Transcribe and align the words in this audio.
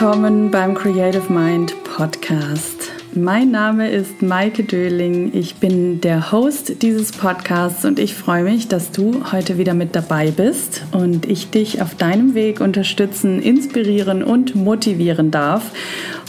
Willkommen 0.00 0.50
beim 0.50 0.74
Creative 0.74 1.30
Mind 1.30 1.74
Podcast. 1.84 2.90
Mein 3.14 3.50
Name 3.50 3.90
ist 3.90 4.22
Maike 4.22 4.64
Döling. 4.64 5.30
Ich 5.34 5.56
bin 5.56 6.00
der 6.00 6.32
Host 6.32 6.80
dieses 6.80 7.12
Podcasts 7.12 7.84
und 7.84 7.98
ich 7.98 8.14
freue 8.14 8.44
mich, 8.44 8.66
dass 8.66 8.92
du 8.92 9.30
heute 9.30 9.58
wieder 9.58 9.74
mit 9.74 9.94
dabei 9.94 10.30
bist 10.30 10.84
und 10.92 11.26
ich 11.26 11.50
dich 11.50 11.82
auf 11.82 11.96
deinem 11.96 12.32
Weg 12.32 12.62
unterstützen, 12.62 13.42
inspirieren 13.42 14.24
und 14.24 14.54
motivieren 14.54 15.30
darf. 15.30 15.70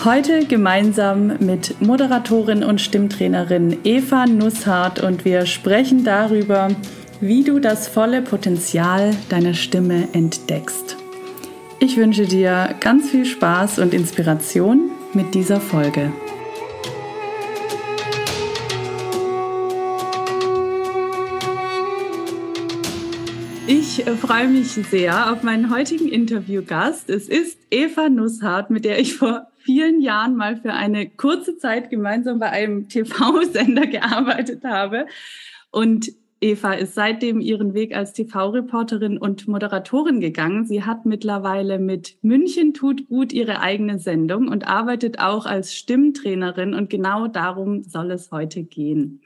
Heute 0.04 0.46
gemeinsam 0.46 1.38
mit 1.40 1.82
Moderatorin 1.82 2.66
und 2.66 2.82
Stimmtrainerin 2.82 3.78
Eva 3.86 4.26
Nusshardt 4.26 5.02
und 5.02 5.24
wir 5.24 5.46
sprechen 5.46 6.04
darüber, 6.04 6.68
wie 7.22 7.46
du 7.46 7.60
das 7.60 7.88
volle 7.88 8.22
Potenzial 8.22 9.16
deiner 9.30 9.54
Stimme 9.54 10.10
entdeckst. 10.12 10.98
Ich 11.84 11.98
wünsche 11.98 12.28
dir 12.28 12.76
ganz 12.80 13.10
viel 13.10 13.26
Spaß 13.26 13.80
und 13.80 13.96
Inspiration 13.96 14.92
mit 15.14 15.34
dieser 15.34 15.60
Folge. 15.60 16.14
Ich 23.66 24.04
freue 24.04 24.48
mich 24.48 24.68
sehr 24.68 25.34
auf 25.34 25.42
meinen 25.42 25.74
heutigen 25.74 26.08
Interviewgast. 26.08 27.10
Es 27.10 27.28
ist 27.28 27.58
Eva 27.72 28.10
Nusshardt, 28.10 28.70
mit 28.70 28.86
der 28.86 29.00
ich 29.00 29.16
vor 29.16 29.48
vielen 29.58 30.02
Jahren 30.02 30.36
mal 30.36 30.58
für 30.58 30.74
eine 30.74 31.10
kurze 31.10 31.58
Zeit 31.58 31.90
gemeinsam 31.90 32.38
bei 32.38 32.52
einem 32.52 32.90
TV-Sender 32.90 33.88
gearbeitet 33.88 34.64
habe. 34.64 35.08
Und 35.72 36.12
Eva 36.44 36.74
ist 36.74 36.96
seitdem 36.96 37.40
ihren 37.40 37.76
Weg 37.76 37.96
als 37.96 38.14
TV-Reporterin 38.14 39.20
und 39.20 39.48
Moderatorin 39.48 40.20
gegangen. 40.20 40.66
Sie 40.66 40.84
hat 40.84 41.06
mittlerweile 41.06 41.78
mit 41.78 42.18
München 42.24 42.74
tut 42.74 43.08
gut 43.08 43.32
ihre 43.32 43.60
eigene 43.60 44.00
Sendung 44.00 44.48
und 44.48 44.68
arbeitet 44.68 45.20
auch 45.20 45.46
als 45.46 45.76
Stimmtrainerin 45.76 46.74
und 46.74 46.90
genau 46.90 47.28
darum 47.28 47.84
soll 47.84 48.10
es 48.10 48.32
heute 48.32 48.64
gehen. 48.64 49.22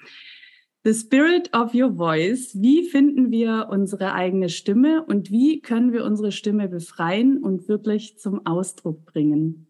The 0.84 0.94
Spirit 0.94 1.56
of 1.56 1.74
Your 1.74 1.96
Voice. 1.96 2.62
Wie 2.62 2.84
finden 2.84 3.32
wir 3.32 3.70
unsere 3.72 4.14
eigene 4.14 4.50
Stimme 4.50 5.04
und 5.06 5.32
wie 5.32 5.62
können 5.62 5.94
wir 5.94 6.04
unsere 6.04 6.34
Stimme 6.34 6.68
befreien 6.68 7.38
und 7.42 7.70
wirklich 7.70 8.20
zum 8.20 8.46
Ausdruck 8.46 9.06
bringen? 9.06 9.65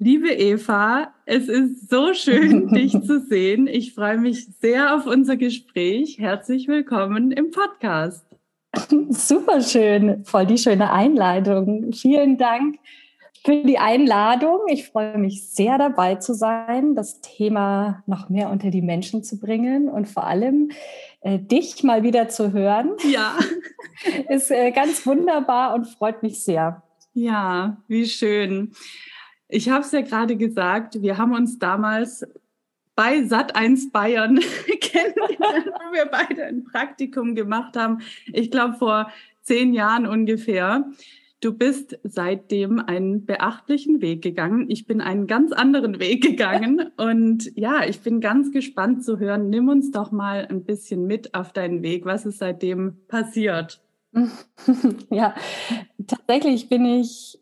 Liebe 0.00 0.30
Eva, 0.30 1.12
es 1.26 1.48
ist 1.48 1.90
so 1.90 2.14
schön, 2.14 2.68
dich 2.72 2.92
zu 2.92 3.18
sehen. 3.18 3.66
Ich 3.66 3.94
freue 3.94 4.16
mich 4.16 4.46
sehr 4.60 4.94
auf 4.94 5.06
unser 5.06 5.36
Gespräch. 5.36 6.20
Herzlich 6.20 6.68
willkommen 6.68 7.32
im 7.32 7.50
Podcast. 7.50 8.24
Super 9.08 9.60
schön, 9.60 10.24
voll 10.24 10.46
die 10.46 10.56
schöne 10.56 10.92
Einleitung. 10.92 11.92
Vielen 11.92 12.38
Dank 12.38 12.78
für 13.44 13.64
die 13.64 13.78
Einladung. 13.78 14.60
Ich 14.68 14.86
freue 14.86 15.18
mich 15.18 15.50
sehr 15.50 15.78
dabei 15.78 16.14
zu 16.14 16.32
sein, 16.32 16.94
das 16.94 17.20
Thema 17.20 18.04
noch 18.06 18.28
mehr 18.28 18.50
unter 18.50 18.70
die 18.70 18.82
Menschen 18.82 19.24
zu 19.24 19.40
bringen 19.40 19.88
und 19.88 20.06
vor 20.06 20.28
allem 20.28 20.70
äh, 21.22 21.40
dich 21.40 21.82
mal 21.82 22.04
wieder 22.04 22.28
zu 22.28 22.52
hören. 22.52 22.92
Ja. 23.02 23.36
Ist 24.28 24.52
äh, 24.52 24.70
ganz 24.70 25.04
wunderbar 25.04 25.74
und 25.74 25.86
freut 25.86 26.22
mich 26.22 26.44
sehr. 26.44 26.84
Ja, 27.14 27.78
wie 27.88 28.06
schön. 28.06 28.70
Ich 29.48 29.70
habe 29.70 29.80
es 29.80 29.92
ja 29.92 30.02
gerade 30.02 30.36
gesagt, 30.36 31.00
wir 31.00 31.16
haben 31.16 31.34
uns 31.34 31.58
damals 31.58 32.26
bei 32.94 33.18
Sat1 33.18 33.92
Bayern 33.92 34.40
kennengelernt, 34.80 35.66
wo 35.66 35.92
wir 35.92 36.06
beide 36.06 36.44
ein 36.44 36.64
Praktikum 36.64 37.34
gemacht 37.34 37.76
haben. 37.76 38.00
Ich 38.32 38.50
glaube 38.50 38.74
vor 38.74 39.10
zehn 39.42 39.72
Jahren 39.72 40.06
ungefähr. 40.06 40.84
Du 41.40 41.52
bist 41.52 41.96
seitdem 42.02 42.80
einen 42.80 43.24
beachtlichen 43.24 44.02
Weg 44.02 44.22
gegangen. 44.22 44.66
Ich 44.68 44.86
bin 44.86 45.00
einen 45.00 45.28
ganz 45.28 45.52
anderen 45.52 46.00
Weg 46.00 46.22
gegangen. 46.22 46.90
Und 46.96 47.56
ja, 47.56 47.84
ich 47.84 48.00
bin 48.00 48.20
ganz 48.20 48.50
gespannt 48.50 49.04
zu 49.04 49.20
hören. 49.20 49.48
Nimm 49.48 49.68
uns 49.68 49.92
doch 49.92 50.10
mal 50.10 50.46
ein 50.50 50.64
bisschen 50.64 51.06
mit 51.06 51.34
auf 51.34 51.52
deinen 51.52 51.82
Weg. 51.82 52.04
Was 52.04 52.26
ist 52.26 52.38
seitdem 52.38 52.96
passiert? 53.06 53.80
ja, 55.10 55.34
tatsächlich 56.08 56.68
bin 56.68 56.84
ich 56.84 57.38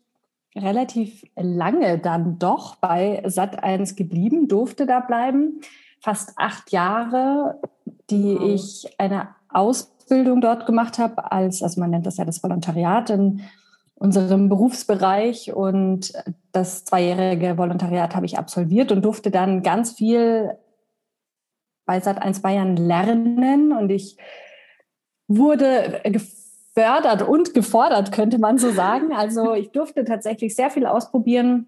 relativ 0.57 1.23
lange 1.35 1.97
dann 1.99 2.39
doch 2.39 2.75
bei 2.75 3.23
Sat1 3.25 3.95
geblieben, 3.95 4.47
durfte 4.47 4.85
da 4.85 4.99
bleiben. 4.99 5.61
Fast 5.99 6.33
acht 6.37 6.71
Jahre, 6.71 7.59
die 8.09 8.35
wow. 8.35 8.49
ich 8.49 8.95
eine 8.97 9.29
Ausbildung 9.49 10.41
dort 10.41 10.65
gemacht 10.65 10.99
habe, 10.99 11.31
als, 11.31 11.63
also 11.63 11.79
man 11.79 11.89
nennt 11.89 12.05
das 12.05 12.17
ja 12.17 12.25
das 12.25 12.43
Volontariat 12.43 13.09
in 13.09 13.41
unserem 13.95 14.49
Berufsbereich. 14.49 15.53
Und 15.53 16.13
das 16.51 16.85
zweijährige 16.85 17.57
Volontariat 17.57 18.15
habe 18.15 18.25
ich 18.25 18.37
absolviert 18.37 18.91
und 18.91 19.03
durfte 19.03 19.31
dann 19.31 19.63
ganz 19.63 19.93
viel 19.93 20.57
bei 21.85 21.97
Sat1 21.97 22.41
Bayern 22.41 22.75
lernen. 22.75 23.71
Und 23.71 23.89
ich 23.89 24.17
wurde 25.27 26.01
gefördert 26.77 27.23
und 27.23 27.55
gefordert, 27.55 28.11
könnte 28.11 28.37
man 28.37 28.57
so 28.57 28.71
sagen. 28.71 29.11
Also 29.17 29.53
ich 29.53 29.71
durfte 29.71 30.05
tatsächlich 30.05 30.55
sehr 30.55 30.69
viel 30.69 30.85
ausprobieren 30.85 31.67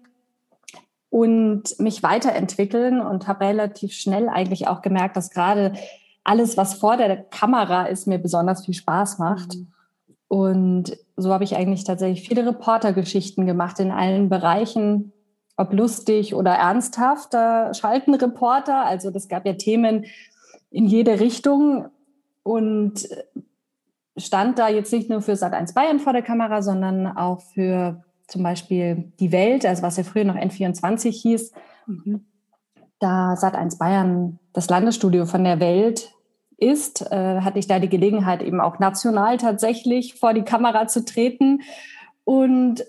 und 1.10 1.78
mich 1.80 2.02
weiterentwickeln 2.02 3.00
und 3.00 3.26
habe 3.26 3.44
relativ 3.44 3.92
schnell 3.92 4.28
eigentlich 4.28 4.68
auch 4.68 4.82
gemerkt, 4.82 5.16
dass 5.16 5.30
gerade 5.30 5.72
alles, 6.22 6.56
was 6.56 6.74
vor 6.74 6.96
der 6.96 7.16
Kamera 7.16 7.86
ist, 7.86 8.06
mir 8.06 8.18
besonders 8.18 8.64
viel 8.64 8.74
Spaß 8.74 9.18
macht. 9.18 9.56
Mhm. 9.56 9.66
Und 10.28 10.96
so 11.16 11.32
habe 11.32 11.42
ich 11.42 11.56
eigentlich 11.56 11.82
tatsächlich 11.82 12.26
viele 12.26 12.46
Reportergeschichten 12.46 13.46
gemacht 13.46 13.80
in 13.80 13.90
allen 13.90 14.28
Bereichen, 14.28 15.12
ob 15.56 15.72
lustig 15.72 16.34
oder 16.34 16.52
ernsthaft. 16.52 17.34
Da 17.34 17.74
schalten 17.74 18.14
Reporter. 18.14 18.84
Also 18.84 19.10
das 19.10 19.28
gab 19.28 19.44
ja 19.44 19.54
Themen 19.54 20.06
in 20.70 20.86
jede 20.86 21.18
Richtung. 21.18 21.88
Und 22.44 23.08
stand 24.20 24.58
da 24.58 24.68
jetzt 24.68 24.92
nicht 24.92 25.10
nur 25.10 25.22
für 25.22 25.32
Sat1 25.32 25.74
Bayern 25.74 26.00
vor 26.00 26.12
der 26.12 26.22
Kamera, 26.22 26.62
sondern 26.62 27.06
auch 27.06 27.40
für 27.40 28.02
zum 28.26 28.42
Beispiel 28.42 29.12
die 29.18 29.32
Welt, 29.32 29.66
also 29.66 29.82
was 29.82 29.96
ja 29.96 30.04
früher 30.04 30.24
noch 30.24 30.36
N24 30.36 31.10
hieß. 31.10 31.52
Mhm. 31.86 32.24
Da 32.98 33.34
Sat1 33.34 33.78
Bayern 33.78 34.38
das 34.52 34.68
Landesstudio 34.68 35.26
von 35.26 35.44
der 35.44 35.60
Welt 35.60 36.12
ist, 36.56 37.10
äh, 37.10 37.40
hatte 37.40 37.58
ich 37.58 37.66
da 37.66 37.78
die 37.78 37.88
Gelegenheit, 37.88 38.42
eben 38.42 38.60
auch 38.60 38.78
national 38.78 39.38
tatsächlich 39.38 40.14
vor 40.14 40.34
die 40.34 40.42
Kamera 40.42 40.86
zu 40.86 41.04
treten. 41.04 41.62
Und 42.24 42.84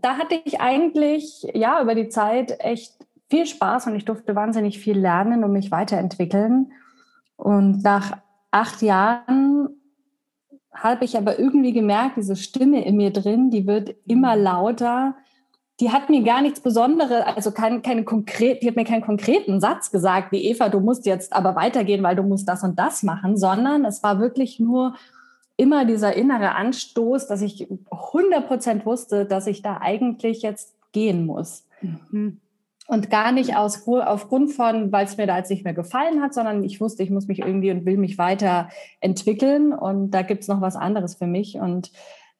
da 0.00 0.18
hatte 0.18 0.40
ich 0.44 0.60
eigentlich, 0.60 1.46
ja, 1.54 1.80
über 1.80 1.94
die 1.94 2.08
Zeit 2.08 2.60
echt 2.60 2.92
viel 3.30 3.46
Spaß 3.46 3.86
und 3.86 3.96
ich 3.96 4.04
durfte 4.04 4.34
wahnsinnig 4.34 4.78
viel 4.78 4.98
lernen 4.98 5.42
und 5.44 5.52
mich 5.52 5.70
weiterentwickeln. 5.70 6.72
Und 7.36 7.82
nach 7.82 8.18
acht 8.50 8.82
Jahren 8.82 9.73
habe 10.74 11.04
ich 11.04 11.16
aber 11.16 11.38
irgendwie 11.38 11.72
gemerkt, 11.72 12.16
diese 12.16 12.36
Stimme 12.36 12.84
in 12.84 12.96
mir 12.96 13.12
drin, 13.12 13.50
die 13.50 13.66
wird 13.66 13.94
immer 14.06 14.36
lauter. 14.36 15.14
Die 15.80 15.90
hat 15.90 16.10
mir 16.10 16.22
gar 16.22 16.42
nichts 16.42 16.60
Besonderes, 16.60 17.24
also 17.24 17.50
kein, 17.50 17.82
keine 17.82 18.04
konkret, 18.04 18.62
die 18.62 18.68
hat 18.68 18.76
mir 18.76 18.84
keinen 18.84 19.02
konkreten 19.02 19.60
Satz 19.60 19.90
gesagt, 19.90 20.30
wie 20.30 20.44
Eva, 20.44 20.68
du 20.68 20.80
musst 20.80 21.04
jetzt 21.06 21.32
aber 21.32 21.56
weitergehen, 21.56 22.02
weil 22.02 22.14
du 22.14 22.22
musst 22.22 22.48
das 22.48 22.62
und 22.62 22.78
das 22.78 23.02
machen, 23.02 23.36
sondern 23.36 23.84
es 23.84 24.02
war 24.02 24.20
wirklich 24.20 24.60
nur 24.60 24.94
immer 25.56 25.84
dieser 25.84 26.14
innere 26.14 26.54
Anstoß, 26.54 27.26
dass 27.26 27.42
ich 27.42 27.68
100 27.90 28.46
Prozent 28.46 28.86
wusste, 28.86 29.24
dass 29.24 29.46
ich 29.46 29.62
da 29.62 29.78
eigentlich 29.80 30.42
jetzt 30.42 30.74
gehen 30.92 31.26
muss. 31.26 31.66
Mhm. 31.80 32.40
Und 32.86 33.08
gar 33.10 33.32
nicht 33.32 33.56
aus, 33.56 33.86
aufgrund 33.86 34.52
von, 34.52 34.92
weil 34.92 35.06
es 35.06 35.16
mir 35.16 35.26
da 35.26 35.38
jetzt 35.38 35.50
nicht 35.50 35.64
mehr 35.64 35.72
gefallen 35.72 36.20
hat, 36.20 36.34
sondern 36.34 36.64
ich 36.64 36.80
wusste, 36.80 37.02
ich 37.02 37.10
muss 37.10 37.26
mich 37.26 37.38
irgendwie 37.38 37.70
und 37.70 37.86
will 37.86 37.96
mich 37.96 38.18
weiterentwickeln 38.18 39.72
und 39.72 40.10
da 40.10 40.20
gibt 40.20 40.42
es 40.42 40.48
noch 40.48 40.60
was 40.60 40.76
anderes 40.76 41.14
für 41.14 41.26
mich. 41.26 41.56
Und 41.56 41.92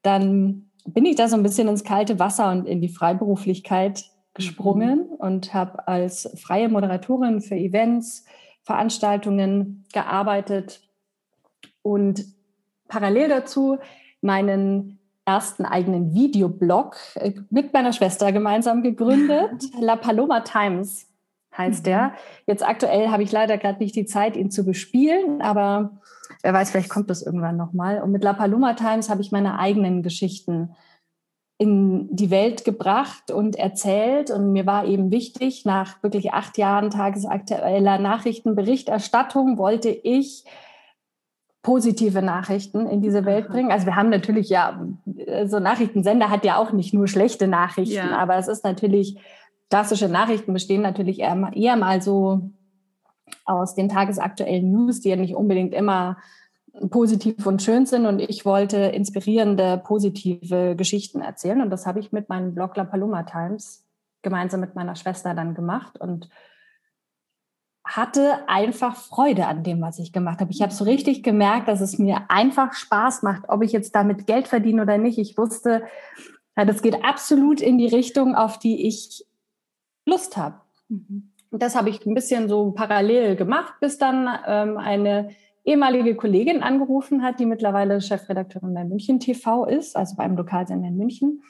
dann 0.02 0.70
bin 0.86 1.06
ich 1.06 1.16
da 1.16 1.28
so 1.28 1.36
ein 1.36 1.42
bisschen 1.42 1.68
ins 1.68 1.82
kalte 1.82 2.18
Wasser 2.18 2.50
und 2.50 2.66
in 2.66 2.82
die 2.82 2.90
Freiberuflichkeit 2.90 4.04
gesprungen 4.34 5.08
mhm. 5.08 5.14
und 5.16 5.54
habe 5.54 5.88
als 5.88 6.28
freie 6.36 6.68
Moderatorin 6.68 7.40
für 7.40 7.56
Events, 7.56 8.24
Veranstaltungen 8.62 9.86
gearbeitet 9.92 10.82
und 11.82 12.24
parallel 12.88 13.28
dazu 13.28 13.78
meinen 14.20 14.98
ersten 15.26 15.64
eigenen 15.64 16.14
Videoblog 16.14 16.96
äh, 17.14 17.32
mit 17.50 17.72
meiner 17.72 17.92
Schwester 17.92 18.32
gemeinsam 18.32 18.82
gegründet. 18.82 19.64
La 19.80 19.96
Paloma 19.96 20.40
Times 20.40 21.06
heißt 21.56 21.80
mhm. 21.80 21.84
der. 21.84 22.12
Jetzt 22.46 22.66
aktuell 22.66 23.08
habe 23.08 23.22
ich 23.22 23.32
leider 23.32 23.58
gerade 23.58 23.82
nicht 23.82 23.96
die 23.96 24.06
Zeit, 24.06 24.36
ihn 24.36 24.50
zu 24.50 24.64
bespielen, 24.64 25.40
aber 25.40 25.98
wer 26.42 26.52
weiß, 26.52 26.70
vielleicht 26.70 26.90
kommt 26.90 27.10
das 27.10 27.22
irgendwann 27.22 27.56
nochmal. 27.56 28.02
Und 28.02 28.12
mit 28.12 28.24
La 28.24 28.32
Paloma 28.32 28.74
Times 28.74 29.08
habe 29.08 29.22
ich 29.22 29.32
meine 29.32 29.58
eigenen 29.58 30.02
Geschichten 30.02 30.74
in 31.56 32.14
die 32.14 32.30
Welt 32.30 32.64
gebracht 32.64 33.30
und 33.30 33.56
erzählt. 33.56 34.30
Und 34.30 34.52
mir 34.52 34.66
war 34.66 34.84
eben 34.86 35.10
wichtig, 35.10 35.64
nach 35.64 36.02
wirklich 36.02 36.32
acht 36.32 36.58
Jahren 36.58 36.90
tagesaktueller 36.90 37.98
Nachrichtenberichterstattung 37.98 39.56
wollte 39.56 39.88
ich 39.88 40.44
positive 41.64 42.20
Nachrichten 42.22 42.86
in 42.86 43.00
diese 43.00 43.24
Welt 43.24 43.48
bringen. 43.48 43.72
Also 43.72 43.86
wir 43.86 43.96
haben 43.96 44.10
natürlich 44.10 44.50
ja, 44.50 44.86
so 45.46 45.58
Nachrichtensender 45.58 46.30
hat 46.30 46.44
ja 46.44 46.58
auch 46.58 46.72
nicht 46.72 46.92
nur 46.92 47.08
schlechte 47.08 47.48
Nachrichten, 47.48 47.96
ja. 47.96 48.18
aber 48.18 48.36
es 48.36 48.46
ist 48.46 48.62
natürlich, 48.62 49.18
klassische 49.70 50.08
Nachrichten 50.08 50.52
bestehen 50.52 50.82
natürlich 50.82 51.20
eher, 51.20 51.50
eher 51.54 51.76
mal 51.76 52.02
so 52.02 52.50
aus 53.46 53.74
den 53.74 53.88
tagesaktuellen 53.88 54.70
News, 54.70 55.00
die 55.00 55.08
ja 55.08 55.16
nicht 55.16 55.34
unbedingt 55.34 55.72
immer 55.74 56.18
positiv 56.90 57.46
und 57.46 57.62
schön 57.62 57.86
sind. 57.86 58.04
Und 58.04 58.20
ich 58.20 58.44
wollte 58.44 58.76
inspirierende, 58.76 59.80
positive 59.82 60.76
Geschichten 60.76 61.22
erzählen. 61.22 61.62
Und 61.62 61.70
das 61.70 61.86
habe 61.86 61.98
ich 61.98 62.12
mit 62.12 62.28
meinem 62.28 62.54
Blog 62.54 62.76
La 62.76 62.84
Paloma 62.84 63.22
Times 63.22 63.84
gemeinsam 64.20 64.60
mit 64.60 64.74
meiner 64.74 64.96
Schwester 64.96 65.32
dann 65.32 65.54
gemacht. 65.54 65.98
Und 65.98 66.28
hatte 67.84 68.48
einfach 68.48 68.96
Freude 68.96 69.46
an 69.46 69.62
dem, 69.62 69.80
was 69.82 69.98
ich 69.98 70.12
gemacht 70.12 70.40
habe. 70.40 70.50
Ich 70.50 70.62
habe 70.62 70.72
so 70.72 70.84
richtig 70.84 71.22
gemerkt, 71.22 71.68
dass 71.68 71.82
es 71.82 71.98
mir 71.98 72.22
einfach 72.28 72.72
Spaß 72.72 73.22
macht, 73.22 73.44
ob 73.48 73.62
ich 73.62 73.72
jetzt 73.72 73.94
damit 73.94 74.26
Geld 74.26 74.48
verdiene 74.48 74.82
oder 74.82 74.96
nicht. 74.96 75.18
Ich 75.18 75.36
wusste, 75.36 75.84
das 76.56 76.80
geht 76.80 77.04
absolut 77.04 77.60
in 77.60 77.76
die 77.76 77.86
Richtung, 77.86 78.34
auf 78.34 78.58
die 78.58 78.86
ich 78.86 79.26
Lust 80.06 80.36
habe. 80.36 80.60
Mhm. 80.88 81.30
Und 81.50 81.62
das 81.62 81.76
habe 81.76 81.90
ich 81.90 82.04
ein 82.04 82.14
bisschen 82.14 82.48
so 82.48 82.72
parallel 82.72 83.36
gemacht, 83.36 83.74
bis 83.80 83.98
dann 83.98 84.28
ähm, 84.46 84.76
eine 84.76 85.30
ehemalige 85.64 86.14
Kollegin 86.16 86.62
angerufen 86.62 87.22
hat, 87.22 87.38
die 87.38 87.46
mittlerweile 87.46 88.00
Chefredakteurin 88.00 88.74
bei 88.74 88.84
München 88.84 89.20
TV 89.20 89.64
ist, 89.66 89.96
also 89.96 90.16
beim 90.16 90.36
Lokalsender 90.36 90.88
in 90.88 90.96
München, 90.96 91.42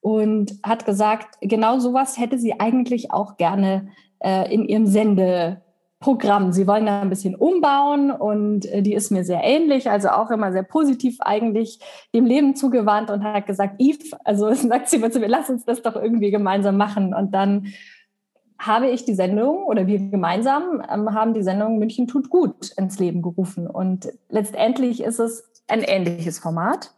und 0.00 0.54
hat 0.62 0.86
gesagt, 0.86 1.36
genau 1.40 1.78
sowas 1.78 2.18
hätte 2.18 2.38
sie 2.38 2.58
eigentlich 2.60 3.12
auch 3.12 3.36
gerne 3.36 3.88
äh, 4.20 4.52
in 4.52 4.64
ihrem 4.64 4.86
Sendeprogramm. 4.86 6.52
Sie 6.52 6.66
wollen 6.66 6.86
da 6.86 7.02
ein 7.02 7.10
bisschen 7.10 7.34
umbauen 7.34 8.10
und 8.10 8.66
äh, 8.66 8.82
die 8.82 8.94
ist 8.94 9.10
mir 9.10 9.24
sehr 9.24 9.42
ähnlich, 9.42 9.90
also 9.90 10.08
auch 10.08 10.30
immer 10.30 10.52
sehr 10.52 10.62
positiv 10.62 11.16
eigentlich 11.20 11.80
dem 12.14 12.26
Leben 12.26 12.56
zugewandt 12.56 13.10
und 13.10 13.24
hat 13.24 13.46
gesagt, 13.46 13.80
Yves, 13.80 14.12
also 14.24 14.52
sagt 14.54 14.88
sie 14.88 15.00
zu 15.10 15.20
mir, 15.20 15.28
lass 15.28 15.50
uns 15.50 15.64
das 15.64 15.82
doch 15.82 15.96
irgendwie 15.96 16.30
gemeinsam 16.30 16.76
machen. 16.76 17.14
Und 17.14 17.32
dann 17.32 17.66
habe 18.58 18.88
ich 18.88 19.04
die 19.04 19.14
Sendung 19.14 19.64
oder 19.64 19.86
wir 19.86 19.98
gemeinsam 19.98 20.82
ähm, 20.90 21.14
haben 21.14 21.34
die 21.34 21.42
Sendung 21.42 21.78
München 21.78 22.06
tut 22.06 22.30
gut 22.30 22.72
ins 22.76 22.98
Leben 22.98 23.22
gerufen. 23.22 23.66
Und 23.66 24.08
letztendlich 24.28 25.02
ist 25.02 25.18
es 25.18 25.44
ein 25.68 25.82
ähnliches 25.82 26.38
Format. 26.38 26.92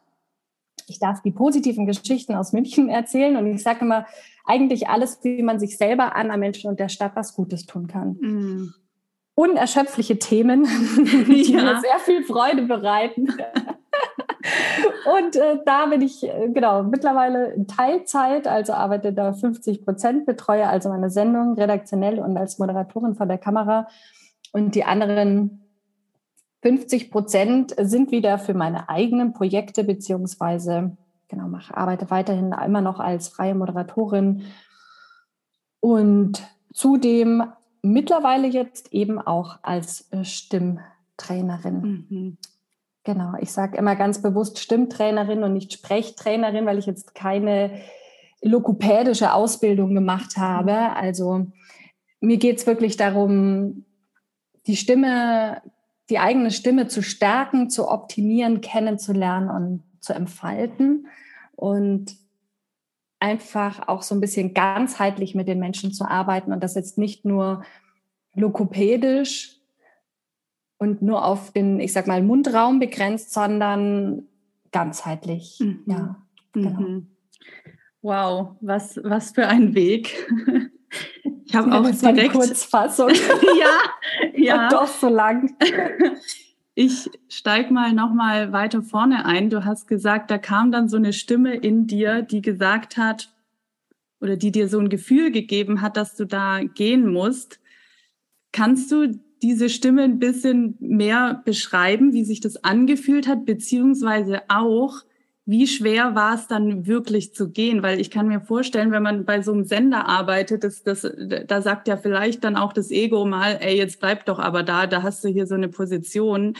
Ich 0.86 0.98
darf 0.98 1.20
die 1.22 1.30
positiven 1.30 1.86
Geschichten 1.86 2.34
aus 2.34 2.52
München 2.52 2.88
erzählen 2.88 3.36
und 3.36 3.46
ich 3.46 3.62
sage 3.62 3.80
immer, 3.80 4.06
eigentlich 4.48 4.88
alles, 4.88 5.20
wie 5.22 5.42
man 5.42 5.60
sich 5.60 5.76
selber 5.76 6.16
an 6.16 6.30
einem 6.30 6.40
Menschen 6.40 6.70
und 6.70 6.80
der 6.80 6.88
Stadt 6.88 7.12
was 7.14 7.34
Gutes 7.34 7.66
tun 7.66 7.86
kann. 7.86 8.16
Mm. 8.20 8.74
Unerschöpfliche 9.34 10.18
Themen, 10.18 10.64
die 11.28 11.52
ja. 11.52 11.62
mir 11.62 11.80
sehr 11.80 11.98
viel 12.00 12.24
Freude 12.24 12.62
bereiten. 12.62 13.28
und 15.18 15.36
äh, 15.36 15.58
da 15.64 15.86
bin 15.86 16.00
ich, 16.00 16.24
äh, 16.24 16.48
genau, 16.52 16.82
mittlerweile 16.82 17.52
in 17.52 17.68
Teilzeit, 17.68 18.48
also 18.48 18.72
arbeite 18.72 19.12
da 19.12 19.32
50 19.32 19.84
Prozent, 19.84 20.26
betreue 20.26 20.66
also 20.66 20.88
meine 20.88 21.10
Sendung 21.10 21.54
redaktionell 21.54 22.18
und 22.18 22.36
als 22.36 22.58
Moderatorin 22.58 23.14
vor 23.14 23.26
der 23.26 23.38
Kamera. 23.38 23.86
Und 24.52 24.74
die 24.74 24.84
anderen 24.84 25.62
50 26.62 27.10
Prozent 27.10 27.74
sind 27.78 28.10
wieder 28.10 28.38
für 28.38 28.54
meine 28.54 28.88
eigenen 28.88 29.34
Projekte 29.34 29.84
beziehungsweise 29.84 30.96
genau, 31.28 31.48
mache, 31.48 31.76
arbeite 31.76 32.10
weiterhin 32.10 32.52
immer 32.52 32.80
noch 32.80 33.00
als 33.00 33.28
freie 33.28 33.54
Moderatorin 33.54 34.44
und 35.80 36.42
zudem 36.72 37.44
mittlerweile 37.82 38.48
jetzt 38.48 38.92
eben 38.92 39.20
auch 39.20 39.58
als 39.62 40.10
äh, 40.12 40.24
Stimmtrainerin. 40.24 42.06
Mhm. 42.08 42.38
Genau, 43.04 43.32
ich 43.40 43.52
sage 43.52 43.78
immer 43.78 43.96
ganz 43.96 44.20
bewusst 44.20 44.58
Stimmtrainerin 44.58 45.42
und 45.42 45.54
nicht 45.54 45.72
Sprechtrainerin, 45.72 46.66
weil 46.66 46.78
ich 46.78 46.86
jetzt 46.86 47.14
keine 47.14 47.80
lokopädische 48.42 49.32
Ausbildung 49.32 49.94
gemacht 49.94 50.36
habe. 50.36 50.74
Also 50.94 51.46
mir 52.20 52.36
geht 52.36 52.58
es 52.58 52.66
wirklich 52.66 52.96
darum, 52.96 53.84
die 54.66 54.76
Stimme, 54.76 55.62
die 56.10 56.18
eigene 56.18 56.50
Stimme 56.50 56.88
zu 56.88 57.02
stärken, 57.02 57.70
zu 57.70 57.88
optimieren, 57.88 58.60
kennenzulernen 58.60 59.48
und 59.48 59.82
zu 60.00 60.12
entfalten 60.12 61.08
und 61.56 62.16
einfach 63.20 63.88
auch 63.88 64.02
so 64.02 64.14
ein 64.14 64.20
bisschen 64.20 64.54
ganzheitlich 64.54 65.34
mit 65.34 65.48
den 65.48 65.58
Menschen 65.58 65.92
zu 65.92 66.04
arbeiten 66.04 66.52
und 66.52 66.62
das 66.62 66.74
jetzt 66.74 66.98
nicht 66.98 67.24
nur 67.24 67.64
lokopädisch 68.34 69.56
und 70.78 71.02
nur 71.02 71.24
auf 71.24 71.52
den, 71.52 71.80
ich 71.80 71.92
sag 71.92 72.06
mal, 72.06 72.22
Mundraum 72.22 72.78
begrenzt, 72.78 73.32
sondern 73.32 74.22
ganzheitlich. 74.70 75.58
Mhm. 75.60 75.82
Ja, 75.86 76.16
genau. 76.52 76.80
Mhm. 76.80 77.06
Wow, 78.00 78.56
was, 78.60 79.00
was 79.02 79.32
für 79.32 79.48
ein 79.48 79.74
Weg. 79.74 80.14
Ich 81.44 81.54
habe 81.54 81.72
auch 81.74 81.90
direkt 81.90 82.32
Kurzfassung. 82.32 83.08
ja, 83.58 84.30
ja. 84.34 84.64
Und 84.64 84.72
doch 84.72 84.86
so 84.86 85.08
lang. 85.08 85.56
Ich 86.80 87.10
steige 87.28 87.74
mal 87.74 87.92
noch 87.92 88.14
mal 88.14 88.52
weiter 88.52 88.82
vorne 88.82 89.24
ein. 89.24 89.50
Du 89.50 89.64
hast 89.64 89.88
gesagt, 89.88 90.30
da 90.30 90.38
kam 90.38 90.70
dann 90.70 90.88
so 90.88 90.96
eine 90.96 91.12
Stimme 91.12 91.56
in 91.56 91.88
dir, 91.88 92.22
die 92.22 92.40
gesagt 92.40 92.96
hat 92.96 93.34
oder 94.20 94.36
die 94.36 94.52
dir 94.52 94.68
so 94.68 94.78
ein 94.78 94.88
Gefühl 94.88 95.32
gegeben 95.32 95.80
hat, 95.82 95.96
dass 95.96 96.14
du 96.14 96.24
da 96.24 96.62
gehen 96.62 97.12
musst. 97.12 97.58
Kannst 98.52 98.92
du 98.92 99.08
diese 99.42 99.70
Stimme 99.70 100.04
ein 100.04 100.20
bisschen 100.20 100.76
mehr 100.78 101.42
beschreiben, 101.44 102.12
wie 102.12 102.22
sich 102.22 102.38
das 102.38 102.62
angefühlt 102.62 103.26
hat, 103.26 103.44
beziehungsweise 103.44 104.42
auch, 104.46 105.02
wie 105.48 105.66
schwer 105.66 106.14
war 106.14 106.34
es 106.34 106.46
dann 106.46 106.86
wirklich 106.86 107.34
zu 107.34 107.48
gehen? 107.48 107.82
Weil 107.82 108.00
ich 108.00 108.10
kann 108.10 108.28
mir 108.28 108.42
vorstellen, 108.42 108.92
wenn 108.92 109.02
man 109.02 109.24
bei 109.24 109.40
so 109.40 109.54
einem 109.54 109.64
Sender 109.64 110.06
arbeitet, 110.06 110.62
das, 110.62 110.82
das, 110.82 111.10
da 111.46 111.62
sagt 111.62 111.88
ja 111.88 111.96
vielleicht 111.96 112.44
dann 112.44 112.54
auch 112.54 112.74
das 112.74 112.90
Ego 112.90 113.24
mal, 113.24 113.56
ey, 113.62 113.74
jetzt 113.74 113.98
bleib 113.98 114.26
doch 114.26 114.38
aber 114.38 114.62
da, 114.62 114.86
da 114.86 115.02
hast 115.02 115.24
du 115.24 115.28
hier 115.28 115.46
so 115.46 115.54
eine 115.54 115.68
Position 115.68 116.52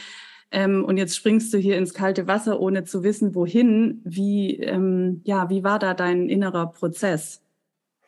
ähm, 0.49 0.83
und 0.83 0.97
jetzt 0.97 1.15
springst 1.15 1.53
du 1.53 1.59
hier 1.59 1.77
ins 1.77 1.93
kalte 1.93 2.25
Wasser, 2.25 2.59
ohne 2.59 2.83
zu 2.83 3.03
wissen, 3.03 3.35
wohin. 3.35 4.01
Wie, 4.05 4.55
ähm, 4.55 5.21
ja, 5.23 5.51
wie 5.51 5.63
war 5.63 5.77
da 5.77 5.93
dein 5.93 6.27
innerer 6.27 6.71
Prozess? 6.71 7.43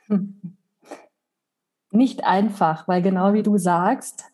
Nicht 1.91 2.23
einfach, 2.23 2.87
weil 2.87 3.03
genau 3.03 3.33
wie 3.33 3.43
du 3.43 3.59
sagst, 3.59 4.30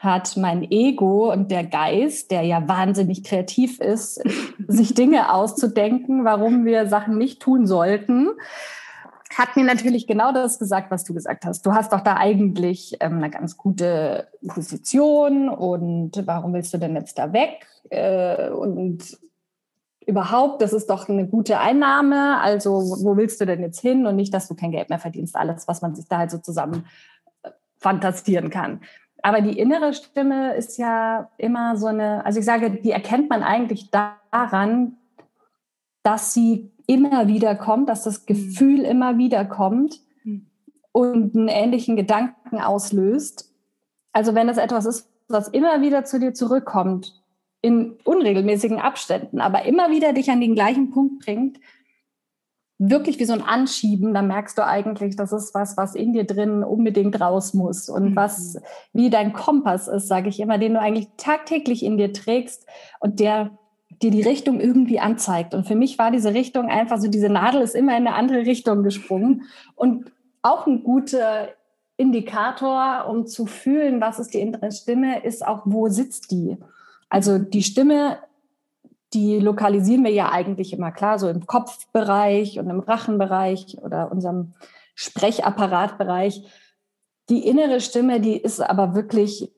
hat 0.00 0.36
mein 0.38 0.68
Ego 0.70 1.30
und 1.30 1.50
der 1.50 1.62
Geist, 1.62 2.30
der 2.30 2.42
ja 2.42 2.66
wahnsinnig 2.66 3.22
kreativ 3.22 3.80
ist, 3.80 4.22
sich 4.66 4.94
Dinge 4.94 5.32
auszudenken, 5.32 6.24
warum 6.24 6.64
wir 6.64 6.88
Sachen 6.88 7.18
nicht 7.18 7.40
tun 7.40 7.66
sollten, 7.66 8.30
hat 9.36 9.56
mir 9.56 9.64
natürlich 9.64 10.06
genau 10.06 10.32
das 10.32 10.58
gesagt, 10.58 10.90
was 10.90 11.04
du 11.04 11.14
gesagt 11.14 11.44
hast. 11.44 11.64
Du 11.64 11.72
hast 11.72 11.92
doch 11.92 12.00
da 12.00 12.16
eigentlich 12.16 12.96
ähm, 13.00 13.18
eine 13.18 13.30
ganz 13.30 13.56
gute 13.56 14.28
Position 14.48 15.48
und 15.48 16.26
warum 16.26 16.54
willst 16.54 16.72
du 16.74 16.78
denn 16.78 16.96
jetzt 16.96 17.18
da 17.18 17.32
weg? 17.32 17.66
Äh, 17.90 18.48
und 18.50 19.18
überhaupt, 20.04 20.62
das 20.62 20.72
ist 20.72 20.88
doch 20.88 21.08
eine 21.08 21.28
gute 21.28 21.60
Einnahme. 21.60 22.40
Also 22.40 22.72
wo 22.72 23.16
willst 23.16 23.40
du 23.40 23.44
denn 23.44 23.60
jetzt 23.60 23.80
hin? 23.80 24.06
Und 24.06 24.16
nicht, 24.16 24.32
dass 24.32 24.48
du 24.48 24.54
kein 24.54 24.72
Geld 24.72 24.88
mehr 24.88 24.98
verdienst. 24.98 25.36
Alles, 25.36 25.68
was 25.68 25.82
man 25.82 25.94
sich 25.94 26.08
da 26.08 26.18
halt 26.18 26.30
so 26.30 26.38
zusammen 26.38 26.86
äh, 27.42 27.50
fantasieren 27.78 28.48
kann. 28.50 28.80
Aber 29.22 29.40
die 29.40 29.58
innere 29.58 29.92
Stimme 29.92 30.54
ist 30.54 30.78
ja 30.78 31.30
immer 31.36 31.76
so 31.76 31.86
eine, 31.86 32.24
also 32.24 32.38
ich 32.38 32.44
sage, 32.44 32.70
die 32.70 32.90
erkennt 32.90 33.28
man 33.28 33.42
eigentlich 33.42 33.90
daran, 33.90 34.96
dass 36.02 36.32
sie 36.32 36.70
immer 36.86 37.28
wieder 37.28 37.54
kommt, 37.54 37.88
dass 37.88 38.04
das 38.04 38.26
Gefühl 38.26 38.80
immer 38.80 39.18
wieder 39.18 39.44
kommt 39.44 40.00
und 40.92 41.36
einen 41.36 41.48
ähnlichen 41.48 41.96
Gedanken 41.96 42.60
auslöst. 42.60 43.52
Also 44.12 44.34
wenn 44.34 44.48
es 44.48 44.56
etwas 44.56 44.86
ist, 44.86 45.08
was 45.28 45.48
immer 45.48 45.80
wieder 45.82 46.04
zu 46.04 46.18
dir 46.18 46.34
zurückkommt, 46.34 47.20
in 47.62 47.98
unregelmäßigen 48.04 48.80
Abständen, 48.80 49.40
aber 49.40 49.66
immer 49.66 49.90
wieder 49.90 50.12
dich 50.12 50.30
an 50.30 50.40
den 50.40 50.54
gleichen 50.54 50.90
Punkt 50.90 51.24
bringt, 51.24 51.60
wirklich 52.80 53.18
wie 53.18 53.26
so 53.26 53.34
ein 53.34 53.42
Anschieben, 53.42 54.14
da 54.14 54.22
merkst 54.22 54.56
du 54.56 54.66
eigentlich, 54.66 55.14
das 55.14 55.32
ist 55.32 55.54
was, 55.54 55.76
was 55.76 55.94
in 55.94 56.14
dir 56.14 56.24
drin 56.24 56.64
unbedingt 56.64 57.20
raus 57.20 57.52
muss 57.52 57.90
und 57.90 58.12
mhm. 58.12 58.16
was 58.16 58.58
wie 58.94 59.10
dein 59.10 59.34
Kompass 59.34 59.86
ist, 59.86 60.08
sage 60.08 60.30
ich 60.30 60.40
immer, 60.40 60.56
den 60.56 60.74
du 60.74 60.80
eigentlich 60.80 61.08
tagtäglich 61.18 61.84
in 61.84 61.98
dir 61.98 62.14
trägst 62.14 62.66
und 62.98 63.20
der 63.20 63.50
dir 64.00 64.10
die 64.10 64.22
Richtung 64.22 64.60
irgendwie 64.60 64.98
anzeigt. 64.98 65.52
Und 65.52 65.66
für 65.66 65.74
mich 65.74 65.98
war 65.98 66.10
diese 66.10 66.32
Richtung 66.32 66.70
einfach 66.70 66.98
so, 66.98 67.08
diese 67.08 67.28
Nadel 67.28 67.60
ist 67.60 67.74
immer 67.74 67.92
in 67.98 68.06
eine 68.06 68.16
andere 68.16 68.46
Richtung 68.46 68.82
gesprungen 68.82 69.42
und 69.74 70.10
auch 70.40 70.66
ein 70.66 70.82
guter 70.82 71.48
Indikator, 71.98 73.04
um 73.10 73.26
zu 73.26 73.44
fühlen, 73.44 74.00
was 74.00 74.18
ist 74.18 74.32
die 74.32 74.40
innere 74.40 74.72
Stimme, 74.72 75.22
ist 75.22 75.46
auch, 75.46 75.62
wo 75.66 75.88
sitzt 75.88 76.30
die? 76.30 76.56
Also 77.10 77.36
die 77.36 77.62
Stimme 77.62 78.16
die 79.12 79.38
lokalisieren 79.38 80.04
wir 80.04 80.12
ja 80.12 80.30
eigentlich 80.30 80.72
immer 80.72 80.92
klar, 80.92 81.18
so 81.18 81.28
im 81.28 81.46
Kopfbereich 81.46 82.58
und 82.58 82.70
im 82.70 82.80
Rachenbereich 82.80 83.78
oder 83.82 84.10
unserem 84.12 84.52
Sprechapparatbereich. 84.94 86.42
Die 87.28 87.46
innere 87.46 87.80
Stimme, 87.80 88.20
die 88.20 88.36
ist 88.36 88.60
aber 88.60 88.94
wirklich, 88.94 89.50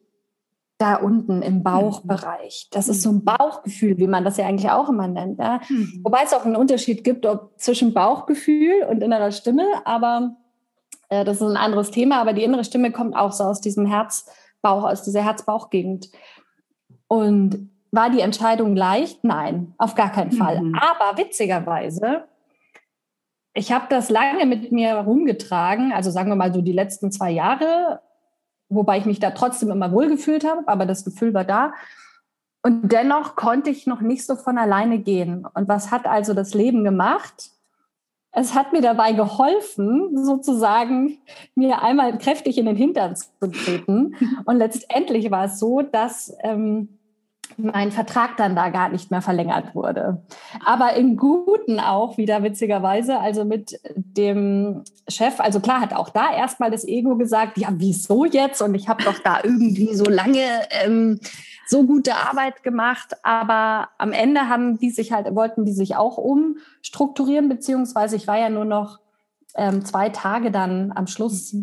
da 0.78 0.96
unten 0.96 1.42
im 1.42 1.62
Bauchbereich. 1.62 2.68
Das 2.72 2.88
ist 2.88 3.02
so 3.02 3.10
ein 3.10 3.24
Bauchgefühl, 3.24 3.98
wie 3.98 4.08
man 4.08 4.24
das 4.24 4.36
ja 4.36 4.46
eigentlich 4.46 4.70
auch 4.70 4.88
immer 4.88 5.06
nennt. 5.06 5.38
Ja? 5.38 5.60
Mhm. 5.68 6.00
Wobei 6.02 6.22
es 6.24 6.32
auch 6.32 6.44
einen 6.44 6.56
Unterschied 6.56 7.04
gibt 7.04 7.24
ob 7.24 7.52
zwischen 7.56 7.94
Bauchgefühl 7.94 8.84
und 8.90 9.00
innerer 9.00 9.30
Stimme, 9.30 9.64
aber 9.84 10.34
äh, 11.08 11.24
das 11.24 11.36
ist 11.36 11.42
ein 11.42 11.56
anderes 11.56 11.92
Thema. 11.92 12.20
Aber 12.20 12.32
die 12.32 12.42
innere 12.42 12.64
Stimme 12.64 12.90
kommt 12.90 13.14
auch 13.14 13.30
so 13.30 13.44
aus 13.44 13.60
diesem 13.60 13.86
Herzbauch, 13.86 14.82
aus 14.82 15.04
dieser 15.04 15.22
Herzbauchgegend. 15.22 16.10
Und 17.06 17.70
war 17.92 18.10
die 18.10 18.20
Entscheidung 18.20 18.74
leicht? 18.74 19.22
Nein, 19.22 19.74
auf 19.78 19.94
gar 19.94 20.10
keinen 20.10 20.32
Fall. 20.32 20.60
Mhm. 20.60 20.74
Aber 20.74 21.16
witzigerweise, 21.18 22.24
ich 23.54 23.70
habe 23.70 23.86
das 23.88 24.10
lange 24.10 24.46
mit 24.46 24.72
mir 24.72 24.94
rumgetragen, 24.96 25.92
also 25.92 26.10
sagen 26.10 26.30
wir 26.30 26.36
mal 26.36 26.52
so 26.52 26.62
die 26.62 26.72
letzten 26.72 27.12
zwei 27.12 27.30
Jahre 27.30 28.00
wobei 28.74 28.98
ich 28.98 29.04
mich 29.04 29.20
da 29.20 29.30
trotzdem 29.30 29.70
immer 29.70 29.92
wohlgefühlt 29.92 30.44
habe, 30.44 30.66
aber 30.66 30.86
das 30.86 31.04
Gefühl 31.04 31.34
war 31.34 31.44
da. 31.44 31.72
Und 32.62 32.92
dennoch 32.92 33.34
konnte 33.34 33.70
ich 33.70 33.86
noch 33.86 34.00
nicht 34.00 34.24
so 34.24 34.36
von 34.36 34.56
alleine 34.56 34.98
gehen. 34.98 35.46
Und 35.54 35.68
was 35.68 35.90
hat 35.90 36.06
also 36.06 36.32
das 36.32 36.54
Leben 36.54 36.84
gemacht? 36.84 37.50
Es 38.30 38.54
hat 38.54 38.72
mir 38.72 38.80
dabei 38.80 39.12
geholfen, 39.12 40.24
sozusagen 40.24 41.18
mir 41.54 41.82
einmal 41.82 42.16
kräftig 42.18 42.56
in 42.56 42.66
den 42.66 42.76
Hintern 42.76 43.16
zu 43.16 43.50
treten. 43.50 44.14
Und 44.46 44.56
letztendlich 44.56 45.30
war 45.30 45.46
es 45.46 45.58
so, 45.58 45.82
dass 45.82 46.34
ähm, 46.42 46.98
mein 47.56 47.92
Vertrag 47.92 48.36
dann 48.36 48.56
da 48.56 48.68
gar 48.68 48.88
nicht 48.88 49.10
mehr 49.10 49.22
verlängert 49.22 49.74
wurde. 49.74 50.22
Aber 50.64 50.94
im 50.94 51.16
Guten 51.16 51.80
auch 51.80 52.16
wieder 52.16 52.42
witzigerweise, 52.42 53.18
also 53.18 53.44
mit 53.44 53.80
dem 53.94 54.84
Chef, 55.08 55.40
also 55.40 55.60
klar 55.60 55.80
hat 55.80 55.94
auch 55.94 56.10
da 56.10 56.34
erstmal 56.34 56.70
das 56.70 56.86
Ego 56.86 57.16
gesagt, 57.16 57.58
ja, 57.58 57.68
wieso 57.72 58.24
jetzt? 58.24 58.62
Und 58.62 58.74
ich 58.74 58.88
habe 58.88 59.04
doch 59.04 59.18
da 59.18 59.40
irgendwie 59.42 59.94
so 59.94 60.04
lange 60.04 60.44
ähm, 60.70 61.20
so 61.66 61.84
gute 61.84 62.14
Arbeit 62.14 62.62
gemacht. 62.62 63.14
Aber 63.22 63.88
am 63.98 64.12
Ende 64.12 64.48
haben 64.48 64.78
die 64.78 64.90
sich 64.90 65.12
halt, 65.12 65.34
wollten 65.34 65.64
die 65.64 65.72
sich 65.72 65.96
auch 65.96 66.18
umstrukturieren, 66.18 67.48
beziehungsweise 67.48 68.16
ich 68.16 68.26
war 68.26 68.38
ja 68.38 68.50
nur 68.50 68.64
noch 68.64 68.98
ähm, 69.54 69.84
zwei 69.84 70.08
Tage 70.08 70.50
dann 70.50 70.92
am 70.94 71.06
Schluss 71.06 71.54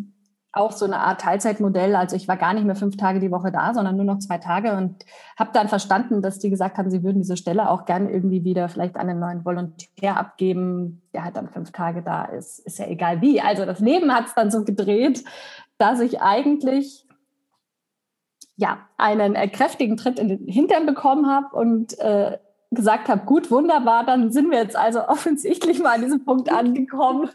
auch 0.59 0.71
so 0.71 0.85
eine 0.85 0.99
Art 0.99 1.21
Teilzeitmodell. 1.21 1.95
Also 1.95 2.15
ich 2.15 2.27
war 2.27 2.37
gar 2.37 2.53
nicht 2.53 2.65
mehr 2.65 2.75
fünf 2.75 2.97
Tage 2.97 3.19
die 3.19 3.31
Woche 3.31 3.51
da, 3.51 3.73
sondern 3.73 3.95
nur 3.95 4.05
noch 4.05 4.19
zwei 4.19 4.37
Tage 4.37 4.75
und 4.75 5.05
habe 5.37 5.51
dann 5.53 5.69
verstanden, 5.69 6.21
dass 6.21 6.39
die 6.39 6.49
gesagt 6.49 6.77
haben, 6.77 6.91
sie 6.91 7.03
würden 7.03 7.21
diese 7.21 7.37
Stelle 7.37 7.69
auch 7.69 7.85
gerne 7.85 8.11
irgendwie 8.11 8.43
wieder 8.43 8.69
vielleicht 8.69 8.95
an 8.97 9.09
einen 9.09 9.19
neuen 9.19 9.45
Volontär 9.45 10.17
abgeben, 10.17 11.01
der 11.13 11.23
halt 11.23 11.37
dann 11.37 11.49
fünf 11.49 11.71
Tage 11.71 12.01
da 12.01 12.25
ist. 12.25 12.59
Ist 12.59 12.79
ja 12.79 12.87
egal 12.87 13.21
wie. 13.21 13.41
Also 13.41 13.65
das 13.65 13.79
Leben 13.79 14.13
hat 14.13 14.27
es 14.27 14.35
dann 14.35 14.51
so 14.51 14.63
gedreht, 14.63 15.23
dass 15.77 15.99
ich 16.01 16.21
eigentlich 16.21 17.05
ja 18.57 18.79
einen 18.97 19.35
äh, 19.35 19.47
kräftigen 19.47 19.95
Tritt 19.95 20.19
in 20.19 20.27
den 20.27 20.45
Hintern 20.45 20.85
bekommen 20.85 21.27
habe 21.27 21.55
und 21.55 21.97
äh, 21.99 22.37
gesagt 22.71 23.09
habe, 23.09 23.25
gut, 23.25 23.49
wunderbar, 23.49 24.05
dann 24.05 24.31
sind 24.31 24.51
wir 24.51 24.59
jetzt 24.59 24.75
also 24.75 24.99
offensichtlich 25.07 25.79
mal 25.79 25.95
an 25.95 26.01
diesem 26.01 26.25
Punkt 26.25 26.51
angekommen 26.51 27.29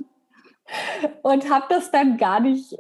und 1.23 1.51
habe 1.51 1.67
das 1.69 1.91
dann 1.91 2.17
gar 2.17 2.41
nicht 2.41 2.79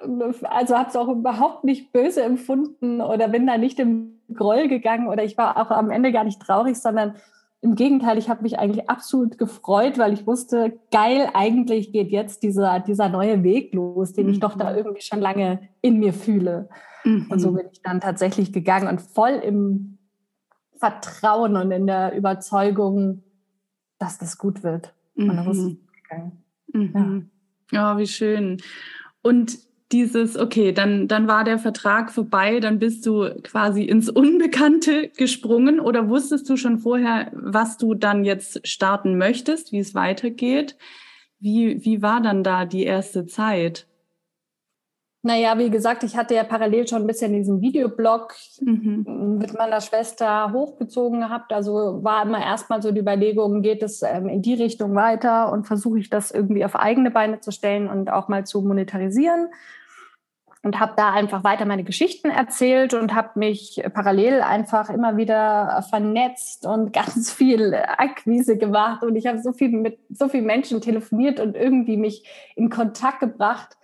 also 0.00 0.76
habe 0.76 0.88
es 0.88 0.96
auch 0.96 1.08
überhaupt 1.08 1.64
nicht 1.64 1.92
böse 1.92 2.22
empfunden 2.22 3.00
oder 3.00 3.28
bin 3.28 3.46
da 3.46 3.58
nicht 3.58 3.78
im 3.78 4.20
Groll 4.32 4.68
gegangen 4.68 5.08
oder 5.08 5.24
ich 5.24 5.38
war 5.38 5.56
auch 5.56 5.70
am 5.70 5.90
Ende 5.90 6.12
gar 6.12 6.24
nicht 6.24 6.40
traurig, 6.40 6.76
sondern 6.76 7.14
im 7.60 7.74
Gegenteil, 7.74 8.18
ich 8.18 8.28
habe 8.28 8.42
mich 8.42 8.58
eigentlich 8.58 8.88
absolut 8.88 9.36
gefreut, 9.36 9.98
weil 9.98 10.12
ich 10.12 10.26
wusste, 10.26 10.78
geil, 10.92 11.28
eigentlich 11.34 11.92
geht 11.92 12.10
jetzt 12.10 12.42
dieser, 12.44 12.78
dieser 12.78 13.08
neue 13.08 13.42
Weg 13.42 13.74
los, 13.74 14.12
den 14.12 14.28
ich 14.28 14.38
doch 14.38 14.56
da 14.56 14.70
mhm. 14.70 14.76
irgendwie 14.76 15.02
schon 15.02 15.20
lange 15.20 15.68
in 15.80 15.98
mir 15.98 16.12
fühle. 16.12 16.68
Mhm. 17.04 17.26
Und 17.30 17.40
so 17.40 17.52
bin 17.52 17.66
ich 17.72 17.82
dann 17.82 18.00
tatsächlich 18.00 18.52
gegangen 18.52 18.86
und 18.86 19.00
voll 19.00 19.32
im 19.32 19.98
Vertrauen 20.76 21.56
und 21.56 21.72
in 21.72 21.88
der 21.88 22.14
Überzeugung, 22.14 23.24
dass 23.98 24.18
das 24.18 24.38
gut 24.38 24.62
wird. 24.62 24.94
Mhm. 25.16 25.30
Und 25.30 25.36
dann 25.36 25.50
ist 25.50 25.58
es 25.58 25.76
gegangen. 26.02 26.44
Mhm. 26.72 27.30
Ja. 27.72 27.94
Oh, 27.94 27.98
wie 27.98 28.06
schön. 28.06 28.58
Und 29.22 29.58
dieses, 29.92 30.36
okay, 30.36 30.72
dann, 30.72 31.08
dann 31.08 31.28
war 31.28 31.44
der 31.44 31.58
Vertrag 31.58 32.12
vorbei, 32.12 32.60
dann 32.60 32.78
bist 32.78 33.06
du 33.06 33.30
quasi 33.42 33.84
ins 33.84 34.10
Unbekannte 34.10 35.08
gesprungen 35.08 35.80
oder 35.80 36.08
wusstest 36.08 36.48
du 36.50 36.56
schon 36.56 36.78
vorher, 36.78 37.30
was 37.32 37.78
du 37.78 37.94
dann 37.94 38.24
jetzt 38.24 38.66
starten 38.66 39.16
möchtest, 39.16 39.72
wie 39.72 39.78
es 39.78 39.94
weitergeht? 39.94 40.76
Wie, 41.40 41.84
wie 41.84 42.02
war 42.02 42.20
dann 42.20 42.44
da 42.44 42.66
die 42.66 42.84
erste 42.84 43.26
Zeit? 43.26 43.86
Naja, 45.22 45.58
wie 45.58 45.70
gesagt, 45.70 46.04
ich 46.04 46.16
hatte 46.16 46.34
ja 46.34 46.44
parallel 46.44 46.86
schon 46.86 47.02
ein 47.02 47.06
bisschen 47.06 47.32
diesen 47.32 47.60
Videoblog 47.60 48.34
mhm. 48.60 49.36
mit 49.40 49.52
meiner 49.52 49.80
Schwester 49.80 50.52
hochgezogen 50.52 51.20
gehabt. 51.20 51.52
Also 51.52 52.04
war 52.04 52.22
immer 52.22 52.40
erstmal 52.40 52.82
so 52.82 52.92
die 52.92 53.00
Überlegung, 53.00 53.62
geht 53.62 53.82
es 53.82 54.02
ähm, 54.02 54.28
in 54.28 54.42
die 54.42 54.54
Richtung 54.54 54.94
weiter 54.94 55.50
und 55.50 55.66
versuche 55.66 55.98
ich 55.98 56.08
das 56.08 56.30
irgendwie 56.30 56.64
auf 56.64 56.76
eigene 56.76 57.10
Beine 57.10 57.40
zu 57.40 57.50
stellen 57.50 57.88
und 57.88 58.10
auch 58.10 58.28
mal 58.28 58.46
zu 58.46 58.62
monetarisieren 58.62 59.48
und 60.62 60.80
habe 60.80 60.94
da 60.96 61.12
einfach 61.12 61.44
weiter 61.44 61.64
meine 61.64 61.84
Geschichten 61.84 62.30
erzählt 62.30 62.94
und 62.94 63.14
habe 63.14 63.38
mich 63.38 63.82
parallel 63.94 64.42
einfach 64.42 64.90
immer 64.90 65.16
wieder 65.16 65.84
vernetzt 65.88 66.66
und 66.66 66.92
ganz 66.92 67.32
viel 67.32 67.74
Akquise 67.74 68.56
gemacht 68.56 69.02
und 69.02 69.16
ich 69.16 69.26
habe 69.26 69.40
so 69.40 69.52
viel 69.52 69.70
mit 69.70 69.98
so 70.10 70.28
vielen 70.28 70.46
Menschen 70.46 70.80
telefoniert 70.80 71.40
und 71.40 71.56
irgendwie 71.56 71.96
mich 71.96 72.24
in 72.56 72.70
Kontakt 72.70 73.20
gebracht, 73.20 73.76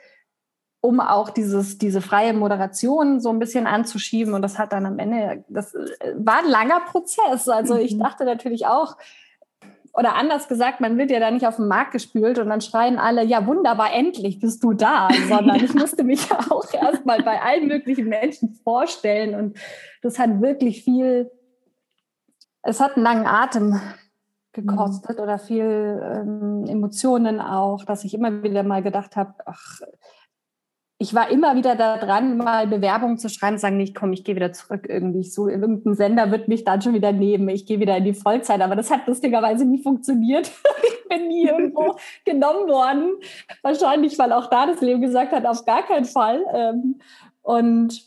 um 0.81 1.01
auch 1.01 1.31
dieses 1.31 1.79
diese 1.79 2.03
freie 2.03 2.35
Moderation 2.35 3.21
so 3.21 3.31
ein 3.31 3.39
bisschen 3.39 3.67
anzuschieben 3.67 4.35
und 4.35 4.43
das 4.43 4.59
hat 4.59 4.73
dann 4.73 4.85
am 4.85 4.99
Ende 4.99 5.45
das 5.49 5.75
war 6.17 6.41
ein 6.41 6.51
langer 6.51 6.81
Prozess. 6.81 7.49
Also 7.49 7.77
ich 7.77 7.95
mhm. 7.95 8.01
dachte 8.01 8.25
natürlich 8.25 8.67
auch, 8.67 8.97
oder 9.95 10.17
anders 10.17 10.49
gesagt, 10.49 10.81
man 10.81 10.99
wird 10.99 11.11
ja 11.11 11.21
da 11.21 11.31
nicht 11.31 11.47
auf 11.47 11.57
den 11.57 11.69
Markt 11.69 11.93
gespült 11.93 12.39
und 12.39 12.49
dann 12.49 12.61
schreien 12.61 12.99
alle, 12.99 13.25
ja 13.25 13.47
wunderbar, 13.47 13.93
endlich 13.93 14.41
bist 14.41 14.63
du 14.65 14.73
da, 14.73 15.09
sondern 15.29 15.57
ich 15.57 15.73
musste 15.75 16.03
mich 16.03 16.29
ja 16.29 16.39
auch 16.51 16.73
erstmal 16.73 17.23
bei 17.23 17.41
allen 17.41 17.69
möglichen 17.69 18.09
Menschen 18.09 18.55
vorstellen 18.65 19.35
und 19.35 19.57
das 20.03 20.19
hat 20.19 20.41
wirklich 20.41 20.83
viel, 20.83 21.31
es 22.63 22.81
hat 22.81 22.97
einen 22.97 23.05
langen 23.05 23.27
Atem 23.27 23.81
gekostet 24.53 25.19
mhm. 25.19 25.23
oder 25.23 25.39
viel 25.39 26.01
ähm, 26.03 26.65
Emotionen 26.67 27.41
auch, 27.41 27.85
dass 27.85 28.05
ich 28.05 28.15
immer 28.15 28.43
wieder 28.43 28.63
mal 28.63 28.83
gedacht 28.83 29.17
habe, 29.17 29.35
ach, 29.47 29.81
ich 31.05 31.15
war 31.15 31.29
immer 31.29 31.55
wieder 31.55 31.77
da 31.77 31.99
dran, 31.99 32.39
mal 32.39 32.67
Bewerbungen 32.67 33.19
zu 33.19 33.29
schreiben, 33.29 33.59
sagen, 33.59 33.77
nicht, 33.77 33.95
komm, 33.95 34.15
ich 34.15 34.25
gehe 34.25 34.37
wieder 34.37 34.55
zurück 34.55 34.87
irgendwie. 34.89 35.23
So, 35.23 35.49
irgendein 35.49 35.95
Sender 35.95 36.31
wird 36.31 36.49
mich 36.49 36.65
dann 36.65 36.81
schon 36.81 36.95
wieder 36.95 37.13
nehmen. 37.13 37.51
Ich 37.51 37.67
gehe 37.67 37.79
wieder 37.79 37.99
in 37.99 38.05
die 38.05 38.15
Vollzeit. 38.15 38.63
Aber 38.63 38.75
das 38.75 38.91
hat 38.91 39.07
lustigerweise 39.07 39.67
nie 39.67 39.83
funktioniert. 39.83 40.51
ich 40.83 41.09
bin 41.11 41.29
nie 41.29 41.47
irgendwo 41.47 41.97
genommen 42.25 42.71
worden. 42.71 43.17
Wahrscheinlich, 43.61 44.19
weil 44.19 44.33
auch 44.33 44.49
da 44.49 44.65
das 44.65 44.81
Leben 44.81 45.03
gesagt 45.03 45.33
hat, 45.33 45.45
auf 45.45 45.67
gar 45.67 45.83
keinen 45.83 46.07
Fall. 46.07 46.43
Ähm, 46.55 47.01
und 47.43 48.03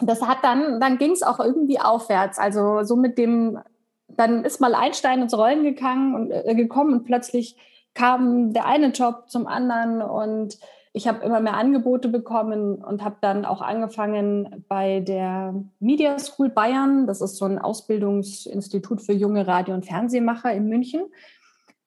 das 0.00 0.20
hat 0.20 0.38
dann, 0.42 0.80
dann 0.80 0.98
ging 0.98 1.12
es 1.12 1.22
auch 1.22 1.40
irgendwie 1.40 1.80
aufwärts. 1.80 2.38
Also 2.38 2.82
so 2.82 2.96
mit 2.96 3.16
dem, 3.16 3.58
dann 4.06 4.44
ist 4.44 4.60
mal 4.60 4.74
Einstein 4.74 5.22
ins 5.22 5.36
Rollen 5.36 5.62
gegangen 5.62 6.14
und, 6.14 6.30
äh, 6.30 6.54
gekommen 6.54 6.92
und 6.92 7.04
plötzlich 7.04 7.56
kam 7.94 8.52
der 8.52 8.66
eine 8.66 8.88
Job 8.88 9.30
zum 9.30 9.46
anderen 9.46 10.02
und 10.02 10.58
ich 10.98 11.06
habe 11.06 11.24
immer 11.24 11.38
mehr 11.38 11.56
Angebote 11.56 12.08
bekommen 12.08 12.82
und 12.82 13.04
habe 13.04 13.18
dann 13.20 13.44
auch 13.44 13.62
angefangen 13.62 14.64
bei 14.68 14.98
der 14.98 15.54
Media 15.78 16.18
School 16.18 16.48
Bayern. 16.48 17.06
Das 17.06 17.20
ist 17.20 17.36
so 17.36 17.44
ein 17.44 17.60
Ausbildungsinstitut 17.60 19.00
für 19.00 19.12
junge 19.12 19.46
Radio- 19.46 19.74
und 19.74 19.86
Fernsehmacher 19.86 20.52
in 20.52 20.68
München. 20.68 21.02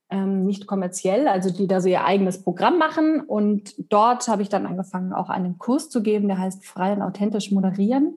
Ähm, 0.09 0.45
nicht 0.45 0.65
kommerziell, 0.65 1.27
also 1.27 1.51
die 1.51 1.67
da 1.67 1.81
so 1.81 1.89
ihr 1.89 2.05
eigenes 2.05 2.41
Programm 2.41 2.77
machen. 2.77 3.19
Und 3.19 3.75
dort 3.91 4.29
habe 4.29 4.43
ich 4.43 4.49
dann 4.49 4.65
angefangen, 4.65 5.11
auch 5.11 5.29
einen 5.29 5.57
Kurs 5.57 5.89
zu 5.89 6.01
geben, 6.01 6.29
der 6.29 6.37
heißt 6.37 6.65
Frei 6.65 6.93
und 6.93 7.01
authentisch 7.01 7.51
moderieren, 7.51 8.13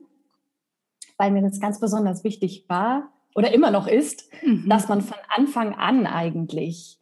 weil 1.17 1.31
mir 1.31 1.41
das 1.41 1.59
ganz 1.59 1.81
besonders 1.81 2.23
wichtig 2.23 2.69
war 2.69 3.09
oder 3.35 3.53
immer 3.53 3.69
noch 3.69 3.87
ist, 3.87 4.31
mhm. 4.41 4.69
dass 4.69 4.87
man 4.87 5.01
von 5.01 5.17
Anfang 5.35 5.75
an 5.75 6.07
eigentlich 6.07 6.99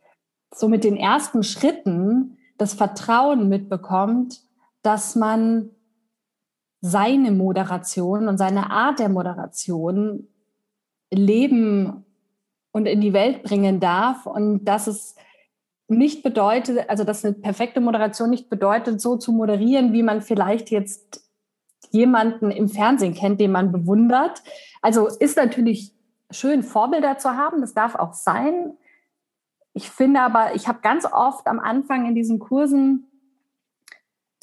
so 0.51 0.67
mit 0.67 0.83
den 0.83 0.97
ersten 0.97 1.43
Schritten 1.43 2.39
das 2.57 2.73
Vertrauen 2.73 3.49
mitbekommt, 3.49 4.41
dass 4.81 5.15
man 5.15 5.69
seine 6.81 7.31
Moderation 7.31 8.27
und 8.27 8.37
seine 8.37 8.69
Art 8.69 8.99
der 8.99 9.09
Moderation 9.09 10.27
leben 11.11 12.05
und 12.71 12.85
in 12.85 13.01
die 13.01 13.13
Welt 13.13 13.43
bringen 13.43 13.79
darf 13.79 14.25
und 14.25 14.65
dass 14.65 14.87
es 14.87 15.15
nicht 15.87 16.23
bedeutet, 16.23 16.89
also 16.89 17.03
dass 17.03 17.23
eine 17.23 17.33
perfekte 17.35 17.79
Moderation 17.79 18.29
nicht 18.29 18.49
bedeutet, 18.49 18.99
so 18.99 19.15
zu 19.15 19.31
moderieren, 19.31 19.93
wie 19.93 20.03
man 20.03 20.21
vielleicht 20.21 20.71
jetzt 20.71 21.23
jemanden 21.91 22.51
im 22.51 22.67
Fernsehen 22.67 23.13
kennt, 23.13 23.39
den 23.39 23.51
man 23.51 23.71
bewundert. 23.71 24.41
Also 24.81 25.07
ist 25.07 25.37
natürlich 25.37 25.93
schön, 26.31 26.63
Vorbilder 26.63 27.17
zu 27.17 27.31
haben, 27.31 27.61
das 27.61 27.73
darf 27.73 27.95
auch 27.95 28.13
sein, 28.13 28.73
ich 29.73 29.89
finde 29.89 30.21
aber, 30.21 30.55
ich 30.55 30.67
habe 30.67 30.79
ganz 30.81 31.05
oft 31.05 31.47
am 31.47 31.59
Anfang 31.59 32.05
in 32.07 32.15
diesen 32.15 32.39
Kursen 32.39 33.07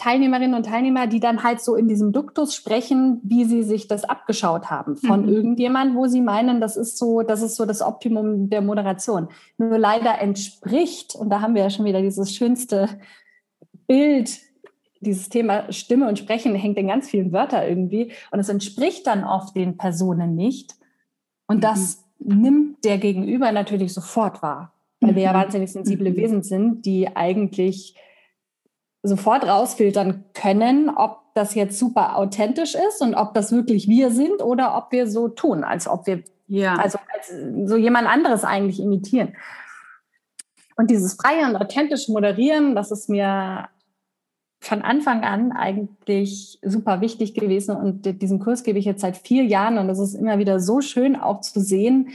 Teilnehmerinnen 0.00 0.54
und 0.54 0.64
Teilnehmer, 0.64 1.06
die 1.06 1.20
dann 1.20 1.42
halt 1.42 1.60
so 1.60 1.74
in 1.74 1.86
diesem 1.86 2.12
Duktus 2.12 2.54
sprechen, 2.54 3.20
wie 3.22 3.44
sie 3.44 3.62
sich 3.62 3.86
das 3.86 4.04
abgeschaut 4.04 4.70
haben 4.70 4.96
von 4.96 5.22
mhm. 5.22 5.28
irgendjemand, 5.28 5.94
wo 5.94 6.06
sie 6.06 6.22
meinen, 6.22 6.58
das 6.58 6.78
ist 6.78 6.96
so, 6.96 7.20
das 7.20 7.42
ist 7.42 7.56
so 7.56 7.66
das 7.66 7.82
Optimum 7.82 8.48
der 8.48 8.62
Moderation. 8.62 9.28
Nur 9.58 9.76
leider 9.76 10.18
entspricht, 10.18 11.14
und 11.14 11.28
da 11.28 11.42
haben 11.42 11.54
wir 11.54 11.62
ja 11.64 11.70
schon 11.70 11.84
wieder 11.84 12.00
dieses 12.00 12.34
schönste 12.34 12.88
Bild, 13.86 14.38
dieses 15.00 15.28
Thema 15.28 15.70
Stimme 15.70 16.08
und 16.08 16.18
Sprechen 16.18 16.54
hängt 16.54 16.78
in 16.78 16.88
ganz 16.88 17.10
vielen 17.10 17.30
Wörtern 17.30 17.68
irgendwie, 17.68 18.12
und 18.30 18.40
es 18.40 18.48
entspricht 18.48 19.06
dann 19.06 19.22
oft 19.22 19.54
den 19.54 19.76
Personen 19.76 20.34
nicht. 20.34 20.76
Und 21.46 21.58
mhm. 21.58 21.60
das 21.60 22.02
nimmt 22.18 22.86
der 22.86 22.96
Gegenüber 22.96 23.52
natürlich 23.52 23.92
sofort 23.92 24.42
wahr, 24.42 24.72
weil 25.00 25.14
wir 25.14 25.22
ja 25.22 25.32
mhm. 25.32 25.36
wahnsinnig 25.36 25.72
sensible 25.72 26.10
mhm. 26.10 26.16
Wesen 26.16 26.42
sind, 26.42 26.86
die 26.86 27.14
eigentlich 27.14 27.94
sofort 29.02 29.44
rausfiltern 29.44 30.24
können, 30.34 30.90
ob 30.90 31.20
das 31.34 31.54
jetzt 31.54 31.78
super 31.78 32.16
authentisch 32.16 32.74
ist 32.74 33.00
und 33.00 33.14
ob 33.14 33.34
das 33.34 33.52
wirklich 33.52 33.88
wir 33.88 34.10
sind 34.10 34.42
oder 34.42 34.76
ob 34.76 34.92
wir 34.92 35.06
so 35.06 35.28
tun, 35.28 35.64
als 35.64 35.88
ob 35.88 36.06
wir 36.06 36.22
ja. 36.48 36.74
also 36.74 36.98
als 37.14 37.32
so 37.68 37.76
jemand 37.76 38.08
anderes 38.08 38.44
eigentlich 38.44 38.80
imitieren. 38.80 39.36
Und 40.76 40.90
dieses 40.90 41.14
freie 41.14 41.46
und 41.46 41.56
authentische 41.56 42.12
Moderieren, 42.12 42.74
das 42.74 42.90
ist 42.90 43.08
mir 43.08 43.68
von 44.62 44.82
Anfang 44.82 45.22
an 45.22 45.52
eigentlich 45.52 46.58
super 46.62 47.00
wichtig 47.00 47.34
gewesen. 47.34 47.76
Und 47.76 48.20
diesen 48.20 48.40
Kurs 48.40 48.62
gebe 48.62 48.78
ich 48.78 48.84
jetzt 48.84 49.00
seit 49.00 49.16
vier 49.16 49.44
Jahren 49.44 49.78
und 49.78 49.88
es 49.88 49.98
ist 49.98 50.14
immer 50.14 50.38
wieder 50.38 50.60
so 50.60 50.80
schön 50.80 51.16
auch 51.16 51.40
zu 51.40 51.60
sehen, 51.60 52.10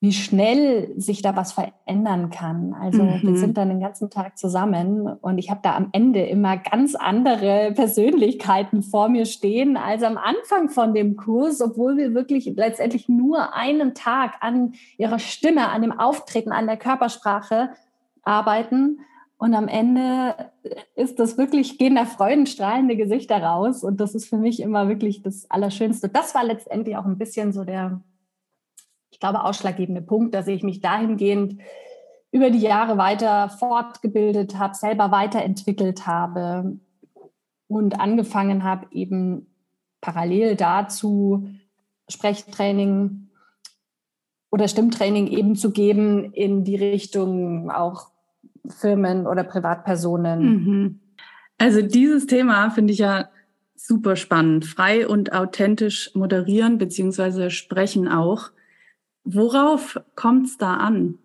wie 0.00 0.12
schnell 0.12 0.92
sich 0.96 1.22
da 1.22 1.34
was 1.34 1.52
verändern 1.52 2.30
kann. 2.30 2.72
Also 2.72 3.02
mhm. 3.02 3.20
wir 3.22 3.36
sind 3.36 3.58
dann 3.58 3.68
den 3.68 3.80
ganzen 3.80 4.10
Tag 4.10 4.38
zusammen 4.38 5.08
und 5.08 5.38
ich 5.38 5.50
habe 5.50 5.60
da 5.62 5.74
am 5.74 5.88
Ende 5.90 6.24
immer 6.24 6.56
ganz 6.56 6.94
andere 6.94 7.72
Persönlichkeiten 7.74 8.84
vor 8.84 9.08
mir 9.08 9.26
stehen 9.26 9.76
als 9.76 10.04
am 10.04 10.16
Anfang 10.16 10.68
von 10.68 10.94
dem 10.94 11.16
Kurs, 11.16 11.60
obwohl 11.60 11.96
wir 11.96 12.14
wirklich 12.14 12.46
letztendlich 12.54 13.08
nur 13.08 13.54
einen 13.54 13.94
Tag 13.94 14.34
an 14.40 14.74
ihrer 14.98 15.18
Stimme, 15.18 15.68
an 15.68 15.82
dem 15.82 15.98
Auftreten, 15.98 16.52
an 16.52 16.66
der 16.66 16.76
Körpersprache 16.76 17.70
arbeiten. 18.22 19.00
Und 19.36 19.54
am 19.54 19.66
Ende 19.66 20.34
ist 20.94 21.18
das 21.18 21.38
wirklich, 21.38 21.78
gehen 21.78 21.96
da 21.96 22.04
freudenstrahlende 22.04 22.96
Gesichter 22.96 23.42
raus. 23.42 23.82
Und 23.82 24.00
das 24.00 24.14
ist 24.14 24.28
für 24.28 24.36
mich 24.36 24.60
immer 24.60 24.88
wirklich 24.88 25.22
das 25.22 25.50
Allerschönste. 25.50 26.08
Das 26.08 26.34
war 26.36 26.44
letztendlich 26.44 26.96
auch 26.96 27.04
ein 27.04 27.18
bisschen 27.18 27.52
so 27.52 27.64
der, 27.64 28.00
ich 29.10 29.20
glaube, 29.20 29.44
ausschlaggebende 29.44 30.02
Punkt, 30.02 30.34
dass 30.34 30.46
ich 30.46 30.62
mich 30.62 30.80
dahingehend 30.80 31.60
über 32.30 32.50
die 32.50 32.60
Jahre 32.60 32.98
weiter 32.98 33.48
fortgebildet 33.48 34.58
habe, 34.58 34.74
selber 34.74 35.10
weiterentwickelt 35.10 36.06
habe 36.06 36.78
und 37.68 38.00
angefangen 38.00 38.64
habe, 38.64 38.86
eben 38.90 39.46
parallel 40.00 40.56
dazu 40.56 41.48
Sprechtraining 42.08 43.28
oder 44.50 44.68
Stimmtraining 44.68 45.26
eben 45.26 45.56
zu 45.56 45.70
geben 45.72 46.32
in 46.32 46.64
die 46.64 46.76
Richtung 46.76 47.70
auch 47.70 48.10
Firmen 48.68 49.26
oder 49.26 49.44
Privatpersonen. 49.44 50.40
Mhm. 50.42 51.00
Also 51.58 51.82
dieses 51.82 52.26
Thema 52.26 52.70
finde 52.70 52.92
ich 52.92 53.00
ja 53.00 53.28
super 53.74 54.16
spannend. 54.16 54.64
Frei 54.64 55.06
und 55.06 55.32
authentisch 55.32 56.14
moderieren 56.14 56.78
beziehungsweise 56.78 57.50
sprechen 57.50 58.08
auch. 58.08 58.50
Worauf 59.30 60.00
kommt 60.14 60.46
es 60.46 60.56
da 60.56 60.78
an? 60.78 61.18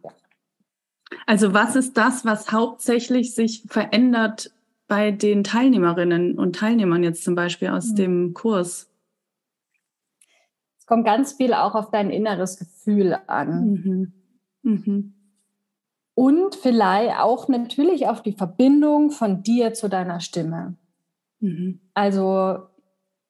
Also 1.26 1.54
was 1.54 1.78
ist 1.78 1.96
das, 1.96 2.26
was 2.26 2.52
hauptsächlich 2.52 3.34
sich 3.34 3.64
verändert 3.68 4.52
bei 4.90 5.12
den 5.12 5.46
Teilnehmerinnen 5.46 6.38
und 6.38 6.58
Teilnehmern 6.58 7.04
jetzt 7.04 7.24
zum 7.24 7.36
Beispiel 7.36 7.70
aus 7.70 7.92
mhm. 7.92 7.96
dem 7.96 8.34
Kurs? 8.34 8.92
Es 10.78 10.86
kommt 10.86 11.06
ganz 11.06 11.32
viel 11.32 11.54
auch 11.54 11.76
auf 11.76 11.92
dein 11.92 12.10
inneres 12.10 12.60
Gefühl 12.60 13.18
an. 13.28 13.72
Mhm. 13.72 14.14
Mhm. 14.64 15.14
Und 16.14 16.56
vielleicht 16.56 17.18
auch 17.20 17.48
natürlich 17.48 18.08
auf 18.08 18.22
die 18.22 18.34
Verbindung 18.34 19.12
von 19.12 19.44
dir 19.44 19.74
zu 19.74 19.88
deiner 19.88 20.20
Stimme. 20.20 20.76
Mhm. 21.40 21.80
Also 21.94 22.68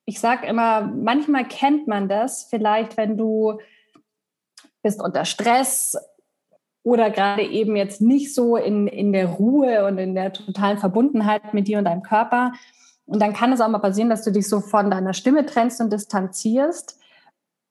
ich 0.05 0.19
sage 0.19 0.47
immer, 0.47 0.81
manchmal 0.81 1.47
kennt 1.47 1.87
man 1.87 2.09
das, 2.09 2.45
vielleicht 2.49 2.97
wenn 2.97 3.17
du 3.17 3.59
bist 4.83 5.01
unter 5.01 5.25
Stress 5.25 5.97
oder 6.83 7.09
gerade 7.09 7.43
eben 7.43 7.75
jetzt 7.75 8.01
nicht 8.01 8.35
so 8.35 8.57
in, 8.57 8.87
in 8.87 9.13
der 9.13 9.27
Ruhe 9.27 9.85
und 9.85 9.97
in 9.97 10.13
der 10.13 10.33
totalen 10.33 10.77
Verbundenheit 10.77 11.53
mit 11.53 11.67
dir 11.67 11.79
und 11.79 11.85
deinem 11.85 12.03
Körper. 12.03 12.51
Und 13.05 13.21
dann 13.21 13.33
kann 13.33 13.51
es 13.51 13.61
auch 13.61 13.69
mal 13.69 13.79
passieren, 13.79 14.09
dass 14.09 14.23
du 14.23 14.31
dich 14.31 14.47
so 14.47 14.59
von 14.59 14.91
deiner 14.91 15.13
Stimme 15.13 15.45
trennst 15.45 15.81
und 15.81 15.91
distanzierst. 15.91 16.99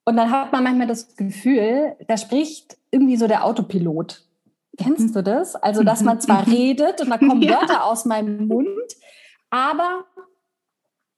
Und 0.05 0.17
dann 0.17 0.31
hat 0.31 0.53
man 0.53 0.65
manchmal 0.65 0.89
das 0.89 1.15
Gefühl, 1.17 1.95
da 2.09 2.17
spricht 2.17 2.77
irgendwie 2.91 3.17
so 3.17 3.29
der 3.29 3.45
Autopilot. 3.45 4.25
Kennst 4.79 5.15
du 5.15 5.23
das? 5.23 5.55
Also, 5.55 5.83
dass 5.83 6.03
man 6.03 6.21
zwar 6.21 6.47
redet 6.51 7.01
und 7.03 7.11
da 7.11 7.19
kommen 7.19 7.43
ja. 7.43 7.61
Wörter 7.61 7.85
aus 7.85 8.05
meinem 8.07 8.49
Mund, 8.49 8.69
aber 9.51 10.07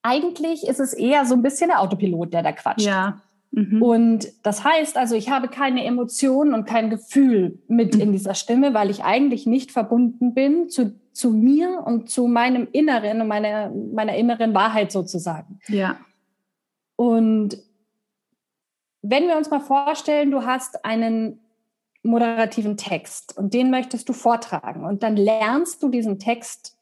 eigentlich 0.03 0.67
ist 0.67 0.81
es 0.81 0.93
eher 0.93 1.25
so 1.25 1.35
ein 1.35 1.43
bisschen 1.43 1.69
der 1.69 1.81
Autopilot, 1.81 2.33
der 2.33 2.43
da 2.43 2.53
quatscht. 2.53 2.87
Ja. 2.87 3.21
Mhm. 3.55 3.83
Und 3.83 4.29
das 4.43 4.65
heißt 4.65 4.97
also, 4.97 5.15
ich 5.15 5.31
habe 5.31 5.47
keine 5.47 5.85
Emotionen 5.85 6.55
und 6.55 6.65
kein 6.65 6.91
Gefühl 6.91 7.63
mit 7.69 7.95
mhm. 7.95 8.01
in 8.01 8.13
dieser 8.13 8.35
Stimme, 8.35 8.75
weil 8.75 8.91
ich 8.91 9.05
eigentlich 9.05 9.47
nicht 9.47 9.71
verbunden 9.71 10.35
bin 10.35 10.69
zu, 10.69 10.99
zu 11.13 11.31
mir 11.31 11.85
und 11.87 12.11
zu 12.11 12.27
meinem 12.27 12.67
Inneren 12.73 13.21
und 13.21 13.29
meiner, 13.29 13.71
meiner 13.71 14.17
inneren 14.17 14.55
Wahrheit 14.55 14.91
sozusagen. 14.91 15.61
Ja. 15.69 15.99
Und 16.97 17.59
wenn 19.03 19.29
wir 19.29 19.37
uns 19.37 19.51
mal 19.51 19.61
vorstellen, 19.61 20.33
du 20.33 20.45
hast 20.45 20.85
einen 20.85 21.39
moderativen 22.03 22.77
Text 22.77 23.37
und 23.39 23.55
den 23.55 23.71
möchtest 23.71 24.09
du 24.09 24.13
vortragen 24.13 24.85
und 24.85 25.05
dann 25.05 25.17
lernst 25.17 25.81
du 25.83 25.89
diesen 25.89 26.19
Text 26.19 26.77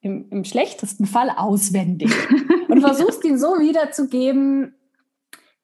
im, 0.00 0.28
im 0.30 0.44
schlechtesten 0.44 1.06
Fall 1.06 1.30
auswendig 1.30 2.12
und 2.68 2.80
versuchst 2.80 3.24
ihn 3.24 3.38
so 3.38 3.58
wiederzugeben, 3.60 4.74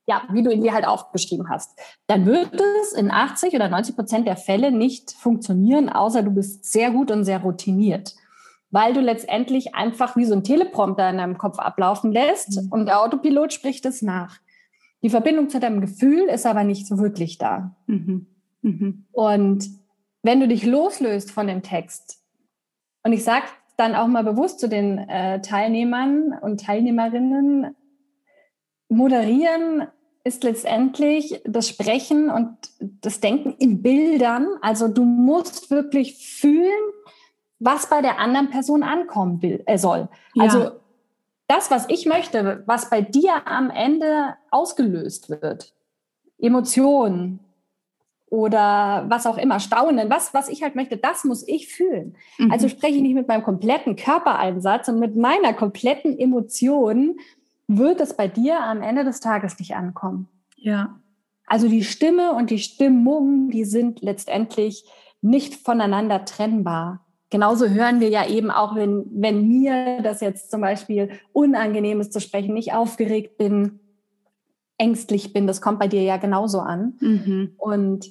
ja, 0.06 0.22
wie 0.30 0.42
du 0.42 0.50
ihn 0.50 0.62
dir 0.62 0.74
halt 0.74 0.86
aufgeschrieben 0.86 1.48
hast, 1.48 1.78
dann 2.06 2.26
wird 2.26 2.50
es 2.82 2.92
in 2.92 3.10
80 3.10 3.54
oder 3.54 3.68
90 3.68 3.96
Prozent 3.96 4.26
der 4.26 4.36
Fälle 4.36 4.70
nicht 4.70 5.12
funktionieren, 5.12 5.88
außer 5.88 6.22
du 6.22 6.30
bist 6.30 6.70
sehr 6.70 6.90
gut 6.90 7.10
und 7.10 7.24
sehr 7.24 7.40
routiniert. 7.40 8.14
Weil 8.70 8.92
du 8.92 9.00
letztendlich 9.00 9.74
einfach 9.74 10.16
wie 10.16 10.24
so 10.24 10.34
ein 10.34 10.44
Teleprompter 10.44 11.08
in 11.08 11.18
deinem 11.18 11.38
Kopf 11.38 11.58
ablaufen 11.58 12.12
lässt 12.12 12.60
mhm. 12.60 12.68
und 12.70 12.86
der 12.86 13.00
Autopilot 13.00 13.52
spricht 13.52 13.86
es 13.86 14.02
nach. 14.02 14.38
Die 15.02 15.10
Verbindung 15.10 15.48
zu 15.48 15.60
deinem 15.60 15.80
Gefühl 15.80 16.28
ist 16.28 16.46
aber 16.46 16.64
nicht 16.64 16.86
so 16.86 16.98
wirklich 16.98 17.38
da. 17.38 17.76
Mhm. 17.86 18.26
Mhm. 18.62 19.06
Und 19.12 19.68
wenn 20.22 20.40
du 20.40 20.48
dich 20.48 20.64
loslöst 20.64 21.30
von 21.30 21.46
dem 21.46 21.62
Text, 21.62 22.20
und 23.04 23.12
ich 23.12 23.22
sage 23.22 23.44
dann 23.76 23.94
auch 23.94 24.06
mal 24.06 24.24
bewusst 24.24 24.60
zu 24.60 24.68
den 24.68 24.98
äh, 24.98 25.40
Teilnehmern 25.42 26.32
und 26.40 26.60
Teilnehmerinnen, 26.60 27.74
Moderieren 28.88 29.88
ist 30.24 30.42
letztendlich 30.42 31.40
das 31.44 31.68
Sprechen 31.68 32.30
und 32.30 32.56
das 32.80 33.20
Denken 33.20 33.54
in 33.58 33.82
Bildern. 33.82 34.48
Also 34.62 34.88
du 34.88 35.04
musst 35.04 35.70
wirklich 35.70 36.16
fühlen, 36.16 36.70
was 37.58 37.88
bei 37.88 38.00
der 38.00 38.18
anderen 38.18 38.50
Person 38.50 38.82
ankommen 38.82 39.42
will, 39.42 39.62
äh, 39.66 39.78
soll. 39.78 40.08
Ja. 40.34 40.44
Also 40.44 40.70
das, 41.46 41.70
was 41.70 41.86
ich 41.88 42.06
möchte, 42.06 42.62
was 42.66 42.88
bei 42.88 43.02
dir 43.02 43.46
am 43.46 43.70
Ende 43.70 44.34
ausgelöst 44.50 45.28
wird, 45.28 45.74
Emotionen 46.38 47.40
oder 48.30 49.04
was 49.08 49.26
auch 49.26 49.36
immer, 49.36 49.60
Staunen, 49.60 50.10
was, 50.10 50.32
was 50.32 50.48
ich 50.48 50.62
halt 50.62 50.74
möchte, 50.74 50.96
das 50.96 51.24
muss 51.24 51.46
ich 51.46 51.68
fühlen. 51.68 52.16
Mhm. 52.38 52.50
Also 52.50 52.68
spreche 52.68 52.96
ich 52.96 53.02
nicht 53.02 53.14
mit 53.14 53.28
meinem 53.28 53.44
kompletten 53.44 53.94
Körpereinsatz 53.94 54.88
und 54.88 54.98
mit 54.98 55.16
meiner 55.16 55.52
kompletten 55.52 56.18
Emotion, 56.18 57.18
wird 57.66 58.00
es 58.00 58.14
bei 58.14 58.29
dir 58.29 58.61
am 58.61 58.83
Ende 58.83 59.05
des 59.05 59.20
Tages 59.20 59.59
nicht 59.59 59.74
ankommen. 59.74 60.29
Ja. 60.57 61.00
Also 61.46 61.68
die 61.68 61.85
Stimme 61.85 62.33
und 62.33 62.50
die 62.50 62.59
Stimmung, 62.59 63.50
die 63.50 63.64
sind 63.64 64.00
letztendlich 64.00 64.85
nicht 65.20 65.55
voneinander 65.55 66.24
trennbar. 66.24 67.05
Genauso 67.31 67.68
hören 67.68 68.00
wir 68.00 68.09
ja 68.09 68.27
eben 68.29 68.50
auch, 68.50 68.77
wenn, 68.77 69.07
wenn 69.11 69.48
mir 69.48 70.00
das 70.03 70.20
jetzt 70.20 70.50
zum 70.50 70.61
Beispiel 70.61 71.11
unangenehm 71.33 72.00
ist 72.00 72.12
zu 72.12 72.20
sprechen, 72.20 72.55
nicht 72.55 72.72
aufgeregt 72.72 73.38
bin, 73.38 73.81
ängstlich 74.79 75.33
bin, 75.33 75.46
das 75.46 75.61
kommt 75.61 75.79
bei 75.79 75.88
dir 75.88 76.03
ja 76.03 76.16
genauso 76.16 76.61
an. 76.61 76.94
Mhm. 77.00 77.55
Und 77.57 78.07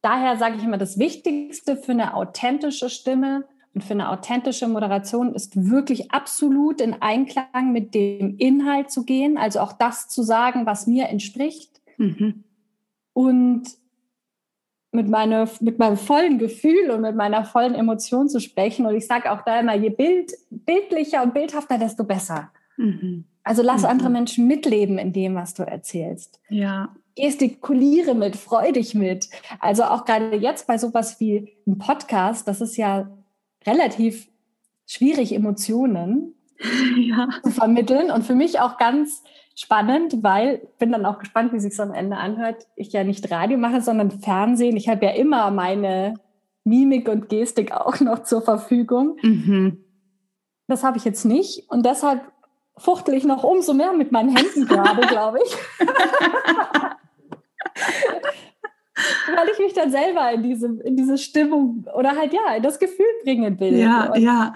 daher 0.00 0.36
sage 0.36 0.56
ich 0.56 0.64
immer, 0.64 0.78
das 0.78 0.98
Wichtigste 0.98 1.76
für 1.76 1.92
eine 1.92 2.14
authentische 2.14 2.88
Stimme 2.88 3.44
und 3.74 3.82
für 3.82 3.94
eine 3.94 4.10
authentische 4.10 4.68
Moderation 4.68 5.34
ist 5.34 5.70
wirklich 5.70 6.10
absolut 6.10 6.80
in 6.80 7.00
Einklang 7.00 7.72
mit 7.72 7.94
dem 7.94 8.36
Inhalt 8.36 8.90
zu 8.90 9.04
gehen, 9.04 9.38
also 9.38 9.60
auch 9.60 9.72
das 9.72 10.08
zu 10.08 10.22
sagen, 10.22 10.66
was 10.66 10.86
mir 10.86 11.08
entspricht. 11.08 11.80
Mhm. 11.96 12.44
Und 13.14 13.64
mit, 14.92 15.08
meine, 15.08 15.48
mit 15.60 15.78
meinem 15.78 15.96
vollen 15.96 16.38
Gefühl 16.38 16.90
und 16.90 17.00
mit 17.00 17.16
meiner 17.16 17.46
vollen 17.46 17.74
Emotion 17.74 18.28
zu 18.28 18.40
sprechen. 18.40 18.84
Und 18.84 18.94
ich 18.94 19.06
sage 19.06 19.32
auch 19.32 19.42
da 19.42 19.60
immer, 19.60 19.74
je 19.74 19.88
bild, 19.88 20.32
bildlicher 20.50 21.22
und 21.22 21.32
bildhafter, 21.32 21.78
desto 21.78 22.04
besser. 22.04 22.50
Mhm. 22.76 23.24
Also 23.42 23.62
lass 23.62 23.82
mhm. 23.82 23.88
andere 23.88 24.10
Menschen 24.10 24.46
mitleben 24.46 24.98
in 24.98 25.14
dem, 25.14 25.34
was 25.34 25.54
du 25.54 25.62
erzählst. 25.62 26.40
Ja. 26.50 26.94
Gestikuliere 27.16 28.14
mit, 28.14 28.36
freu 28.36 28.70
dich 28.72 28.94
mit. 28.94 29.30
Also 29.60 29.84
auch 29.84 30.04
gerade 30.04 30.36
jetzt 30.36 30.66
bei 30.66 30.76
sowas 30.76 31.18
wie 31.20 31.54
einem 31.66 31.78
Podcast, 31.78 32.46
das 32.46 32.60
ist 32.60 32.76
ja 32.76 33.10
relativ 33.66 34.28
schwierig, 34.86 35.34
Emotionen 35.34 36.34
ja. 36.96 37.28
zu 37.42 37.50
vermitteln. 37.50 38.10
Und 38.10 38.24
für 38.24 38.34
mich 38.34 38.60
auch 38.60 38.78
ganz 38.78 39.22
spannend, 39.54 40.22
weil 40.22 40.60
ich 40.62 40.78
bin 40.78 40.92
dann 40.92 41.06
auch 41.06 41.18
gespannt, 41.18 41.52
wie 41.52 41.60
sich 41.60 41.78
am 41.80 41.92
Ende 41.92 42.16
anhört. 42.16 42.66
Ich 42.76 42.92
ja 42.92 43.04
nicht 43.04 43.30
Radio 43.30 43.58
mache, 43.58 43.80
sondern 43.80 44.10
Fernsehen. 44.10 44.76
Ich 44.76 44.88
habe 44.88 45.04
ja 45.04 45.12
immer 45.12 45.50
meine 45.50 46.14
Mimik 46.64 47.08
und 47.08 47.28
Gestik 47.28 47.72
auch 47.72 48.00
noch 48.00 48.22
zur 48.22 48.42
Verfügung. 48.42 49.16
Mhm. 49.22 49.84
Das 50.68 50.84
habe 50.84 50.98
ich 50.98 51.04
jetzt 51.04 51.24
nicht. 51.24 51.68
Und 51.68 51.84
deshalb 51.84 52.22
fuchtel 52.76 53.14
ich 53.14 53.24
noch 53.24 53.44
umso 53.44 53.74
mehr 53.74 53.92
mit 53.92 54.12
meinen 54.12 54.34
Händen 54.34 54.66
gerade, 54.68 55.06
glaube 55.06 55.38
ich. 55.44 55.56
Weil 59.36 59.48
ich 59.52 59.58
mich 59.58 59.72
dann 59.72 59.90
selber 59.90 60.30
in 60.32 60.42
diese, 60.42 60.66
in 60.66 60.96
diese 60.96 61.18
Stimmung 61.18 61.86
oder 61.96 62.16
halt 62.16 62.32
ja, 62.32 62.56
in 62.56 62.62
das 62.62 62.78
Gefühl 62.78 63.06
bringen 63.24 63.58
will. 63.60 63.78
Ja, 63.78 64.12
und 64.12 64.20
ja 64.20 64.54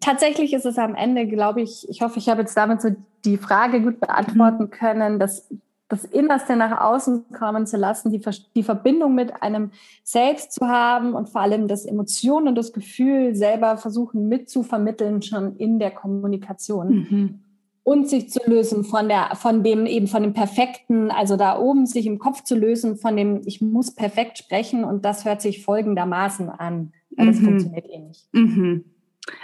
tatsächlich 0.00 0.52
ist 0.52 0.66
es 0.66 0.78
am 0.78 0.94
Ende, 0.94 1.26
glaube 1.26 1.62
ich, 1.62 1.88
ich 1.88 2.02
hoffe, 2.02 2.18
ich 2.18 2.28
habe 2.28 2.42
jetzt 2.42 2.56
damit 2.56 2.80
so 2.82 2.90
die 3.24 3.38
Frage 3.38 3.80
gut 3.80 4.00
beantworten 4.00 4.64
mhm. 4.64 4.70
können, 4.70 5.18
dass 5.18 5.48
das 5.88 6.04
Innerste 6.04 6.56
nach 6.56 6.80
außen 6.80 7.26
kommen 7.32 7.66
zu 7.66 7.76
lassen, 7.76 8.10
die, 8.10 8.20
die 8.56 8.64
Verbindung 8.64 9.14
mit 9.14 9.40
einem 9.40 9.70
selbst 10.02 10.52
zu 10.52 10.66
haben 10.66 11.14
und 11.14 11.28
vor 11.28 11.42
allem 11.42 11.68
das 11.68 11.84
Emotion 11.84 12.48
und 12.48 12.56
das 12.56 12.72
Gefühl 12.72 13.36
selber 13.36 13.76
versuchen 13.76 14.28
mitzuvermitteln 14.28 15.22
schon 15.22 15.56
in 15.56 15.78
der 15.78 15.92
Kommunikation. 15.92 16.88
Mhm. 16.88 17.40
Und 17.86 18.08
sich 18.08 18.30
zu 18.30 18.40
lösen 18.46 18.82
von 18.82 19.06
der, 19.06 19.36
von 19.36 19.62
dem 19.62 19.86
eben 19.86 20.08
von 20.08 20.24
dem 20.24 20.32
Perfekten, 20.32 21.12
also 21.12 21.36
da 21.36 21.56
oben 21.56 21.86
sich 21.86 22.04
im 22.06 22.18
Kopf 22.18 22.42
zu 22.42 22.56
lösen 22.56 22.96
von 22.96 23.16
dem, 23.16 23.42
ich 23.44 23.60
muss 23.60 23.94
perfekt 23.94 24.38
sprechen 24.38 24.82
und 24.82 25.04
das 25.04 25.24
hört 25.24 25.40
sich 25.40 25.62
folgendermaßen 25.62 26.48
an. 26.48 26.92
Das 27.10 27.36
mhm. 27.36 27.44
funktioniert 27.44 27.86
eh 27.88 27.98
nicht. 28.00 28.28
Mhm. 28.32 28.84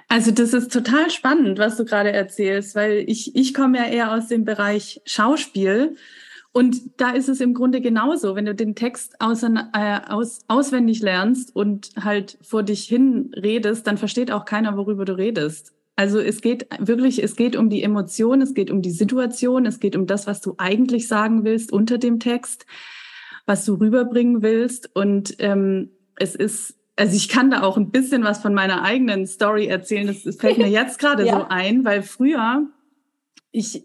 Also 0.09 0.33
das 0.33 0.55
ist 0.55 0.73
total 0.73 1.09
spannend, 1.11 1.61
was 1.61 1.77
du 1.77 1.85
gerade 1.85 2.11
erzählst, 2.11 2.75
weil 2.75 3.05
ich, 3.07 3.37
ich 3.37 3.55
komme 3.55 3.79
ja 3.79 3.85
eher 3.85 4.13
aus 4.13 4.27
dem 4.27 4.45
Bereich 4.45 5.01
Schauspiel. 5.05 5.97
Und 6.51 7.01
da 7.01 7.11
ist 7.11 7.29
es 7.29 7.41
im 7.41 7.55
Grunde 7.55 7.81
genauso, 7.81 8.35
wenn 8.35 8.47
du 8.47 8.57
den 8.57 8.75
Text 8.75 9.21
aus, 9.21 9.45
äh, 9.45 10.01
aus, 10.09 10.41
auswendig 10.49 11.01
lernst 11.01 11.55
und 11.55 11.91
halt 11.97 12.39
vor 12.43 12.65
dich 12.65 12.87
hin 12.87 13.31
redest, 13.37 13.87
dann 13.87 13.99
versteht 13.99 14.33
auch 14.33 14.47
keiner, 14.47 14.77
worüber 14.77 15.05
du 15.05 15.17
redest. 15.17 15.75
Also 15.97 16.19
es 16.21 16.41
geht 16.41 16.67
wirklich, 16.79 17.23
es 17.23 17.37
geht 17.37 17.55
um 17.55 17.69
die 17.69 17.83
Emotion, 17.83 18.41
es 18.41 18.55
geht 18.55 18.71
um 18.71 18.83
die 18.83 18.91
Situation, 18.91 19.67
es 19.67 19.79
geht 19.79 19.95
um 19.95 20.07
das, 20.07 20.27
was 20.27 20.41
du 20.41 20.55
eigentlich 20.59 21.07
sagen 21.07 21.45
willst 21.45 21.73
unter 21.73 21.99
dem 21.99 22.19
Text, 22.19 22.67
was 23.47 23.65
du 23.65 23.75
rüberbringen 23.75 24.43
willst. 24.43 24.95
Und 24.95 25.37
ähm, 25.39 25.91
es 26.17 26.35
ist 26.35 26.79
also 26.97 27.17
ich 27.17 27.29
kann 27.29 27.51
da 27.51 27.63
auch 27.63 27.77
ein 27.77 27.91
bisschen 27.91 28.23
was 28.23 28.41
von 28.41 28.55
meiner 28.55 28.83
eigenen 28.83 29.27
Story 29.27 29.67
erzählen. 29.67 30.07
Das, 30.07 30.23
das 30.23 30.37
fällt 30.37 30.59
mir 30.59 30.69
jetzt 30.69 30.99
gerade 30.99 31.27
ja. 31.27 31.41
so 31.41 31.47
ein, 31.49 31.85
weil 31.85 32.03
früher, 32.03 32.67
ich 33.51 33.85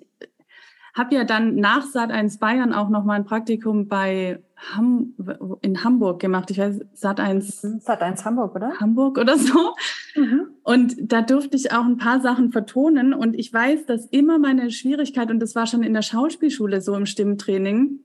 habe 0.98 1.16
ja 1.16 1.24
dann 1.24 1.56
nach 1.56 1.84
Sat 1.84 2.12
1 2.12 2.40
Bayern 2.40 2.74
auch 2.74 2.90
noch 2.90 3.04
mal 3.04 3.14
ein 3.14 3.26
Praktikum 3.26 3.88
bei 3.88 4.42
Ham 4.74 5.14
in 5.62 5.84
Hamburg 5.84 6.20
gemacht. 6.20 6.50
Ich 6.50 6.58
weiß, 6.58 6.80
Sat 6.94 7.20
1 7.20 7.64
mhm, 7.64 7.80
Sat 7.80 8.02
1 8.02 8.26
Hamburg, 8.26 8.56
oder? 8.56 8.74
Hamburg 8.80 9.18
oder 9.18 9.38
so. 9.38 9.76
Mhm. 10.16 10.48
Und 10.64 10.96
da 11.00 11.22
durfte 11.22 11.56
ich 11.56 11.72
auch 11.72 11.86
ein 11.86 11.98
paar 11.98 12.22
Sachen 12.22 12.52
vertonen. 12.52 13.14
Und 13.14 13.36
ich 13.36 13.54
weiß, 13.54 13.86
dass 13.86 14.08
immer 14.08 14.40
meine 14.40 14.72
Schwierigkeit, 14.72 15.30
und 15.30 15.40
das 15.40 15.56
war 15.56 15.68
schon 15.68 15.84
in 15.84 15.94
der 15.94 16.02
Schauspielschule 16.02 16.82
so 16.82 16.96
im 16.96 17.06
Stimmtraining, 17.06 18.00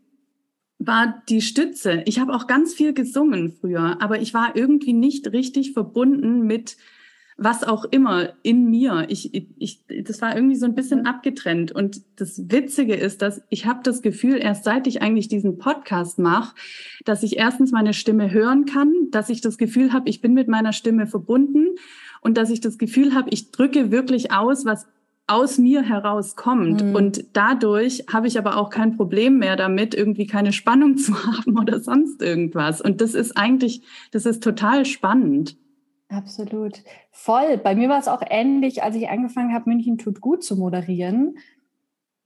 war 0.78 1.22
die 1.28 1.40
Stütze. 1.40 2.02
Ich 2.06 2.18
habe 2.18 2.34
auch 2.34 2.46
ganz 2.46 2.74
viel 2.74 2.92
gesungen 2.92 3.52
früher, 3.52 3.96
aber 4.00 4.20
ich 4.20 4.34
war 4.34 4.56
irgendwie 4.56 4.92
nicht 4.92 5.32
richtig 5.32 5.72
verbunden 5.72 6.42
mit 6.46 6.76
was 7.36 7.64
auch 7.64 7.84
immer 7.84 8.30
in 8.42 8.70
mir. 8.70 9.06
Ich, 9.08 9.34
ich, 9.34 9.80
das 10.04 10.20
war 10.20 10.34
irgendwie 10.34 10.56
so 10.56 10.66
ein 10.66 10.74
bisschen 10.74 11.06
abgetrennt. 11.06 11.72
Und 11.72 12.02
das 12.16 12.50
Witzige 12.50 12.94
ist, 12.94 13.22
dass 13.22 13.42
ich 13.48 13.66
habe 13.66 13.80
das 13.82 14.02
Gefühl, 14.02 14.38
erst 14.38 14.64
seit 14.64 14.86
ich 14.86 15.02
eigentlich 15.02 15.28
diesen 15.28 15.58
Podcast 15.58 16.18
mache, 16.18 16.54
dass 17.04 17.22
ich 17.22 17.38
erstens 17.38 17.72
meine 17.72 17.94
Stimme 17.94 18.30
hören 18.30 18.64
kann, 18.64 18.92
dass 19.10 19.28
ich 19.28 19.40
das 19.40 19.58
Gefühl 19.58 19.92
habe, 19.92 20.08
ich 20.08 20.20
bin 20.20 20.34
mit 20.34 20.48
meiner 20.48 20.72
Stimme 20.72 21.06
verbunden 21.06 21.76
und 22.20 22.36
dass 22.36 22.50
ich 22.50 22.60
das 22.60 22.78
Gefühl 22.78 23.14
habe, 23.14 23.30
ich 23.30 23.50
drücke 23.50 23.90
wirklich 23.90 24.32
aus, 24.32 24.64
was 24.64 24.86
aus 25.26 25.58
mir 25.58 25.82
herauskommt. 25.82 26.84
Mhm. 26.84 26.94
Und 26.94 27.24
dadurch 27.32 28.04
habe 28.12 28.26
ich 28.26 28.38
aber 28.38 28.56
auch 28.56 28.70
kein 28.70 28.96
Problem 28.96 29.38
mehr 29.38 29.56
damit, 29.56 29.94
irgendwie 29.94 30.26
keine 30.26 30.52
Spannung 30.52 30.96
zu 30.98 31.14
haben 31.26 31.58
oder 31.58 31.80
sonst 31.80 32.22
irgendwas. 32.22 32.80
Und 32.80 33.00
das 33.00 33.14
ist 33.14 33.36
eigentlich, 33.36 33.82
das 34.10 34.26
ist 34.26 34.42
total 34.42 34.84
spannend. 34.84 35.56
Absolut. 36.14 36.82
Voll. 37.10 37.56
Bei 37.58 37.74
mir 37.74 37.88
war 37.88 37.98
es 37.98 38.08
auch 38.08 38.22
ähnlich, 38.28 38.82
als 38.82 38.96
ich 38.96 39.08
angefangen 39.08 39.54
habe, 39.54 39.70
München 39.70 39.98
tut 39.98 40.20
gut 40.20 40.44
zu 40.44 40.56
moderieren, 40.56 41.38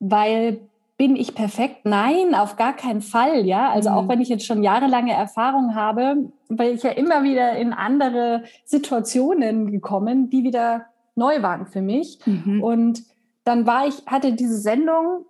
weil 0.01 0.61
bin 0.97 1.15
ich 1.15 1.35
perfekt? 1.35 1.85
Nein, 1.85 2.35
auf 2.35 2.57
gar 2.57 2.75
keinen 2.75 3.03
Fall. 3.03 3.45
Ja, 3.45 3.71
also 3.71 3.91
mhm. 3.91 3.97
auch 3.97 4.09
wenn 4.09 4.21
ich 4.21 4.29
jetzt 4.29 4.47
schon 4.47 4.63
jahrelange 4.63 5.13
Erfahrung 5.13 5.75
habe, 5.75 6.31
weil 6.49 6.75
ich 6.75 6.83
ja 6.83 6.91
immer 6.91 7.23
wieder 7.23 7.57
in 7.57 7.73
andere 7.73 8.45
Situationen 8.65 9.71
gekommen, 9.71 10.31
die 10.31 10.43
wieder 10.43 10.87
neu 11.15 11.43
waren 11.43 11.67
für 11.67 11.83
mich. 11.83 12.19
Mhm. 12.25 12.63
Und 12.63 13.03
dann 13.45 13.67
war 13.67 13.87
ich, 13.87 14.07
hatte 14.07 14.33
diese 14.33 14.57
Sendung 14.57 15.27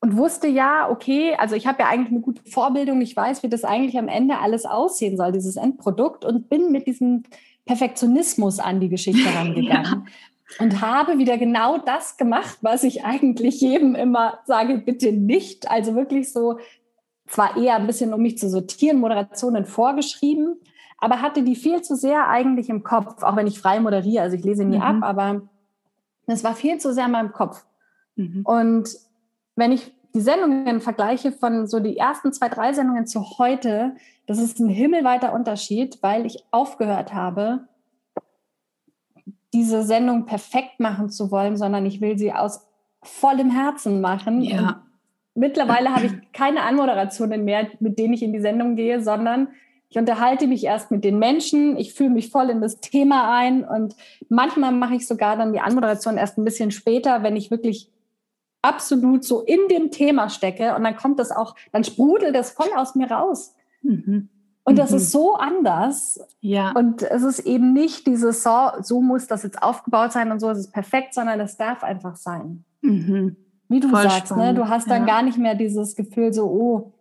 und 0.00 0.16
wusste 0.16 0.48
ja, 0.48 0.88
okay, 0.90 1.34
also 1.36 1.54
ich 1.54 1.66
habe 1.66 1.82
ja 1.82 1.88
eigentlich 1.88 2.10
eine 2.10 2.20
gute 2.20 2.42
Vorbildung, 2.50 3.00
ich 3.02 3.14
weiß, 3.14 3.42
wie 3.42 3.48
das 3.48 3.64
eigentlich 3.64 3.98
am 3.98 4.08
Ende 4.08 4.38
alles 4.38 4.64
aussehen 4.64 5.16
soll, 5.16 5.32
dieses 5.32 5.56
Endprodukt, 5.56 6.24
und 6.24 6.48
bin 6.48 6.72
mit 6.72 6.86
diesem 6.86 7.24
Perfektionismus 7.66 8.58
an 8.58 8.80
die 8.80 8.88
Geschichte 8.88 9.28
rangegangen. 9.34 9.84
ja. 9.84 10.04
Und 10.58 10.80
habe 10.80 11.18
wieder 11.18 11.38
genau 11.38 11.78
das 11.78 12.16
gemacht, 12.16 12.58
was 12.60 12.82
ich 12.82 13.04
eigentlich 13.04 13.60
jedem 13.60 13.94
immer 13.94 14.40
sage, 14.46 14.78
bitte 14.78 15.12
nicht. 15.12 15.70
Also 15.70 15.94
wirklich 15.94 16.32
so, 16.32 16.58
zwar 17.28 17.56
eher 17.56 17.76
ein 17.76 17.86
bisschen, 17.86 18.12
um 18.12 18.20
mich 18.20 18.36
zu 18.36 18.50
sortieren, 18.50 18.98
Moderationen 18.98 19.64
vorgeschrieben, 19.64 20.56
aber 20.98 21.22
hatte 21.22 21.44
die 21.44 21.54
viel 21.54 21.82
zu 21.82 21.94
sehr 21.94 22.28
eigentlich 22.28 22.68
im 22.68 22.82
Kopf, 22.82 23.22
auch 23.22 23.36
wenn 23.36 23.46
ich 23.46 23.60
frei 23.60 23.78
moderiere, 23.78 24.24
also 24.24 24.36
ich 24.36 24.44
lese 24.44 24.64
nie 24.64 24.78
mhm. 24.78 24.82
ab, 24.82 24.96
aber 25.02 25.42
es 26.26 26.42
war 26.42 26.56
viel 26.56 26.78
zu 26.78 26.92
sehr 26.92 27.06
in 27.06 27.12
meinem 27.12 27.32
Kopf. 27.32 27.64
Mhm. 28.16 28.42
Und 28.44 28.88
wenn 29.60 29.72
ich 29.72 29.92
die 30.14 30.20
Sendungen 30.20 30.80
vergleiche 30.80 31.30
von 31.30 31.68
so 31.68 31.78
die 31.78 31.96
ersten 31.96 32.32
zwei, 32.32 32.48
drei 32.48 32.72
Sendungen 32.72 33.06
zu 33.06 33.38
heute, 33.38 33.94
das 34.26 34.38
ist 34.38 34.58
ein 34.58 34.68
himmelweiter 34.68 35.32
Unterschied, 35.32 35.98
weil 36.02 36.26
ich 36.26 36.44
aufgehört 36.50 37.14
habe, 37.14 37.68
diese 39.52 39.82
Sendung 39.82 40.26
perfekt 40.26 40.80
machen 40.80 41.10
zu 41.10 41.30
wollen, 41.30 41.56
sondern 41.56 41.86
ich 41.86 42.00
will 42.00 42.18
sie 42.18 42.32
aus 42.32 42.66
vollem 43.02 43.50
Herzen 43.50 44.00
machen. 44.00 44.40
Ja. 44.42 44.82
Und 45.34 45.40
mittlerweile 45.40 45.94
habe 45.94 46.06
ich 46.06 46.32
keine 46.32 46.62
Anmoderationen 46.62 47.44
mehr, 47.44 47.68
mit 47.78 47.98
denen 47.98 48.14
ich 48.14 48.22
in 48.22 48.32
die 48.32 48.40
Sendung 48.40 48.76
gehe, 48.76 49.02
sondern 49.02 49.48
ich 49.88 49.98
unterhalte 49.98 50.46
mich 50.46 50.64
erst 50.64 50.92
mit 50.92 51.02
den 51.04 51.18
Menschen, 51.18 51.76
ich 51.76 51.94
fühle 51.94 52.10
mich 52.10 52.30
voll 52.30 52.50
in 52.50 52.60
das 52.60 52.78
Thema 52.80 53.36
ein 53.36 53.64
und 53.64 53.96
manchmal 54.28 54.72
mache 54.72 54.94
ich 54.94 55.06
sogar 55.06 55.36
dann 55.36 55.52
die 55.52 55.60
Anmoderation 55.60 56.16
erst 56.16 56.38
ein 56.38 56.44
bisschen 56.44 56.70
später, 56.70 57.24
wenn 57.24 57.36
ich 57.36 57.50
wirklich 57.50 57.90
absolut 58.62 59.24
so 59.24 59.40
in 59.42 59.68
dem 59.68 59.90
Thema 59.90 60.28
stecke 60.28 60.74
und 60.74 60.84
dann 60.84 60.96
kommt 60.96 61.18
das 61.18 61.30
auch, 61.30 61.54
dann 61.72 61.84
sprudelt 61.84 62.34
das 62.34 62.50
voll 62.50 62.68
aus 62.76 62.94
mir 62.94 63.10
raus. 63.10 63.54
Mhm. 63.82 64.28
Und 64.64 64.78
das 64.78 64.90
mhm. 64.90 64.96
ist 64.98 65.10
so 65.10 65.34
anders. 65.34 66.20
Ja. 66.40 66.72
Und 66.72 67.02
es 67.02 67.22
ist 67.22 67.40
eben 67.40 67.72
nicht 67.72 68.06
dieses, 68.06 68.42
so, 68.42 68.70
so 68.82 69.00
muss 69.00 69.26
das 69.26 69.42
jetzt 69.42 69.62
aufgebaut 69.62 70.12
sein 70.12 70.30
und 70.30 70.40
so 70.40 70.50
ist 70.50 70.58
es 70.58 70.70
perfekt, 70.70 71.14
sondern 71.14 71.40
es 71.40 71.56
darf 71.56 71.82
einfach 71.82 72.16
sein. 72.16 72.64
Mhm. 72.82 73.36
Wie 73.68 73.80
du 73.80 73.88
voll 73.88 74.02
sagst, 74.02 74.36
ne? 74.36 74.52
du 74.52 74.68
hast 74.68 74.90
dann 74.90 75.06
ja. 75.06 75.14
gar 75.14 75.22
nicht 75.22 75.38
mehr 75.38 75.54
dieses 75.54 75.94
Gefühl 75.94 76.32
so, 76.32 76.46
oh, 76.46 76.92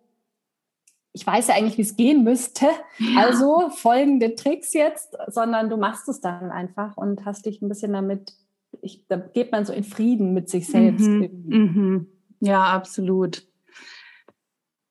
ich 1.13 1.25
weiß 1.25 1.47
ja 1.47 1.55
eigentlich, 1.55 1.77
wie 1.77 1.81
es 1.81 1.95
gehen 1.95 2.23
müsste. 2.23 2.67
Ja. 2.99 3.21
Also 3.25 3.69
folgende 3.71 4.35
Tricks 4.35 4.73
jetzt, 4.73 5.17
sondern 5.27 5.69
du 5.69 5.77
machst 5.77 6.07
es 6.07 6.21
dann 6.21 6.51
einfach 6.51 6.95
und 6.95 7.25
hast 7.25 7.45
dich 7.45 7.61
ein 7.61 7.69
bisschen 7.69 7.93
damit, 7.93 8.33
ich, 8.81 9.05
da 9.07 9.17
geht 9.17 9.51
man 9.51 9.65
so 9.65 9.73
in 9.73 9.83
Frieden 9.83 10.33
mit 10.33 10.49
sich 10.49 10.67
selbst. 10.67 11.07
Mhm. 11.07 11.43
Mhm. 11.45 12.07
Ja, 12.39 12.63
absolut. 12.65 13.47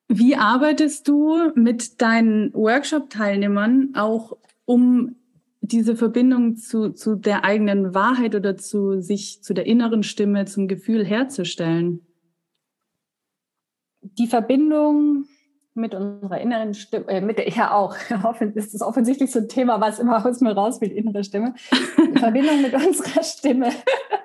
Wie 0.09 0.37
arbeitest 0.37 1.07
du 1.07 1.53
mit 1.55 2.01
deinen 2.01 2.53
Workshop-Teilnehmern 2.55 3.95
auch, 3.95 4.39
um 4.65 5.17
diese 5.61 5.97
Verbindung 5.97 6.57
zu, 6.57 6.91
zu 6.91 7.15
der 7.15 7.45
eigenen 7.45 7.95
Wahrheit 7.95 8.35
oder 8.35 8.57
zu 8.57 9.01
sich, 9.01 9.43
zu 9.43 9.53
der 9.53 9.67
inneren 9.67 10.03
Stimme, 10.03 10.47
zum 10.47 10.67
Gefühl 10.67 11.05
herzustellen? 11.05 12.07
Die 14.01 14.27
Verbindung 14.27 15.27
mit 15.79 15.95
unserer 15.95 16.41
inneren 16.41 16.75
Stimme, 16.75 17.09
äh, 17.09 17.21
mit 17.21 17.39
der, 17.39 17.49
ja 17.49 17.73
auch, 17.73 17.97
ist 18.55 18.75
das 18.75 18.83
offensichtlich 18.83 19.31
so 19.31 19.41
ein 19.41 19.49
Thema, 19.49 19.81
was 19.81 19.99
immer 19.99 20.25
aus 20.25 20.41
mir 20.41 20.53
raus 20.53 20.81
will, 20.81 20.91
innere 20.91 21.25
Stimme. 21.25 21.55
Die 21.73 22.19
Verbindung 22.19 22.63
mit 22.63 22.75
unserer 22.75 23.23
Stimme. 23.23 23.71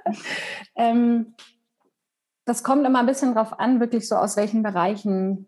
ähm, 0.76 1.34
das 2.46 2.64
kommt 2.64 2.86
immer 2.86 3.00
ein 3.00 3.06
bisschen 3.06 3.34
drauf 3.34 3.60
an, 3.60 3.80
wirklich 3.80 4.08
so 4.08 4.16
aus 4.16 4.36
welchen 4.36 4.64
Bereichen 4.64 5.48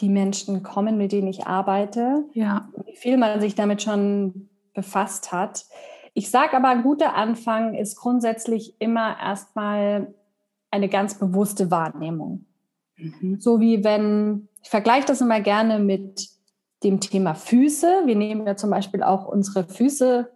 die 0.00 0.10
Menschen 0.10 0.62
kommen, 0.62 0.98
mit 0.98 1.12
denen 1.12 1.28
ich 1.28 1.46
arbeite. 1.46 2.24
Ja. 2.34 2.68
Wie 2.84 2.96
viel 2.96 3.16
man 3.16 3.40
sich 3.40 3.54
damit 3.54 3.82
schon 3.82 4.50
befasst 4.74 5.32
hat. 5.32 5.64
Ich 6.12 6.30
sage 6.30 6.56
aber, 6.56 6.68
ein 6.68 6.82
guter 6.82 7.14
Anfang 7.14 7.74
ist 7.74 7.96
grundsätzlich 7.96 8.80
immer 8.80 9.18
erstmal 9.18 10.14
eine 10.70 10.88
ganz 10.88 11.18
bewusste 11.18 11.70
Wahrnehmung. 11.70 12.46
Mhm. 12.96 13.40
So 13.40 13.60
wie 13.60 13.84
wenn, 13.84 14.48
ich 14.66 14.70
vergleiche 14.70 15.06
das 15.06 15.20
immer 15.20 15.40
gerne 15.40 15.78
mit 15.78 16.28
dem 16.82 16.98
Thema 16.98 17.34
Füße. 17.34 18.02
Wir 18.04 18.16
nehmen 18.16 18.44
ja 18.48 18.56
zum 18.56 18.70
Beispiel 18.70 19.04
auch 19.04 19.28
unsere 19.28 19.62
Füße 19.62 20.28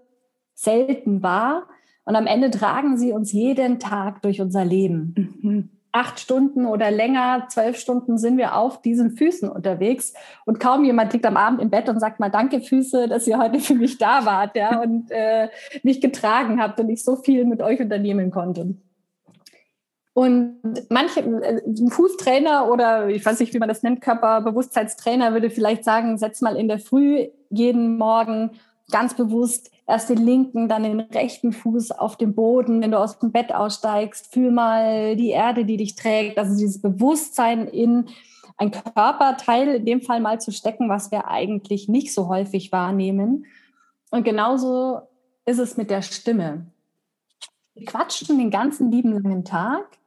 selten 0.55 1.25
wahr 1.25 1.67
und 2.05 2.15
am 2.15 2.29
Ende 2.29 2.53
tragen 2.53 2.97
sie 2.97 3.11
uns 3.11 3.33
jeden 3.33 3.81
Tag 3.81 4.23
durch 4.23 4.41
unser 4.41 4.65
Leben. 4.65 5.39
Mhm 5.43 5.71
acht 5.93 6.21
Stunden 6.21 6.67
oder 6.67 6.93
länger, 6.93 7.49
zwölf 7.49 7.77
Stunden 7.77 8.17
sind 8.17 8.39
wir 8.39 8.57
auf 8.57 8.81
diesen 8.81 9.11
Füßen 9.17 9.49
unterwegs 9.49 10.15
und 10.47 10.61
kaum 10.61 10.85
jemand 10.85 11.13
liegt 11.13 11.27
am 11.27 11.37
Abend 11.37 11.61
im 11.61 11.69
Bett 11.69 11.89
und 11.89 11.99
sagt 11.99 12.21
mal 12.21 12.31
Danke 12.31 12.61
Füße, 12.61 13.09
dass 13.09 13.27
ihr 13.27 13.39
heute 13.39 13.59
für 13.59 13.75
mich 13.75 13.99
da 13.99 14.25
wart 14.25 14.55
ja, 14.55 14.81
und 14.81 15.11
äh, 15.11 15.49
mich 15.83 16.01
getragen 16.01 16.63
habt 16.63 16.79
und 16.79 16.89
ich 16.91 17.03
so 17.03 17.17
viel 17.17 17.45
mit 17.45 17.61
euch 17.61 17.81
unternehmen 17.81 18.31
konnte. 18.31 18.77
Und 20.13 20.61
manche, 20.91 21.21
äh, 21.21 21.63
ein 21.67 21.91
Fußtrainer 21.91 22.71
oder 22.71 23.09
ich 23.09 23.25
weiß 23.25 23.41
nicht, 23.41 23.55
wie 23.55 23.59
man 23.59 23.69
das 23.69 23.83
nennt, 23.83 24.01
Körperbewusstseinstrainer 24.01 25.33
würde 25.33 25.51
vielleicht 25.51 25.85
sagen, 25.85 26.19
setz 26.19 26.41
mal 26.41 26.57
in 26.57 26.69
der 26.69 26.79
Früh 26.79 27.29
jeden 27.49 27.97
Morgen 27.97 28.51
ganz 28.91 29.15
bewusst 29.15 29.71
erst 29.87 30.11
den 30.11 30.19
linken, 30.19 30.69
dann 30.69 30.83
den 30.83 31.01
rechten 31.01 31.53
Fuß 31.53 31.93
auf 31.93 32.17
dem 32.17 32.35
Boden, 32.35 32.83
wenn 32.83 32.91
du 32.91 32.99
aus 32.99 33.19
dem 33.19 33.31
Bett 33.31 33.55
aussteigst, 33.55 34.33
fühl 34.33 34.51
mal 34.51 35.17
die 35.17 35.31
Erde, 35.31 35.65
die 35.65 35.77
dich 35.77 35.95
trägt, 35.95 36.39
also 36.39 36.57
dieses 36.57 36.83
Bewusstsein 36.83 37.69
in 37.69 38.07
ein 38.57 38.73
Körperteil 38.73 39.77
in 39.77 39.87
dem 39.87 40.03
Fall 40.03 40.21
mal 40.21 40.41
zu 40.41 40.53
stecken, 40.53 40.89
was 40.89 41.11
wir 41.11 41.29
eigentlich 41.29 41.89
nicht 41.89 42.13
so 42.13 42.29
häufig 42.29 42.73
wahrnehmen. 42.73 43.47
Und 44.11 44.25
genauso 44.25 45.01
ist 45.47 45.59
es 45.59 45.77
mit 45.77 45.89
der 45.89 46.03
Stimme. 46.03 46.67
Wir 47.75 47.87
quatschen 47.87 48.39
den 48.39 48.51
ganzen 48.51 48.91
lieben 48.91 49.13
langen 49.13 49.45
Tag 49.45 50.00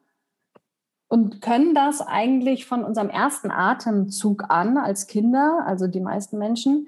und 1.13 1.41
können 1.41 1.75
das 1.75 2.01
eigentlich 2.01 2.65
von 2.65 2.83
unserem 2.83 3.07
ersten 3.07 3.51
Atemzug 3.51 4.45
an 4.49 4.79
als 4.79 5.05
Kinder, 5.05 5.63
also 5.63 5.85
die 5.85 5.99
meisten 5.99 6.39
Menschen, 6.39 6.87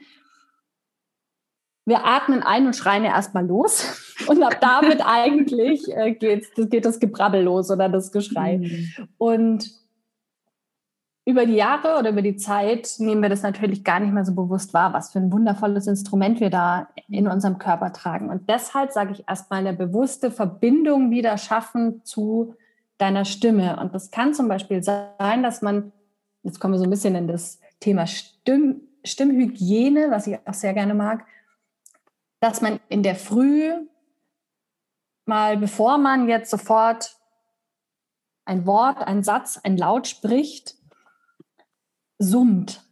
wir 1.85 2.07
atmen 2.07 2.41
ein 2.41 2.65
und 2.65 2.75
schreien 2.75 3.03
erstmal 3.03 3.45
los. 3.45 4.01
Und 4.27 4.41
ab 4.41 4.57
damit 4.61 5.01
eigentlich 5.05 5.95
äh, 5.95 6.13
geht, 6.13 6.47
geht 6.55 6.85
das 6.85 6.99
Gebrabbel 6.99 7.43
los 7.43 7.69
oder 7.69 7.87
das 7.87 8.11
Geschrei. 8.11 8.57
Mhm. 8.57 9.07
Und 9.19 9.71
über 11.25 11.45
die 11.45 11.53
Jahre 11.53 11.99
oder 11.99 12.09
über 12.09 12.23
die 12.23 12.37
Zeit 12.37 12.95
nehmen 12.97 13.21
wir 13.21 13.29
das 13.29 13.43
natürlich 13.43 13.83
gar 13.83 13.99
nicht 13.99 14.13
mehr 14.13 14.25
so 14.25 14.33
bewusst 14.33 14.73
wahr, 14.73 14.93
was 14.93 15.11
für 15.11 15.19
ein 15.19 15.31
wundervolles 15.31 15.85
Instrument 15.85 16.39
wir 16.39 16.49
da 16.49 16.87
in 17.09 17.27
unserem 17.27 17.59
Körper 17.59 17.93
tragen. 17.93 18.31
Und 18.31 18.49
deshalb 18.49 18.91
sage 18.91 19.11
ich 19.11 19.25
erstmal 19.27 19.59
eine 19.59 19.77
bewusste 19.77 20.31
Verbindung 20.31 21.11
wieder 21.11 21.37
schaffen 21.37 22.03
zu 22.03 22.55
deiner 22.97 23.25
Stimme. 23.25 23.79
Und 23.79 23.93
das 23.93 24.11
kann 24.11 24.33
zum 24.33 24.47
Beispiel 24.47 24.83
sein, 24.83 25.43
dass 25.43 25.61
man, 25.61 25.91
jetzt 26.43 26.59
kommen 26.59 26.73
wir 26.73 26.79
so 26.79 26.85
ein 26.85 26.89
bisschen 26.89 27.15
in 27.15 27.27
das 27.27 27.59
Thema 27.79 28.07
Stimm, 28.07 28.81
Stimmhygiene, 29.03 30.11
was 30.11 30.27
ich 30.27 30.37
auch 30.47 30.53
sehr 30.53 30.73
gerne 30.73 30.93
mag, 30.93 31.25
dass 32.39 32.61
man 32.61 32.79
in 32.89 33.03
der 33.03 33.15
Früh 33.15 33.71
mal, 35.25 35.57
bevor 35.57 35.97
man 35.97 36.27
jetzt 36.27 36.49
sofort 36.49 37.15
ein 38.45 38.65
Wort, 38.65 38.99
ein 38.99 39.23
Satz, 39.23 39.59
ein 39.63 39.77
Laut 39.77 40.07
spricht, 40.07 40.75
summt. 42.17 42.83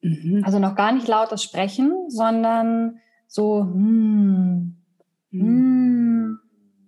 Mhm. 0.00 0.42
Also 0.44 0.58
noch 0.58 0.76
gar 0.76 0.92
nicht 0.92 1.08
lautes 1.08 1.42
Sprechen, 1.42 2.08
sondern 2.08 3.00
so, 3.26 3.60
hm, 3.60 4.76
hm, 5.30 5.85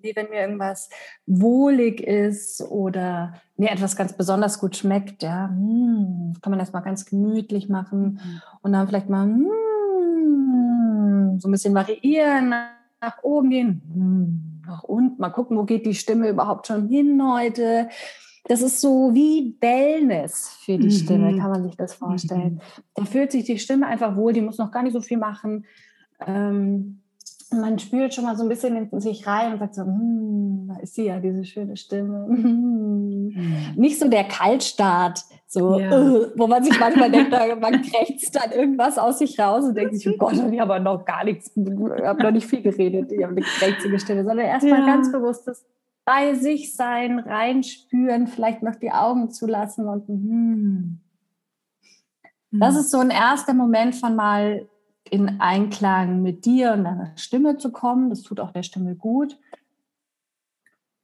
wie 0.00 0.14
wenn 0.14 0.30
mir 0.30 0.40
irgendwas 0.40 0.88
wohlig 1.26 2.00
ist 2.00 2.62
oder 2.62 3.34
mir 3.56 3.70
etwas 3.70 3.96
ganz 3.96 4.16
besonders 4.16 4.60
gut 4.60 4.76
schmeckt, 4.76 5.22
ja, 5.22 5.48
hm, 5.48 6.36
kann 6.40 6.50
man 6.50 6.58
das 6.58 6.72
mal 6.72 6.80
ganz 6.80 7.06
gemütlich 7.06 7.68
machen 7.68 8.20
mhm. 8.22 8.40
und 8.62 8.72
dann 8.72 8.86
vielleicht 8.86 9.08
mal, 9.08 9.24
hm, 9.24 9.48
so 11.38 11.48
ein 11.48 11.52
bisschen 11.52 11.74
variieren, 11.74 12.54
nach 13.00 13.22
oben 13.22 13.50
gehen, 13.50 13.82
hm, 13.92 14.62
nach 14.66 14.82
unten, 14.84 15.20
mal 15.20 15.30
gucken, 15.30 15.56
wo 15.56 15.64
geht 15.64 15.86
die 15.86 15.94
Stimme 15.94 16.28
überhaupt 16.28 16.66
schon 16.66 16.88
hin 16.88 17.22
heute. 17.22 17.88
Das 18.44 18.62
ist 18.62 18.80
so 18.80 19.14
wie 19.14 19.56
Wellness 19.60 20.48
für 20.60 20.78
die 20.78 20.86
mhm. 20.86 20.90
Stimme, 20.90 21.38
kann 21.38 21.50
man 21.50 21.62
sich 21.62 21.76
das 21.76 21.94
vorstellen. 21.94 22.54
Mhm. 22.54 22.60
Da 22.94 23.04
fühlt 23.04 23.32
sich 23.32 23.44
die 23.44 23.58
Stimme 23.58 23.86
einfach 23.86 24.16
wohl, 24.16 24.32
die 24.32 24.40
muss 24.40 24.58
noch 24.58 24.70
gar 24.70 24.82
nicht 24.82 24.94
so 24.94 25.00
viel 25.00 25.18
machen. 25.18 25.66
Ähm, 26.26 27.02
man 27.50 27.78
spürt 27.78 28.14
schon 28.14 28.24
mal 28.24 28.36
so 28.36 28.42
ein 28.42 28.48
bisschen 28.48 28.76
in 28.90 29.00
sich 29.00 29.26
rein 29.26 29.52
und 29.52 29.58
sagt 29.58 29.74
so, 29.74 29.82
hm, 29.82 30.68
da 30.68 30.80
ist 30.80 30.94
sie 30.94 31.06
ja, 31.06 31.18
diese 31.18 31.44
schöne 31.44 31.76
Stimme. 31.76 32.26
Mhm. 32.28 33.74
Nicht 33.76 33.98
so 33.98 34.08
der 34.08 34.24
Kaltstart, 34.24 35.24
so, 35.46 35.78
ja. 35.78 35.90
uh, 35.90 36.26
wo 36.36 36.46
man 36.46 36.62
sich 36.62 36.78
manchmal 36.78 37.10
denkt, 37.10 37.30
man 37.30 37.82
krächzt 37.82 38.36
dann 38.36 38.52
irgendwas 38.52 38.98
aus 38.98 39.18
sich 39.18 39.38
raus 39.40 39.64
und 39.64 39.76
denkt 39.76 39.96
sich, 39.96 40.08
oh 40.08 40.16
Gott, 40.18 40.34
ich 40.34 40.60
habe 40.60 40.78
noch 40.80 41.04
gar 41.04 41.24
nichts, 41.24 41.50
ich 41.56 42.04
habe 42.04 42.22
noch 42.22 42.30
nicht 42.30 42.46
viel 42.46 42.62
geredet, 42.62 43.10
ich 43.12 43.22
habe 43.22 43.32
eine 43.32 43.42
krächzige 43.42 43.98
Stimme, 43.98 44.24
sondern 44.24 44.46
erstmal 44.46 44.80
ja. 44.80 44.86
ganz 44.86 45.10
bewusstes 45.10 45.64
bei 46.04 46.34
sich 46.34 46.74
sein, 46.74 47.18
reinspüren, 47.18 48.28
vielleicht 48.28 48.62
noch 48.62 48.76
die 48.76 48.92
Augen 48.92 49.30
zulassen 49.30 49.88
und 49.88 50.08
hm. 50.08 51.00
Das 52.50 52.74
hm. 52.74 52.80
ist 52.80 52.90
so 52.90 52.98
ein 52.98 53.10
erster 53.10 53.52
Moment 53.52 53.94
von 53.94 54.16
mal 54.16 54.66
in 55.10 55.40
Einklang 55.40 56.22
mit 56.22 56.44
dir 56.44 56.72
und 56.72 56.84
deiner 56.84 57.12
Stimme 57.16 57.56
zu 57.56 57.72
kommen. 57.72 58.10
Das 58.10 58.22
tut 58.22 58.40
auch 58.40 58.52
der 58.52 58.62
Stimme 58.62 58.94
gut. 58.94 59.38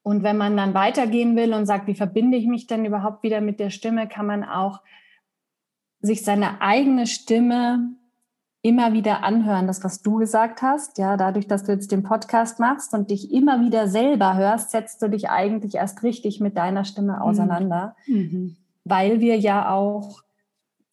Und 0.02 0.22
wenn 0.22 0.36
man 0.36 0.56
dann 0.56 0.74
weitergehen 0.74 1.34
will 1.34 1.54
und 1.54 1.66
sagt, 1.66 1.86
wie 1.86 1.94
verbinde 1.94 2.36
ich 2.36 2.46
mich 2.46 2.66
denn 2.66 2.84
überhaupt 2.84 3.22
wieder 3.22 3.40
mit 3.40 3.58
der 3.58 3.70
Stimme, 3.70 4.06
kann 4.06 4.26
man 4.26 4.44
auch 4.44 4.82
sich 6.00 6.22
seine 6.22 6.60
eigene 6.60 7.06
Stimme 7.06 7.96
immer 8.60 8.92
wieder 8.92 9.24
anhören, 9.24 9.66
das, 9.66 9.82
was 9.82 10.02
du 10.02 10.16
gesagt 10.16 10.60
hast. 10.60 10.98
Ja, 10.98 11.16
dadurch, 11.16 11.46
dass 11.46 11.64
du 11.64 11.72
jetzt 11.72 11.92
den 11.92 12.02
Podcast 12.02 12.60
machst 12.60 12.92
und 12.92 13.10
dich 13.10 13.32
immer 13.32 13.60
wieder 13.62 13.88
selber 13.88 14.36
hörst, 14.36 14.70
setzt 14.70 15.00
du 15.00 15.08
dich 15.08 15.30
eigentlich 15.30 15.74
erst 15.74 16.02
richtig 16.02 16.40
mit 16.40 16.56
deiner 16.56 16.84
Stimme 16.84 17.14
mhm. 17.14 17.22
auseinander, 17.22 17.96
mhm. 18.06 18.56
weil 18.84 19.20
wir 19.20 19.38
ja 19.38 19.70
auch 19.70 20.22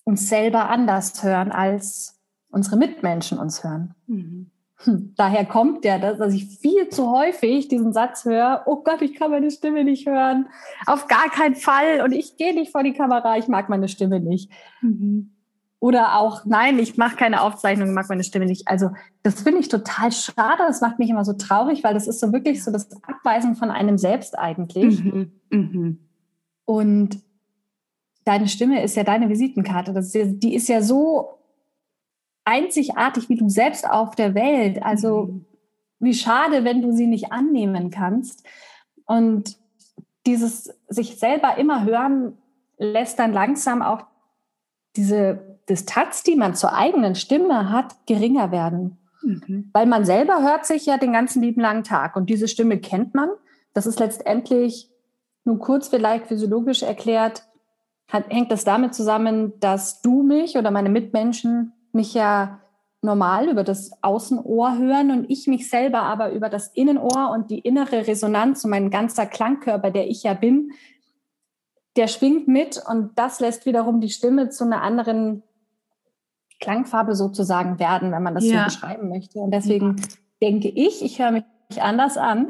uns 0.04 0.30
selber 0.30 0.70
anders 0.70 1.24
hören, 1.24 1.52
als 1.52 2.21
unsere 2.52 2.78
Mitmenschen 2.78 3.38
uns 3.38 3.64
hören. 3.64 3.96
Mhm. 4.08 4.52
Hm, 4.84 5.14
daher 5.16 5.46
kommt 5.46 5.84
der, 5.84 6.00
dass 6.16 6.34
ich 6.34 6.58
viel 6.60 6.90
zu 6.90 7.12
häufig 7.12 7.68
diesen 7.68 7.94
Satz 7.94 8.26
höre, 8.26 8.64
oh 8.66 8.84
Gott, 8.84 9.02
ich 9.02 9.16
kann 9.16 9.32
meine 9.32 9.52
Stimme 9.52 9.84
nicht 9.84 10.08
hören. 10.08 10.48
Auf 10.88 11.08
gar 11.08 11.30
keinen 11.30 11.56
Fall. 11.56 12.02
Und 12.02 12.14
ich 12.14 12.38
gehe 12.38 12.54
nicht 12.54 12.72
vor 12.72 12.84
die 12.84 12.94
Kamera, 12.94 13.38
ich 13.38 13.48
mag 13.48 13.70
meine 13.70 13.88
Stimme 13.88 14.20
nicht. 14.20 14.52
Mhm. 14.82 15.32
Oder 15.80 16.20
auch, 16.20 16.46
nein, 16.46 16.78
ich 16.78 16.98
mache 16.98 17.16
keine 17.16 17.42
Aufzeichnung, 17.42 17.90
ich 17.90 17.94
mag 17.96 18.08
meine 18.08 18.24
Stimme 18.24 18.46
nicht. 18.46 18.68
Also 18.68 18.92
das 19.24 19.42
finde 19.42 19.60
ich 19.60 19.68
total 19.68 20.12
schade. 20.12 20.64
Das 20.68 20.82
macht 20.82 21.00
mich 21.00 21.10
immer 21.10 21.26
so 21.26 21.34
traurig, 21.34 21.84
weil 21.84 21.96
das 21.96 22.08
ist 22.08 22.20
so 22.20 22.32
wirklich 22.32 22.64
so 22.64 22.72
das 22.72 22.88
Abweisen 23.02 23.56
von 23.56 23.72
einem 23.72 23.98
selbst 23.98 24.38
eigentlich. 24.38 25.04
Mhm. 25.04 25.32
Mhm. 25.50 26.00
Und 26.66 27.20
deine 28.26 28.48
Stimme 28.48 28.84
ist 28.84 28.96
ja 28.96 29.04
deine 29.04 29.30
Visitenkarte. 29.30 29.94
Das 29.94 30.14
ist, 30.14 30.40
die 30.40 30.54
ist 30.54 30.70
ja 30.70 30.84
so 30.84 31.41
einzigartig 32.46 33.30
wie 33.30 33.36
du 33.36 33.50
selbst 33.50 33.90
auf 33.90 34.16
der 34.16 34.36
Welt. 34.36 34.84
Also 34.84 35.24
mhm. 35.24 35.46
wie 36.00 36.14
schade, 36.14 36.64
wenn 36.64 36.82
du 36.82 36.92
sie 36.92 37.08
nicht 37.08 37.32
annehmen 37.32 37.92
kannst. 37.92 38.46
Und 39.06 39.58
dieses 40.26 40.74
sich 40.88 41.18
selber 41.18 41.58
immer 41.58 41.86
hören 41.86 42.38
lässt 42.78 43.20
dann 43.20 43.34
langsam 43.34 43.82
auch 43.82 44.06
diese 44.96 45.60
Distanz, 45.70 46.24
die 46.24 46.36
man 46.36 46.56
zur 46.56 46.74
eigenen 46.74 47.16
Stimme 47.16 47.72
hat, 47.72 47.96
geringer 48.08 48.52
werden. 48.52 48.98
Mhm. 49.22 49.70
Weil 49.74 49.86
man 49.86 50.04
selber 50.04 50.42
hört 50.42 50.66
sich 50.66 50.86
ja 50.86 50.98
den 50.98 51.14
ganzen 51.14 51.42
lieben 51.42 51.62
langen 51.62 51.84
Tag 51.84 52.16
und 52.16 52.30
diese 52.30 52.48
Stimme 52.48 52.80
kennt 52.80 53.14
man. 53.14 53.30
Das 53.74 53.86
ist 53.86 54.00
letztendlich 54.00 54.90
nur 55.44 55.60
kurz 55.60 55.88
vielleicht 55.88 56.28
physiologisch 56.28 56.84
erklärt, 56.84 57.48
hat, 58.08 58.26
hängt 58.30 58.52
das 58.52 58.64
damit 58.64 58.94
zusammen, 58.94 59.54
dass 59.60 60.02
du 60.02 60.24
mich 60.24 60.58
oder 60.58 60.72
meine 60.72 60.90
Mitmenschen 60.90 61.74
mich 61.94 62.14
ja 62.14 62.60
normal 63.02 63.50
über 63.50 63.64
das 63.64 63.92
Außenohr 64.02 64.78
hören 64.78 65.12
und 65.12 65.30
ich 65.30 65.48
mich 65.48 65.70
selber 65.70 66.04
aber 66.04 66.32
über 66.32 66.50
das 66.50 66.68
Innenohr 66.68 67.32
und 67.34 67.50
die 67.50 67.60
innere 67.60 68.08
Resonanz 68.08 68.64
und 68.64 68.70
mein 68.70 68.92
ganzer 68.92 69.26
Klangkörper, 69.26 69.90
der 69.90 70.08
ich 70.08 70.24
ja 70.24 70.34
bin, 70.34 70.72
der 71.96 72.08
schwingt 72.08 72.48
mit 72.48 72.82
und 72.88 73.18
das 73.18 73.40
lässt 73.40 73.66
wiederum 73.66 74.02
die 74.02 74.10
Stimme 74.10 74.50
zu 74.50 74.64
einer 74.64 74.82
anderen 74.82 75.44
Klangfarbe 76.60 77.16
sozusagen 77.16 77.80
werden, 77.80 78.12
wenn 78.12 78.24
man 78.24 78.36
das 78.36 78.46
ja. 78.46 78.60
so 78.60 78.66
beschreiben 78.66 79.10
möchte. 79.10 79.40
Und 79.40 79.52
deswegen 79.52 79.98
ja. 79.98 80.06
denke 80.42 80.70
ich, 80.70 81.02
ich 81.02 81.20
höre 81.20 81.32
mich 81.32 81.44
anders 81.80 82.18
an, 82.18 82.50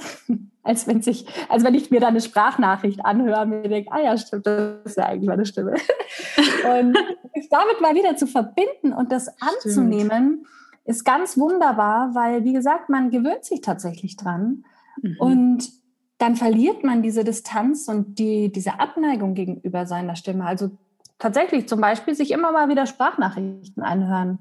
als 0.64 0.88
wenn, 0.88 1.02
sich, 1.02 1.26
als 1.50 1.64
wenn 1.64 1.74
ich 1.74 1.92
mir 1.92 2.00
da 2.00 2.08
eine 2.08 2.22
Sprachnachricht 2.22 3.04
anhöre 3.04 3.42
und 3.42 3.50
mir 3.50 3.68
denke, 3.68 3.92
ah 3.92 4.00
ja, 4.00 4.18
stimmt, 4.18 4.46
das 4.46 4.86
ist 4.86 4.98
ja 4.98 5.06
eigentlich 5.06 5.28
meine 5.28 5.46
Stimme. 5.46 5.72
und 6.78 6.98
mich 7.36 7.50
damit 7.50 7.82
mal 7.82 7.96
wieder 7.96 8.16
zu 8.16 8.28
verbinden 8.28 8.94
und 8.94 9.12
das 9.12 9.30
anzunehmen, 9.42 10.46
ist 10.86 11.04
ganz 11.04 11.38
wunderbar, 11.38 12.14
weil, 12.14 12.44
wie 12.44 12.54
gesagt, 12.54 12.90
man 12.90 13.10
gewöhnt 13.10 13.46
sich 13.46 13.62
tatsächlich 13.62 14.18
dran. 14.18 14.66
Mhm. 15.02 15.16
Und 15.20 15.70
dann 16.18 16.36
verliert 16.36 16.84
man 16.84 17.02
diese 17.02 17.24
Distanz 17.24 17.88
und 17.88 18.20
die, 18.20 18.52
diese 18.52 18.80
Abneigung 18.80 19.34
gegenüber 19.34 19.86
seiner 19.86 20.16
Stimme. 20.16 20.46
Also 20.46 20.72
tatsächlich 21.18 21.68
zum 21.68 21.82
Beispiel 21.82 22.14
sich 22.14 22.32
immer 22.32 22.52
mal 22.52 22.70
wieder 22.70 22.86
Sprachnachrichten 22.86 23.82
anhören. 23.82 24.40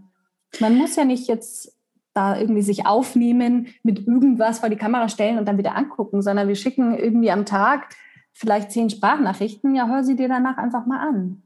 Man 0.60 0.76
muss 0.76 0.96
ja 0.96 1.04
nicht 1.04 1.28
jetzt 1.28 1.79
da 2.20 2.38
irgendwie 2.38 2.62
sich 2.62 2.86
aufnehmen, 2.86 3.68
mit 3.82 4.06
irgendwas 4.06 4.58
vor 4.60 4.68
die 4.68 4.76
Kamera 4.76 5.08
stellen 5.08 5.38
und 5.38 5.46
dann 5.48 5.58
wieder 5.58 5.76
angucken, 5.76 6.22
sondern 6.22 6.48
wir 6.48 6.54
schicken 6.54 6.94
irgendwie 6.94 7.30
am 7.30 7.46
Tag 7.46 7.94
vielleicht 8.32 8.70
zehn 8.70 8.90
Sprachnachrichten. 8.90 9.74
Ja, 9.74 9.88
hör 9.88 10.04
sie 10.04 10.16
dir 10.16 10.28
danach 10.28 10.58
einfach 10.58 10.86
mal 10.86 11.00
an. 11.00 11.42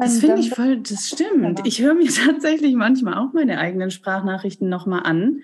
das 0.00 0.20
finde 0.20 0.40
ich 0.40 0.50
voll, 0.50 0.78
das 0.78 1.08
stimmt. 1.08 1.60
Ich 1.64 1.82
höre 1.82 1.94
mir 1.94 2.08
tatsächlich 2.26 2.74
manchmal 2.74 3.14
auch 3.14 3.32
meine 3.34 3.58
eigenen 3.58 3.90
Sprachnachrichten 3.90 4.68
nochmal 4.68 5.02
an, 5.04 5.40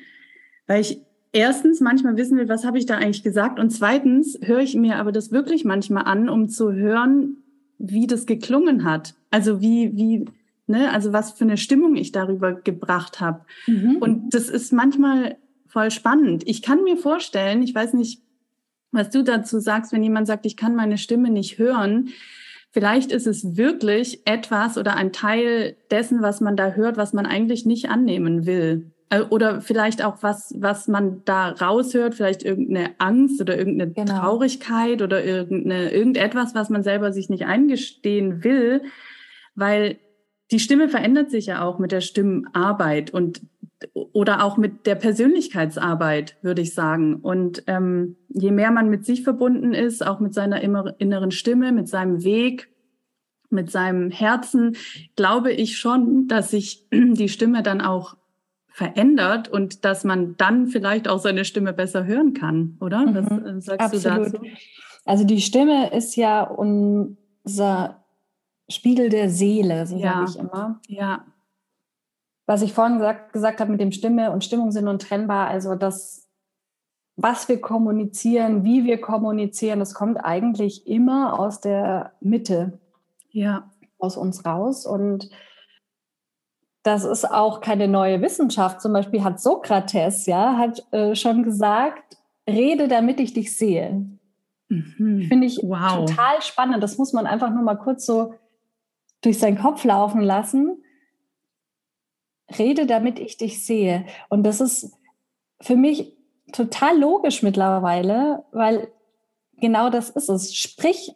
weil 0.66 0.80
ich 0.80 1.02
erstens 1.32 1.80
manchmal 1.80 2.16
wissen 2.16 2.38
will, 2.38 2.48
was 2.48 2.64
habe 2.64 2.78
ich 2.78 2.86
da 2.86 2.96
eigentlich 2.96 3.22
gesagt 3.22 3.58
und 3.58 3.70
zweitens 3.70 4.38
höre 4.42 4.60
ich 4.60 4.74
mir 4.76 4.96
aber 4.96 5.12
das 5.12 5.30
wirklich 5.30 5.64
manchmal 5.64 6.04
an, 6.04 6.28
um 6.28 6.48
zu 6.48 6.72
hören, 6.72 7.38
wie 7.78 8.06
das 8.06 8.24
geklungen 8.24 8.84
hat. 8.84 9.14
Also 9.30 9.60
wie, 9.60 9.96
wie, 9.96 10.24
ne, 10.66 10.92
also 10.92 11.12
was 11.12 11.32
für 11.32 11.44
eine 11.44 11.56
Stimmung 11.56 11.96
ich 11.96 12.12
darüber 12.12 12.52
gebracht 12.52 13.20
habe. 13.20 13.44
Mhm. 13.66 13.96
Und 13.96 14.34
das 14.34 14.48
ist 14.48 14.72
manchmal 14.72 15.36
voll 15.66 15.90
spannend. 15.90 16.42
Ich 16.46 16.62
kann 16.62 16.84
mir 16.84 16.96
vorstellen, 16.96 17.62
ich 17.62 17.74
weiß 17.74 17.94
nicht, 17.94 18.22
was 18.92 19.10
du 19.10 19.24
dazu 19.24 19.58
sagst, 19.58 19.92
wenn 19.92 20.02
jemand 20.02 20.26
sagt, 20.26 20.46
ich 20.46 20.56
kann 20.56 20.76
meine 20.76 20.98
Stimme 20.98 21.30
nicht 21.30 21.58
hören. 21.58 22.10
Vielleicht 22.70 23.12
ist 23.12 23.26
es 23.26 23.56
wirklich 23.56 24.26
etwas 24.26 24.78
oder 24.78 24.96
ein 24.96 25.12
Teil 25.12 25.76
dessen, 25.90 26.22
was 26.22 26.40
man 26.40 26.56
da 26.56 26.72
hört, 26.72 26.96
was 26.96 27.12
man 27.12 27.26
eigentlich 27.26 27.66
nicht 27.66 27.88
annehmen 27.88 28.46
will. 28.46 28.92
Äh, 29.10 29.22
oder 29.22 29.60
vielleicht 29.60 30.04
auch 30.04 30.22
was, 30.22 30.54
was 30.58 30.88
man 30.88 31.22
da 31.24 31.50
raushört, 31.50 32.14
vielleicht 32.14 32.42
irgendeine 32.42 32.94
Angst 32.98 33.40
oder 33.40 33.56
irgendeine 33.56 33.92
genau. 33.92 34.20
Traurigkeit 34.20 35.02
oder 35.02 35.24
irgendeine, 35.24 35.90
irgendetwas, 35.90 36.54
was 36.54 36.70
man 36.70 36.82
selber 36.82 37.12
sich 37.12 37.28
nicht 37.28 37.46
eingestehen 37.46 38.44
will, 38.44 38.82
weil 39.54 39.98
die 40.54 40.60
Stimme 40.60 40.88
verändert 40.88 41.32
sich 41.32 41.46
ja 41.46 41.64
auch 41.64 41.80
mit 41.80 41.90
der 41.90 42.00
Stimmarbeit 42.00 43.12
und 43.12 43.42
oder 44.12 44.44
auch 44.44 44.56
mit 44.56 44.86
der 44.86 44.94
Persönlichkeitsarbeit, 44.94 46.36
würde 46.42 46.62
ich 46.62 46.74
sagen. 46.74 47.16
Und 47.16 47.64
ähm, 47.66 48.14
je 48.28 48.52
mehr 48.52 48.70
man 48.70 48.88
mit 48.88 49.04
sich 49.04 49.24
verbunden 49.24 49.74
ist, 49.74 50.06
auch 50.06 50.20
mit 50.20 50.32
seiner 50.32 50.60
inneren 50.62 51.32
Stimme, 51.32 51.72
mit 51.72 51.88
seinem 51.88 52.22
Weg, 52.22 52.68
mit 53.50 53.72
seinem 53.72 54.12
Herzen, 54.12 54.76
glaube 55.16 55.50
ich 55.50 55.76
schon, 55.76 56.28
dass 56.28 56.52
sich 56.52 56.86
die 56.92 57.28
Stimme 57.28 57.64
dann 57.64 57.80
auch 57.80 58.16
verändert 58.68 59.48
und 59.48 59.84
dass 59.84 60.04
man 60.04 60.36
dann 60.36 60.68
vielleicht 60.68 61.08
auch 61.08 61.18
seine 61.18 61.44
Stimme 61.44 61.72
besser 61.72 62.06
hören 62.06 62.32
kann, 62.32 62.76
oder? 62.80 63.04
Was 63.08 63.28
mhm. 63.28 63.44
Äh, 63.44 63.60
sagst 63.60 63.80
Absolut. 63.92 64.26
du 64.28 64.38
dazu? 64.38 64.44
Also 65.04 65.24
die 65.24 65.40
Stimme 65.40 65.92
ist 65.92 66.14
ja 66.14 66.44
unser 66.44 68.03
Spiegel 68.68 69.08
der 69.08 69.30
Seele, 69.30 69.86
so 69.86 69.96
ja. 69.96 70.14
sage 70.14 70.30
ich 70.30 70.38
immer. 70.38 70.80
Ja. 70.88 71.24
Was 72.46 72.62
ich 72.62 72.72
vorhin 72.72 72.98
gesagt, 72.98 73.32
gesagt 73.32 73.60
habe 73.60 73.70
mit 73.70 73.80
dem 73.80 73.92
Stimme 73.92 74.30
und 74.30 74.44
Stimmung 74.44 74.70
sind 74.70 74.88
untrennbar, 74.88 75.48
also 75.48 75.74
das, 75.74 76.28
was 77.16 77.48
wir 77.48 77.60
kommunizieren, 77.60 78.64
wie 78.64 78.84
wir 78.84 79.00
kommunizieren, 79.00 79.78
das 79.78 79.94
kommt 79.94 80.18
eigentlich 80.18 80.86
immer 80.86 81.38
aus 81.38 81.60
der 81.60 82.12
Mitte. 82.20 82.80
Ja. 83.30 83.70
Aus 83.98 84.16
uns 84.16 84.44
raus 84.44 84.86
und 84.86 85.30
das 86.82 87.04
ist 87.04 87.24
auch 87.24 87.62
keine 87.62 87.88
neue 87.88 88.20
Wissenschaft. 88.20 88.82
Zum 88.82 88.92
Beispiel 88.92 89.24
hat 89.24 89.40
Sokrates 89.40 90.26
ja 90.26 90.58
hat 90.58 90.84
äh, 90.92 91.14
schon 91.14 91.42
gesagt, 91.42 92.18
rede, 92.46 92.88
damit 92.88 93.20
ich 93.20 93.32
dich 93.32 93.56
sehe. 93.56 94.06
Mhm. 94.68 95.22
Finde 95.28 95.46
ich 95.46 95.58
wow. 95.62 96.04
total 96.06 96.42
spannend. 96.42 96.82
Das 96.82 96.98
muss 96.98 97.12
man 97.14 97.26
einfach 97.26 97.50
nur 97.50 97.62
mal 97.62 97.76
kurz 97.76 98.04
so 98.04 98.34
durch 99.24 99.38
seinen 99.38 99.58
Kopf 99.58 99.84
laufen 99.84 100.20
lassen. 100.20 100.82
Rede, 102.58 102.86
damit 102.86 103.18
ich 103.18 103.38
dich 103.38 103.64
sehe. 103.64 104.04
Und 104.28 104.44
das 104.44 104.60
ist 104.60 104.92
für 105.60 105.76
mich 105.76 106.14
total 106.52 106.98
logisch 106.98 107.42
mittlerweile, 107.42 108.44
weil 108.52 108.88
genau 109.56 109.88
das 109.88 110.10
ist 110.10 110.28
es. 110.28 110.54
Sprich 110.54 111.14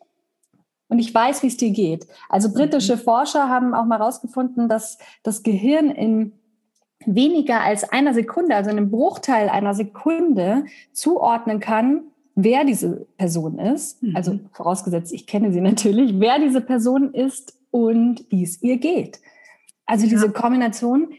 und 0.89 0.99
ich 0.99 1.15
weiß, 1.15 1.43
wie 1.43 1.49
es 1.49 1.59
dir 1.59 1.71
geht. 1.71 2.07
Also 2.31 2.51
britische 2.51 2.97
mhm. 2.97 3.01
Forscher 3.01 3.49
haben 3.51 3.75
auch 3.75 3.85
mal 3.85 3.99
herausgefunden, 3.99 4.71
dass 4.71 4.97
das 5.23 5.43
Gehirn 5.43 5.91
in 5.91 6.33
weniger 7.05 7.61
als 7.61 7.85
einer 7.85 8.15
Sekunde, 8.15 8.57
also 8.57 8.71
in 8.71 8.79
einem 8.79 8.91
Bruchteil 8.91 9.51
einer 9.51 9.75
Sekunde 9.75 10.65
zuordnen 10.93 11.61
kann, 11.61 12.05
wer 12.35 12.65
diese 12.65 13.07
Person 13.19 13.59
ist. 13.59 14.03
Mhm. 14.03 14.17
Also 14.17 14.41
vorausgesetzt, 14.53 15.13
ich 15.13 15.27
kenne 15.27 15.53
sie 15.53 15.61
natürlich, 15.61 16.19
wer 16.19 16.39
diese 16.39 16.63
Person 16.63 17.13
ist 17.13 17.58
und 17.71 18.25
wie 18.31 18.43
es 18.43 18.63
ihr 18.63 18.79
geht. 18.79 19.21
Also 19.87 20.05
ja. 20.05 20.11
diese 20.11 20.31
Kombination 20.31 21.13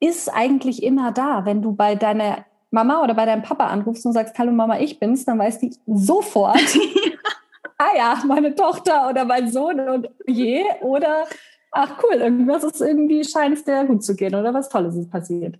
ist 0.00 0.28
eigentlich 0.28 0.82
immer 0.82 1.12
da. 1.12 1.44
Wenn 1.44 1.62
du 1.62 1.72
bei 1.72 1.94
deiner 1.94 2.44
Mama 2.70 3.02
oder 3.02 3.14
bei 3.14 3.24
deinem 3.26 3.42
Papa 3.42 3.66
anrufst 3.66 4.04
und 4.06 4.12
sagst, 4.12 4.38
hallo 4.38 4.52
Mama, 4.52 4.78
ich 4.78 4.98
bin's, 4.98 5.24
dann 5.24 5.38
weiß 5.38 5.58
die 5.58 5.74
sofort, 5.86 6.56
ah 7.78 7.96
ja, 7.96 8.22
meine 8.26 8.54
Tochter 8.54 9.08
oder 9.08 9.24
mein 9.24 9.50
Sohn 9.50 9.80
und 9.80 10.08
je, 10.26 10.64
oder 10.82 11.26
ach 11.70 12.02
cool, 12.02 12.16
irgendwas 12.16 12.64
ist 12.64 12.80
irgendwie, 12.80 13.24
scheint 13.24 13.56
es 13.56 13.64
dir 13.64 13.84
gut 13.84 14.04
zu 14.04 14.14
gehen 14.14 14.34
oder 14.34 14.52
was 14.52 14.68
Tolles 14.68 14.96
ist 14.96 15.10
passiert. 15.10 15.58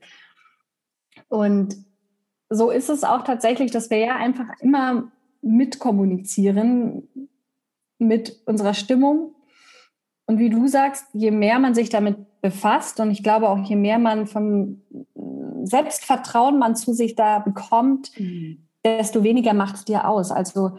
Und 1.29 1.77
so 2.51 2.71
ist 2.71 2.89
es 2.89 3.05
auch 3.05 3.23
tatsächlich, 3.23 3.71
dass 3.71 3.91
wir 3.91 3.99
ja 3.99 4.17
einfach 4.17 4.49
immer 4.61 5.11
mitkommunizieren 5.43 7.09
mit 7.99 8.41
unserer 8.47 8.75
Stimmung. 8.75 9.35
Und 10.29 10.39
wie 10.39 10.51
du 10.51 10.69
sagst, 10.69 11.07
je 11.15 11.31
mehr 11.31 11.59
man 11.59 11.75
sich 11.75 11.89
damit 11.89 12.19
befasst 12.43 13.01
und 13.01 13.11
ich 13.11 13.23
glaube 13.23 13.49
auch, 13.49 13.65
je 13.65 13.77
mehr 13.77 13.99
man 13.99 14.27
vom 14.27 14.83
Selbstvertrauen 15.63 16.59
man 16.59 16.77
zu 16.77 16.93
sich 16.93 17.15
da 17.15 17.39
bekommt, 17.39 18.11
mhm. 18.21 18.59
desto 18.85 19.25
weniger 19.25 19.55
macht 19.55 19.77
es 19.77 19.85
dir 19.87 20.07
aus. 20.07 20.31
Also 20.31 20.79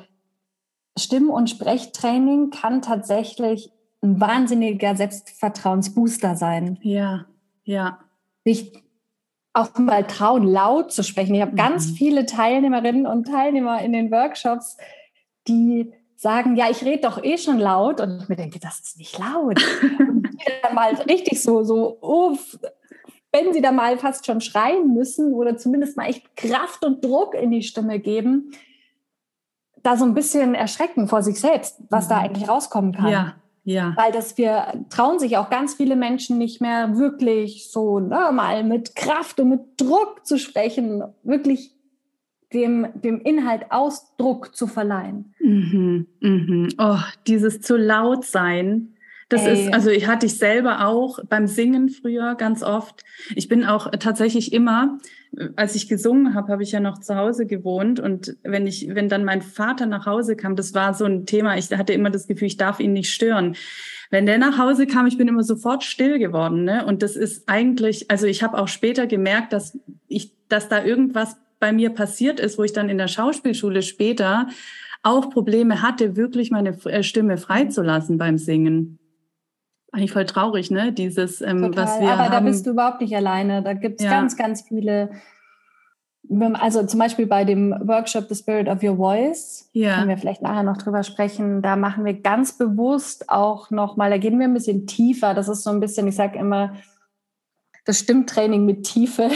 Stimm- 0.99 1.31
und 1.31 1.49
Sprechtraining 1.49 2.51
kann 2.51 2.83
tatsächlich 2.83 3.71
ein 4.03 4.21
wahnsinniger 4.21 4.95
Selbstvertrauensbooster 4.95 6.35
sein. 6.35 6.77
Ja, 6.83 7.25
ja. 7.63 7.99
Sich 8.45 8.71
auch 9.53 9.75
mal 9.79 10.05
trauen, 10.05 10.43
laut 10.43 10.91
zu 10.91 11.03
sprechen. 11.03 11.33
Ich 11.33 11.41
habe 11.41 11.53
mhm. 11.53 11.57
ganz 11.57 11.89
viele 11.89 12.27
Teilnehmerinnen 12.27 13.07
und 13.07 13.25
Teilnehmer 13.25 13.81
in 13.81 13.93
den 13.93 14.11
Workshops, 14.11 14.77
die 15.47 15.91
sagen, 16.19 16.57
ja, 16.57 16.69
ich 16.69 16.83
rede 16.83 17.03
doch 17.03 17.23
eh 17.23 17.37
schon 17.37 17.59
laut 17.59 18.01
und 18.01 18.21
ich 18.21 18.27
mir 18.27 18.35
denke, 18.35 18.59
das 18.59 18.79
ist 18.79 18.97
nicht 18.97 19.17
laut. 19.17 19.63
und 19.99 20.27
dann 20.61 20.75
mal 20.75 20.93
richtig 20.95 21.41
so, 21.41 21.63
so, 21.63 21.97
uff, 22.01 22.59
wenn 23.31 23.53
sie 23.53 23.61
da 23.61 23.71
mal 23.71 23.97
fast 23.97 24.25
schon 24.25 24.41
schreien 24.41 24.93
müssen 24.93 25.33
oder 25.33 25.55
zumindest 25.55 25.95
mal 25.95 26.09
echt 26.09 26.35
Kraft 26.35 26.83
und 26.83 27.05
Druck 27.05 27.35
in 27.35 27.51
die 27.51 27.63
Stimme 27.63 27.99
geben, 27.99 28.51
da 29.81 29.95
so 29.95 30.03
ein 30.03 30.13
bisschen 30.13 30.55
erschrecken 30.55 31.07
vor 31.07 31.23
sich 31.23 31.39
selbst, 31.39 31.81
was 31.89 32.09
da 32.09 32.17
mhm. 32.17 32.25
eigentlich 32.25 32.49
rauskommen 32.49 32.91
kann. 32.91 33.11
Ja, 33.11 33.35
ja. 33.63 33.93
Weil 33.95 34.11
das 34.11 34.37
wir 34.37 34.73
trauen 34.89 35.19
sich 35.19 35.37
auch 35.37 35.49
ganz 35.49 35.75
viele 35.75 35.95
Menschen 35.95 36.37
nicht 36.37 36.59
mehr 36.59 36.97
wirklich 36.97 37.71
so 37.71 38.01
ne, 38.01 38.31
mal 38.33 38.65
mit 38.65 38.93
Kraft 38.97 39.39
und 39.39 39.47
mit 39.47 39.61
Druck 39.79 40.25
zu 40.25 40.37
sprechen, 40.37 41.01
wirklich 41.23 41.78
dem, 42.53 42.87
dem 42.95 43.21
Inhalt 43.21 43.71
Ausdruck 43.71 44.55
zu 44.55 44.67
verleihen. 44.67 45.33
Mhm, 45.39 46.07
mhm. 46.19 46.69
Oh, 46.77 46.99
dieses 47.27 47.61
zu 47.61 47.77
laut 47.77 48.25
sein, 48.25 48.95
das 49.29 49.45
Ey. 49.45 49.53
ist, 49.53 49.73
also 49.73 49.91
ich 49.91 50.07
hatte 50.07 50.25
ich 50.25 50.37
selber 50.37 50.87
auch 50.87 51.19
beim 51.29 51.45
Singen 51.45 51.89
früher 51.89 52.33
ganz 52.33 52.63
oft. 52.63 53.03
Ich 53.35 53.47
bin 53.47 53.63
auch 53.63 53.91
tatsächlich 53.91 54.51
immer, 54.53 54.97
als 55.55 55.75
ich 55.75 55.87
gesungen 55.87 56.33
habe, 56.33 56.51
habe 56.51 56.63
ich 56.63 56.71
ja 56.71 56.79
noch 56.79 56.97
zu 56.97 57.15
Hause 57.15 57.45
gewohnt 57.45 57.99
und 57.99 58.35
wenn 58.41 58.65
ich, 58.65 58.87
wenn 58.89 59.07
dann 59.07 59.23
mein 59.23 59.43
Vater 59.43 59.85
nach 59.85 60.07
Hause 60.07 60.35
kam, 60.35 60.55
das 60.55 60.73
war 60.73 60.95
so 60.95 61.05
ein 61.05 61.27
Thema. 61.27 61.57
Ich 61.57 61.69
hatte 61.71 61.93
immer 61.93 62.09
das 62.09 62.25
Gefühl, 62.25 62.47
ich 62.47 62.57
darf 62.57 62.79
ihn 62.79 62.93
nicht 62.93 63.13
stören. 63.13 63.55
Wenn 64.09 64.25
der 64.25 64.39
nach 64.39 64.57
Hause 64.57 64.87
kam, 64.87 65.05
ich 65.05 65.19
bin 65.19 65.27
immer 65.27 65.43
sofort 65.43 65.83
still 65.83 66.17
geworden, 66.17 66.63
ne? 66.63 66.83
Und 66.87 67.03
das 67.03 67.15
ist 67.15 67.47
eigentlich, 67.47 68.09
also 68.09 68.25
ich 68.25 68.41
habe 68.41 68.57
auch 68.57 68.67
später 68.67 69.05
gemerkt, 69.05 69.53
dass 69.53 69.77
ich, 70.07 70.33
dass 70.47 70.67
da 70.67 70.83
irgendwas 70.83 71.37
bei 71.59 71.71
mir 71.71 71.89
passiert 71.91 72.39
ist, 72.39 72.57
wo 72.57 72.63
ich 72.63 72.73
dann 72.73 72.89
in 72.89 72.97
der 72.97 73.07
Schauspielschule 73.07 73.81
später 73.81 74.47
auch 75.03 75.29
Probleme 75.29 75.81
hatte, 75.81 76.15
wirklich 76.15 76.51
meine 76.51 76.77
Stimme 77.03 77.37
freizulassen 77.37 78.17
beim 78.17 78.37
Singen. 78.37 78.99
eigentlich 79.91 80.11
voll 80.11 80.25
traurig, 80.25 80.71
ne? 80.71 80.91
Dieses, 80.91 81.41
ähm, 81.41 81.71
was 81.75 81.99
wir. 81.99 82.09
Aber 82.09 82.25
haben. 82.25 82.31
da 82.31 82.39
bist 82.41 82.65
du 82.65 82.71
überhaupt 82.71 83.01
nicht 83.01 83.15
alleine. 83.15 83.63
Da 83.63 83.73
gibt 83.73 83.99
es 83.99 84.05
ja. 84.05 84.11
ganz, 84.11 84.35
ganz 84.35 84.61
viele. 84.61 85.09
Also 86.53 86.85
zum 86.85 86.99
Beispiel 86.99 87.25
bei 87.25 87.43
dem 87.43 87.71
Workshop 87.71 88.25
The 88.29 88.35
Spirit 88.35 88.67
of 88.67 88.83
Your 88.83 88.97
Voice, 88.97 89.67
ja. 89.73 89.95
können 89.95 90.09
wir 90.09 90.17
vielleicht 90.17 90.43
nachher 90.43 90.61
noch 90.61 90.77
drüber 90.77 91.01
sprechen. 91.01 91.63
Da 91.63 91.75
machen 91.75 92.05
wir 92.05 92.21
ganz 92.21 92.55
bewusst 92.55 93.29
auch 93.31 93.71
nochmal, 93.71 94.11
da 94.11 94.19
gehen 94.19 94.37
wir 94.37 94.47
ein 94.47 94.53
bisschen 94.53 94.85
tiefer. 94.85 95.33
Das 95.33 95.47
ist 95.47 95.63
so 95.63 95.71
ein 95.71 95.79
bisschen, 95.79 96.07
ich 96.07 96.15
sage 96.15 96.37
immer, 96.37 96.75
das 97.85 97.99
Stimmtraining 97.99 98.65
mit 98.65 98.83
Tiefe, 98.83 99.29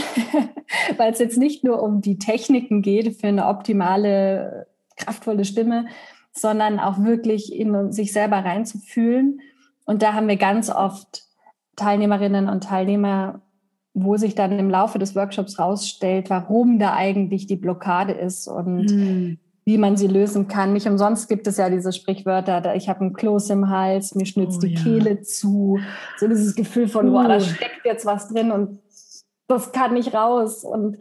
weil 0.97 1.11
es 1.11 1.19
jetzt 1.19 1.37
nicht 1.37 1.63
nur 1.63 1.81
um 1.81 2.01
die 2.01 2.17
Techniken 2.17 2.81
geht 2.81 3.19
für 3.19 3.27
eine 3.27 3.47
optimale, 3.47 4.67
kraftvolle 4.97 5.45
Stimme, 5.45 5.87
sondern 6.31 6.79
auch 6.79 7.03
wirklich 7.03 7.53
in 7.53 7.91
sich 7.91 8.11
selber 8.11 8.37
reinzufühlen. 8.37 9.41
Und 9.85 10.01
da 10.01 10.13
haben 10.13 10.27
wir 10.27 10.37
ganz 10.37 10.69
oft 10.69 11.23
Teilnehmerinnen 11.75 12.49
und 12.49 12.63
Teilnehmer, 12.63 13.41
wo 13.93 14.17
sich 14.17 14.33
dann 14.33 14.57
im 14.57 14.69
Laufe 14.69 14.97
des 14.97 15.15
Workshops 15.15 15.59
rausstellt, 15.59 16.29
warum 16.29 16.79
da 16.79 16.93
eigentlich 16.93 17.45
die 17.45 17.55
Blockade 17.55 18.13
ist 18.13 18.47
und 18.47 18.85
mhm 18.85 19.37
wie 19.65 19.77
man 19.77 19.95
sie 19.95 20.07
lösen 20.07 20.47
kann. 20.47 20.73
Nicht 20.73 20.87
umsonst 20.87 21.29
gibt 21.29 21.47
es 21.47 21.57
ja 21.57 21.69
diese 21.69 21.93
Sprichwörter, 21.93 22.75
ich 22.75 22.89
habe 22.89 23.01
einen 23.01 23.13
Kloß 23.13 23.49
im 23.51 23.69
Hals, 23.69 24.15
mir 24.15 24.25
schnitzt 24.25 24.59
oh, 24.59 24.67
die 24.67 24.73
ja. 24.73 24.81
Kehle 24.81 25.21
zu. 25.21 25.79
So 26.17 26.27
dieses 26.27 26.55
Gefühl 26.55 26.87
von, 26.87 27.09
uh. 27.09 27.13
boah, 27.13 27.27
da 27.27 27.39
steckt 27.39 27.85
jetzt 27.85 28.05
was 28.05 28.27
drin 28.29 28.51
und 28.51 28.79
das 29.47 29.71
kann 29.71 29.93
nicht 29.93 30.13
raus. 30.13 30.63
Und 30.63 30.97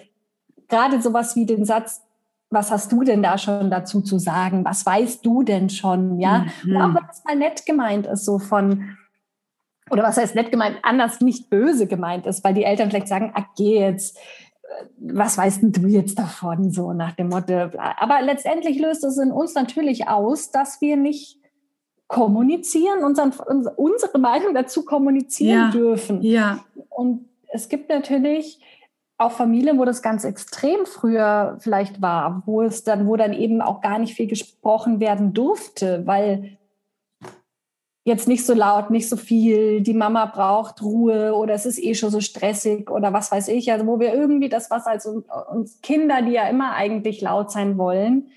gerade 0.68 1.02
sowas 1.02 1.34
wie 1.36 1.46
den 1.46 1.64
Satz, 1.64 2.02
was 2.50 2.70
hast 2.70 2.92
du 2.92 3.02
denn 3.02 3.22
da 3.22 3.38
schon 3.38 3.70
dazu 3.70 4.02
zu 4.02 4.18
sagen? 4.18 4.64
Was 4.64 4.84
weißt 4.84 5.24
du 5.24 5.42
denn 5.42 5.70
schon? 5.70 6.20
Ja, 6.20 6.46
mhm. 6.62 6.76
auch 6.76 6.94
wenn 6.94 7.08
es 7.10 7.24
mal 7.24 7.36
nett 7.36 7.66
gemeint 7.66 8.06
ist, 8.06 8.24
so 8.24 8.38
von, 8.38 8.96
oder 9.90 10.02
was 10.02 10.18
heißt 10.18 10.34
nett 10.34 10.50
gemeint, 10.50 10.76
anders 10.82 11.20
nicht 11.20 11.50
böse 11.50 11.86
gemeint 11.86 12.26
ist, 12.26 12.44
weil 12.44 12.54
die 12.54 12.64
Eltern 12.64 12.90
vielleicht 12.90 13.08
sagen, 13.08 13.32
ach, 13.34 13.46
geh 13.56 13.80
jetzt, 13.80 14.18
was 14.98 15.38
weißt 15.38 15.62
denn 15.62 15.72
du 15.72 15.86
jetzt 15.86 16.18
davon, 16.18 16.70
so 16.70 16.92
nach 16.92 17.12
dem 17.12 17.28
Motto. 17.28 17.70
Aber 17.78 18.22
letztendlich 18.22 18.78
löst 18.78 19.04
es 19.04 19.18
in 19.18 19.30
uns 19.30 19.54
natürlich 19.54 20.08
aus, 20.08 20.50
dass 20.50 20.80
wir 20.80 20.96
nicht 20.96 21.38
kommunizieren, 22.06 23.04
unseren, 23.04 23.32
unsere 23.76 24.18
Meinung 24.18 24.54
dazu 24.54 24.84
kommunizieren 24.84 25.58
ja, 25.58 25.70
dürfen. 25.70 26.22
Ja. 26.22 26.64
Und 26.90 27.28
es 27.50 27.68
gibt 27.68 27.88
natürlich 27.88 28.60
auch 29.18 29.32
Familien, 29.32 29.78
wo 29.78 29.84
das 29.84 30.02
ganz 30.02 30.24
extrem 30.24 30.84
früher 30.84 31.56
vielleicht 31.60 32.02
war, 32.02 32.42
wo 32.46 32.62
es 32.62 32.84
dann, 32.84 33.06
wo 33.06 33.16
dann 33.16 33.32
eben 33.32 33.60
auch 33.62 33.80
gar 33.80 33.98
nicht 33.98 34.14
viel 34.14 34.26
gesprochen 34.26 35.00
werden 35.00 35.32
durfte, 35.32 36.06
weil 36.06 36.58
jetzt 38.04 38.26
nicht 38.26 38.44
so 38.44 38.54
laut, 38.54 38.90
nicht 38.90 39.08
so 39.08 39.16
viel, 39.16 39.80
die 39.80 39.94
Mama 39.94 40.26
braucht 40.26 40.82
Ruhe 40.82 41.34
oder 41.34 41.54
es 41.54 41.66
ist 41.66 41.82
eh 41.82 41.94
schon 41.94 42.10
so 42.10 42.20
stressig 42.20 42.90
oder 42.90 43.12
was 43.12 43.30
weiß 43.30 43.48
ich. 43.48 43.70
Also 43.70 43.86
wo 43.86 44.00
wir 44.00 44.12
irgendwie 44.12 44.48
das, 44.48 44.70
was 44.70 44.86
als 44.86 45.06
uns 45.06 45.80
Kinder, 45.82 46.22
die 46.22 46.32
ja 46.32 46.48
immer 46.48 46.74
eigentlich 46.74 47.20
laut 47.20 47.52
sein 47.52 47.78
wollen, 47.78 48.28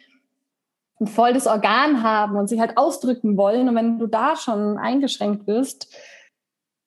ein 0.99 1.07
volles 1.07 1.47
Organ 1.47 2.03
haben 2.03 2.37
und 2.37 2.47
sich 2.47 2.59
halt 2.59 2.77
ausdrücken 2.77 3.37
wollen. 3.37 3.67
Und 3.67 3.75
wenn 3.75 3.99
du 3.99 4.07
da 4.07 4.35
schon 4.35 4.77
eingeschränkt 4.77 5.45
bist, 5.45 5.93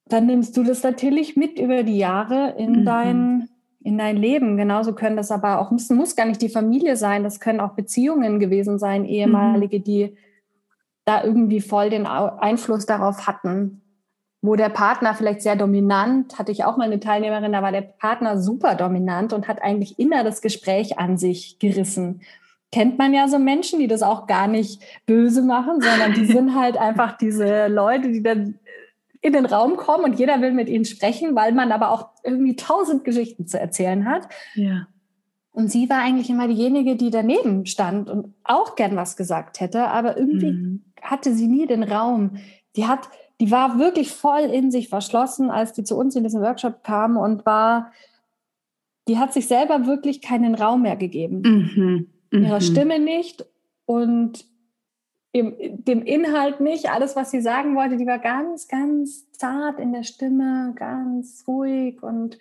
dann 0.06 0.26
nimmst 0.26 0.56
du 0.56 0.62
das 0.62 0.82
natürlich 0.82 1.36
mit 1.36 1.58
über 1.58 1.82
die 1.82 1.98
Jahre 1.98 2.54
in 2.56 2.80
mhm. 2.80 2.84
dein 2.84 3.48
in 3.80 3.96
dein 3.96 4.16
Leben. 4.16 4.56
Genauso 4.56 4.94
können 4.94 5.16
das 5.16 5.30
aber 5.30 5.60
auch, 5.60 5.70
muss, 5.70 5.88
muss 5.90 6.16
gar 6.16 6.26
nicht 6.26 6.42
die 6.42 6.48
Familie 6.48 6.96
sein, 6.96 7.22
das 7.22 7.40
können 7.40 7.60
auch 7.60 7.72
Beziehungen 7.72 8.38
gewesen 8.38 8.78
sein, 8.78 9.04
ehemalige, 9.04 9.78
mhm. 9.78 9.84
die 9.84 10.16
da 11.08 11.24
irgendwie 11.24 11.62
voll 11.62 11.88
den 11.88 12.06
Einfluss 12.06 12.84
darauf 12.84 13.26
hatten. 13.26 13.80
Wo 14.40 14.54
der 14.54 14.68
Partner 14.68 15.14
vielleicht 15.14 15.42
sehr 15.42 15.56
dominant, 15.56 16.38
hatte 16.38 16.52
ich 16.52 16.64
auch 16.64 16.76
mal 16.76 16.84
eine 16.84 17.00
Teilnehmerin, 17.00 17.52
da 17.52 17.62
war 17.62 17.72
der 17.72 17.80
Partner 17.80 18.38
super 18.40 18.76
dominant 18.76 19.32
und 19.32 19.48
hat 19.48 19.62
eigentlich 19.62 19.98
immer 19.98 20.22
das 20.22 20.42
Gespräch 20.42 20.98
an 20.98 21.16
sich 21.16 21.58
gerissen. 21.58 22.20
Kennt 22.70 22.98
man 22.98 23.14
ja 23.14 23.26
so 23.26 23.38
Menschen, 23.38 23.80
die 23.80 23.88
das 23.88 24.02
auch 24.02 24.26
gar 24.26 24.46
nicht 24.46 24.82
böse 25.06 25.42
machen, 25.42 25.80
sondern 25.80 26.12
die 26.12 26.26
sind 26.26 26.54
halt 26.54 26.76
einfach 26.78 27.16
diese 27.16 27.66
Leute, 27.66 28.12
die 28.12 28.22
dann 28.22 28.60
in 29.20 29.32
den 29.32 29.46
Raum 29.46 29.76
kommen 29.76 30.04
und 30.04 30.18
jeder 30.18 30.40
will 30.40 30.52
mit 30.52 30.68
ihnen 30.68 30.84
sprechen, 30.84 31.34
weil 31.34 31.52
man 31.52 31.72
aber 31.72 31.90
auch 31.90 32.10
irgendwie 32.22 32.54
tausend 32.54 33.04
Geschichten 33.04 33.46
zu 33.46 33.58
erzählen 33.58 34.04
hat. 34.04 34.28
Ja. 34.54 34.86
Und 35.50 35.72
sie 35.72 35.90
war 35.90 35.98
eigentlich 35.98 36.30
immer 36.30 36.46
diejenige, 36.46 36.94
die 36.94 37.10
daneben 37.10 37.66
stand 37.66 38.08
und 38.08 38.32
auch 38.44 38.76
gern 38.76 38.94
was 38.94 39.16
gesagt 39.16 39.58
hätte, 39.58 39.88
aber 39.88 40.16
irgendwie 40.16 40.52
mhm. 40.52 40.84
Hatte 41.02 41.32
sie 41.34 41.48
nie 41.48 41.66
den 41.66 41.82
Raum. 41.82 42.36
Die 42.76 42.86
hat, 42.86 43.08
die 43.40 43.50
war 43.50 43.78
wirklich 43.78 44.10
voll 44.10 44.40
in 44.40 44.70
sich 44.70 44.88
verschlossen, 44.88 45.50
als 45.50 45.72
die 45.72 45.84
zu 45.84 45.96
uns 45.96 46.16
in 46.16 46.24
diesen 46.24 46.42
Workshop 46.42 46.82
kam 46.82 47.16
und 47.16 47.46
war, 47.46 47.92
die 49.08 49.18
hat 49.18 49.32
sich 49.32 49.48
selber 49.48 49.86
wirklich 49.86 50.20
keinen 50.20 50.54
Raum 50.54 50.82
mehr 50.82 50.96
gegeben. 50.96 51.42
Mhm. 51.42 52.06
Mhm. 52.30 52.44
Ihrer 52.44 52.60
Stimme 52.60 52.98
nicht 52.98 53.46
und 53.86 54.44
dem, 55.34 55.54
dem 55.84 56.02
Inhalt 56.02 56.60
nicht. 56.60 56.90
Alles, 56.90 57.16
was 57.16 57.30
sie 57.30 57.40
sagen 57.40 57.74
wollte, 57.74 57.96
die 57.96 58.06
war 58.06 58.18
ganz, 58.18 58.68
ganz 58.68 59.30
zart 59.32 59.78
in 59.78 59.92
der 59.92 60.04
Stimme, 60.04 60.72
ganz 60.76 61.44
ruhig 61.46 62.02
und 62.02 62.38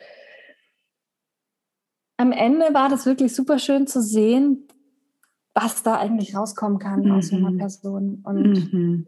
am 2.18 2.32
Ende 2.32 2.74
war 2.74 2.90
das 2.90 3.06
wirklich 3.06 3.36
super 3.36 3.60
schön 3.60 3.86
zu 3.86 4.02
sehen, 4.02 4.68
was 5.60 5.82
da 5.82 5.96
eigentlich 5.96 6.36
rauskommen 6.36 6.78
kann 6.78 7.02
mhm. 7.02 7.12
aus 7.14 7.34
einer 7.34 7.52
Person. 7.52 8.22
Und 8.24 8.72
mhm. 8.72 9.08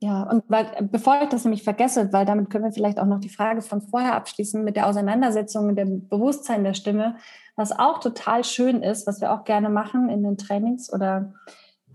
ja, 0.00 0.22
und 0.24 0.44
weil, 0.48 0.66
bevor 0.90 1.22
ich 1.22 1.30
das 1.30 1.44
nämlich 1.44 1.62
vergesse, 1.62 2.12
weil 2.12 2.26
damit 2.26 2.50
können 2.50 2.64
wir 2.64 2.72
vielleicht 2.72 3.00
auch 3.00 3.06
noch 3.06 3.20
die 3.20 3.30
Frage 3.30 3.62
von 3.62 3.80
vorher 3.80 4.14
abschließen 4.14 4.62
mit 4.62 4.76
der 4.76 4.86
Auseinandersetzung 4.86 5.66
mit 5.66 5.78
dem 5.78 6.08
Bewusstsein 6.08 6.62
der 6.62 6.74
Stimme, 6.74 7.16
was 7.56 7.72
auch 7.72 8.00
total 8.00 8.44
schön 8.44 8.82
ist, 8.82 9.06
was 9.06 9.22
wir 9.22 9.32
auch 9.32 9.44
gerne 9.44 9.70
machen 9.70 10.10
in 10.10 10.22
den 10.22 10.36
Trainings 10.36 10.92
oder 10.92 11.32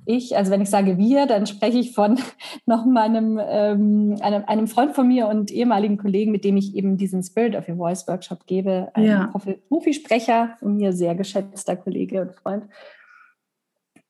ich, 0.09 0.37
also 0.37 0.51
wenn 0.51 0.61
ich 0.61 0.69
sage 0.69 0.97
wir, 0.97 1.25
dann 1.25 1.45
spreche 1.45 1.77
ich 1.77 1.93
von 1.93 2.17
noch 2.65 2.85
meinem 2.85 3.39
ähm, 3.43 4.15
einem, 4.21 4.43
einem 4.47 4.67
Freund 4.67 4.95
von 4.95 5.07
mir 5.07 5.27
und 5.27 5.51
ehemaligen 5.51 5.97
Kollegen, 5.97 6.31
mit 6.31 6.45
dem 6.45 6.57
ich 6.57 6.75
eben 6.75 6.97
diesen 6.97 7.21
Spirit 7.21 7.55
of 7.55 7.67
Your 7.69 7.75
Voice 7.75 8.07
Workshop 8.07 8.47
gebe, 8.47 8.89
ein 8.93 9.03
ja. 9.03 9.33
Profisprecher 9.67 10.55
und 10.61 10.77
mir 10.77 10.93
sehr 10.93 11.13
geschätzter 11.13 11.75
Kollege 11.75 12.21
und 12.21 12.33
Freund. 12.33 12.63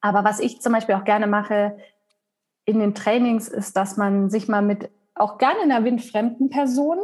Aber 0.08 0.24
was 0.24 0.39
ich 0.39 0.62
zum 0.62 0.72
Beispiel 0.72 0.95
auch 0.95 1.03
gerne 1.03 1.28
mache 1.28 1.78
in 2.64 2.80
den 2.80 2.95
Trainings, 2.95 3.49
ist, 3.49 3.76
dass 3.76 3.97
man 3.97 4.30
sich 4.30 4.47
mal 4.47 4.62
mit 4.62 4.89
auch 5.16 5.38
gerne 5.38 5.62
einer 5.62 5.84
windfremden 5.84 6.49
Person, 6.49 6.99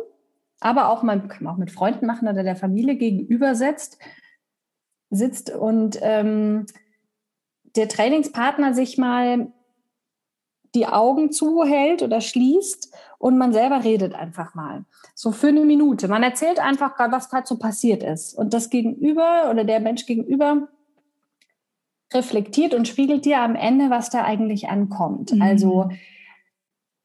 aber 0.61 0.87
auch 0.87 1.03
man 1.03 1.27
kann 1.27 1.47
auch 1.47 1.57
mit 1.57 1.71
Freunden 1.71 2.05
machen 2.05 2.27
oder 2.27 2.43
der 2.43 2.55
Familie 2.55 2.95
gegenübersetzt, 2.95 3.97
sitzt 5.09 5.49
und 5.51 5.99
ähm, 6.01 6.65
der 7.75 7.89
Trainingspartner 7.89 8.73
sich 8.73 8.97
mal 8.97 9.51
die 10.73 10.87
Augen 10.87 11.31
zuhält 11.31 12.01
oder 12.01 12.21
schließt 12.21 12.95
und 13.19 13.37
man 13.37 13.51
selber 13.51 13.83
redet 13.83 14.15
einfach 14.15 14.55
mal. 14.55 14.85
So 15.13 15.31
für 15.31 15.49
eine 15.49 15.65
Minute. 15.65 16.07
Man 16.07 16.23
erzählt 16.23 16.59
einfach 16.59 16.93
was 16.97 17.29
gerade 17.29 17.45
so 17.45 17.57
passiert 17.57 18.01
ist. 18.01 18.33
Und 18.33 18.53
das 18.53 18.69
Gegenüber 18.69 19.49
oder 19.51 19.65
der 19.65 19.79
Mensch 19.81 20.05
gegenüber 20.05 20.69
reflektiert 22.13 22.73
und 22.73 22.87
spiegelt 22.87 23.25
dir 23.25 23.39
am 23.39 23.55
Ende, 23.55 23.89
was 23.89 24.09
da 24.09 24.23
eigentlich 24.23 24.69
ankommt. 24.69 25.33
Mhm. 25.33 25.41
Also 25.41 25.89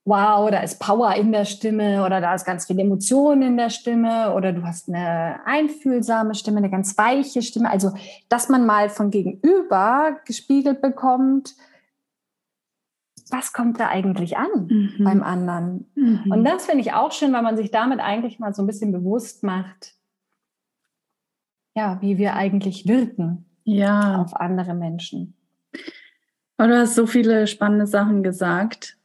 wow, 0.09 0.51
da 0.51 0.61
ist 0.61 0.81
Power 0.81 1.15
in 1.17 1.33
der 1.33 1.45
Stimme 1.45 2.05
oder 2.05 2.23
da 2.23 2.35
ist 2.35 2.47
ganz 2.47 2.67
viel 2.67 2.79
Emotion 2.79 3.43
in 3.43 3.59
der 3.59 3.69
Stimme 3.69 4.35
oder 4.35 4.55
du 4.55 4.63
hast 4.63 4.89
eine 4.89 5.41
einfühlsame 5.45 6.35
Stimme, 6.35 6.59
eine 6.59 6.71
ganz 6.71 6.97
weiche 6.97 7.43
Stimme. 7.43 7.71
Also, 7.71 7.93
dass 8.31 8.49
man 8.49 8.65
mal 8.65 8.89
von 8.89 9.11
gegenüber 9.11 10.17
gespiegelt 10.25 10.81
bekommt, 10.81 11.55
was 13.31 13.53
kommt 13.53 13.79
da 13.79 13.89
eigentlich 13.89 14.39
an 14.39 14.67
mhm. 14.69 15.05
beim 15.05 15.23
anderen? 15.23 15.91
Mhm. 15.95 16.33
Und 16.33 16.45
das 16.45 16.65
finde 16.65 16.81
ich 16.81 16.95
auch 16.95 17.13
schön, 17.13 17.35
weil 17.35 17.43
man 17.43 17.59
sich 17.59 17.71
damit 17.71 18.01
eigentlich 18.01 18.39
mal 18.39 18.55
so 18.55 18.63
ein 18.63 18.67
bisschen 18.67 18.93
bewusst 18.93 19.45
macht, 19.45 19.95
ja, 21.77 21.99
wie 22.01 22.17
wir 22.17 22.35
eigentlich 22.35 22.89
wirken 22.89 23.48
ja. 23.77 24.23
auf 24.23 24.35
andere 24.35 24.75
Menschen. 24.75 25.35
du 26.57 26.79
hast 26.79 26.95
so 26.95 27.07
viele 27.07 27.47
spannende 27.47 27.87
Sachen 27.87 28.23
gesagt. 28.23 28.97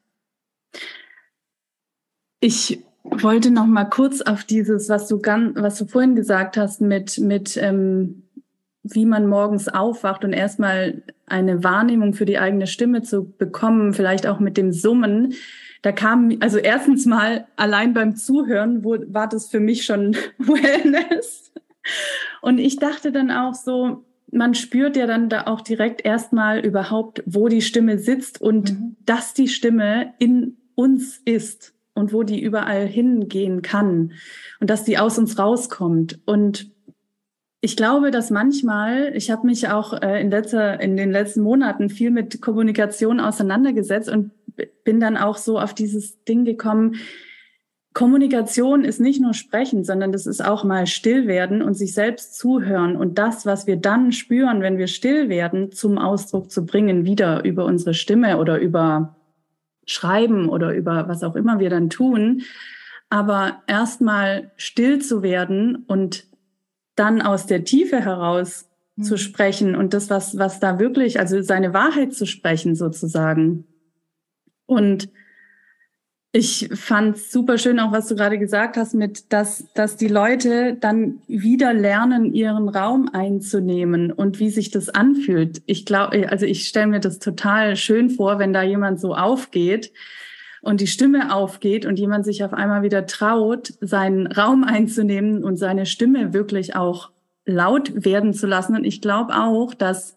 Ich 2.39 2.83
wollte 3.03 3.51
noch 3.51 3.65
mal 3.65 3.85
kurz 3.85 4.21
auf 4.21 4.43
dieses, 4.43 4.89
was 4.89 5.07
du 5.07 5.19
ganz, 5.19 5.57
was 5.59 5.77
du 5.77 5.85
vorhin 5.85 6.15
gesagt 6.15 6.57
hast, 6.57 6.81
mit 6.81 7.19
mit 7.19 7.57
ähm, 7.57 8.23
wie 8.83 9.05
man 9.05 9.27
morgens 9.27 9.69
aufwacht 9.69 10.25
und 10.25 10.33
erstmal 10.33 11.03
eine 11.25 11.63
Wahrnehmung 11.63 12.13
für 12.13 12.25
die 12.25 12.37
eigene 12.37 12.67
Stimme 12.67 13.01
zu 13.01 13.23
bekommen, 13.23 13.93
vielleicht 13.93 14.27
auch 14.27 14.39
mit 14.39 14.57
dem 14.57 14.73
Summen. 14.73 15.33
Da 15.81 15.93
kam, 15.93 16.37
also 16.41 16.57
erstens 16.57 17.05
mal 17.05 17.47
allein 17.55 17.93
beim 17.93 18.15
Zuhören 18.15 18.83
wo, 18.83 18.97
war 19.07 19.27
das 19.27 19.47
für 19.47 19.61
mich 19.61 19.85
schon 19.85 20.15
Wellness. 20.37 21.53
Und 22.41 22.57
ich 22.57 22.77
dachte 22.77 23.11
dann 23.11 23.31
auch 23.31 23.53
so, 23.53 24.03
man 24.33 24.55
spürt 24.55 24.97
ja 24.97 25.07
dann 25.07 25.29
da 25.29 25.47
auch 25.47 25.61
direkt 25.61 26.05
erstmal 26.05 26.59
überhaupt, 26.59 27.23
wo 27.25 27.47
die 27.47 27.61
Stimme 27.61 27.99
sitzt 27.99 28.41
und 28.41 28.71
mhm. 28.71 28.95
dass 29.05 29.33
die 29.33 29.47
Stimme 29.47 30.13
in 30.19 30.57
uns 30.75 31.21
ist. 31.25 31.73
und 31.95 32.11
wo 32.11 32.23
die 32.23 32.41
überall 32.41 32.87
hingehen 32.87 33.61
kann 33.61 34.13
und 34.59 34.69
dass 34.69 34.83
die 34.83 34.97
aus 34.97 35.19
uns 35.19 35.37
rauskommt. 35.37 36.19
Und 36.25 36.71
ich 37.61 37.77
glaube, 37.77 38.11
dass 38.11 38.29
manchmal, 38.29 39.15
ich 39.15 39.31
habe 39.31 39.47
mich 39.47 39.69
auch 39.69 39.93
äh, 40.01 40.19
in, 40.19 40.31
letzter, 40.31 40.81
in 40.81 40.97
den 40.97 41.11
letzten 41.11 41.41
Monaten 41.41 41.89
viel 41.89 42.11
mit 42.11 42.41
Kommunikation 42.41 43.19
auseinandergesetzt 43.19 44.09
und 44.09 44.31
bin 44.83 44.99
dann 44.99 45.17
auch 45.17 45.37
so 45.37 45.59
auf 45.59 45.73
dieses 45.73 46.23
Ding 46.25 46.45
gekommen, 46.45 46.95
Kommunikation 47.93 48.85
ist 48.85 48.99
nicht 48.99 49.21
nur 49.21 49.33
sprechen, 49.35 49.83
sondern 49.83 50.11
das 50.11 50.25
ist 50.25 50.43
auch 50.43 50.63
mal 50.63 50.87
still 50.87 51.27
werden 51.27 51.61
und 51.61 51.75
sich 51.75 51.93
selbst 51.93 52.35
zuhören 52.35 52.95
und 52.95 53.19
das, 53.19 53.45
was 53.45 53.67
wir 53.67 53.77
dann 53.77 54.11
spüren, 54.11 54.61
wenn 54.61 54.79
wir 54.79 54.87
still 54.87 55.29
werden, 55.29 55.71
zum 55.71 55.99
Ausdruck 55.99 56.49
zu 56.49 56.65
bringen, 56.65 57.05
wieder 57.05 57.43
über 57.43 57.65
unsere 57.65 57.93
Stimme 57.93 58.37
oder 58.37 58.59
über 58.59 59.15
Schreiben 59.85 60.49
oder 60.49 60.73
über 60.73 61.07
was 61.07 61.23
auch 61.23 61.35
immer 61.35 61.59
wir 61.59 61.69
dann 61.69 61.89
tun. 61.89 62.41
Aber 63.09 63.61
erstmal 63.67 64.51
still 64.57 64.99
zu 64.99 65.21
werden 65.21 65.83
und 65.87 66.25
dann 66.95 67.21
aus 67.21 67.45
der 67.45 67.63
Tiefe 67.63 67.99
heraus 67.99 68.69
mhm. 68.95 69.03
zu 69.03 69.17
sprechen 69.17 69.75
und 69.75 69.93
das, 69.93 70.09
was, 70.09 70.37
was 70.37 70.59
da 70.59 70.79
wirklich, 70.79 71.19
also 71.19 71.41
seine 71.43 71.73
Wahrheit 71.75 72.13
zu 72.13 72.25
sprechen 72.25 72.75
sozusagen. 72.75 73.65
Und 74.65 75.09
ich 76.35 76.67
fand 76.73 77.19
super 77.19 77.59
schön 77.59 77.79
auch, 77.79 77.91
was 77.91 78.07
du 78.07 78.15
gerade 78.15 78.39
gesagt 78.39 78.75
hast, 78.75 78.95
mit, 78.95 79.31
dass, 79.31 79.71
dass 79.75 79.97
die 79.97 80.07
Leute 80.07 80.73
dann 80.73 81.21
wieder 81.27 81.75
lernen, 81.75 82.33
ihren 82.33 82.69
Raum 82.69 83.07
einzunehmen 83.13 84.11
und 84.11 84.39
wie 84.39 84.49
sich 84.49 84.71
das 84.71 84.89
anfühlt. 84.89 85.61
Ich 85.67 85.85
glaube, 85.85 86.31
also 86.31 86.47
ich 86.47 86.67
stelle 86.67 86.87
mir 86.87 86.99
das 86.99 87.19
total 87.19 87.75
schön 87.75 88.09
vor, 88.09 88.39
wenn 88.39 88.51
da 88.51 88.63
jemand 88.63 88.99
so 88.99 89.13
aufgeht 89.13 89.93
und 90.63 90.81
die 90.81 90.87
Stimme 90.87 91.35
aufgeht 91.35 91.85
und 91.85 91.99
jemand 91.99 92.25
sich 92.25 92.43
auf 92.43 92.53
einmal 92.53 92.81
wieder 92.81 93.05
traut, 93.05 93.75
seinen 93.79 94.25
Raum 94.25 94.63
einzunehmen 94.63 95.43
und 95.43 95.57
seine 95.57 95.85
Stimme 95.85 96.33
wirklich 96.33 96.75
auch 96.75 97.11
laut 97.45 98.05
werden 98.05 98.33
zu 98.33 98.47
lassen. 98.47 98.75
Und 98.75 98.85
ich 98.85 99.01
glaube 99.01 99.35
auch, 99.35 99.75
dass 99.75 100.15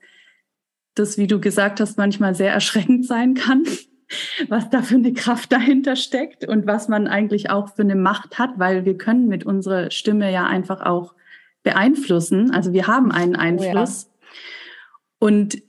das, 0.95 1.19
wie 1.19 1.27
du 1.27 1.41
gesagt 1.41 1.79
hast, 1.79 1.99
manchmal 1.99 2.35
sehr 2.35 2.55
erschreckend 2.55 3.05
sein 3.05 3.35
kann, 3.35 3.65
was 4.49 4.71
da 4.71 4.83
für 4.83 4.97
eine 4.97 5.13
Kraft 5.13 5.53
dahinter 5.53 5.97
steckt 5.97 6.47
und 6.47 6.67
was 6.67 6.89
man 6.89 7.09
eigentlich 7.09 7.51
auch 7.51 7.75
für 7.75 7.83
eine 7.83 7.97
Macht 7.97 8.39
hat, 8.39 8.59
weil 8.59 8.85
wir 8.85 8.97
können 8.97 9.29
mit 9.29 9.45
unserer 9.45 9.91
Stimme 9.91 10.33
ja 10.33 10.47
einfach 10.47 10.81
auch 10.81 11.15
beeinflussen. 11.63 12.53
Also 12.53 12.73
wir 12.73 12.87
haben 12.87 13.11
einen 13.11 13.37
Einfluss. 13.37 14.07
Oh 14.07 14.13
ja. 14.13 15.29
Und 15.29 15.63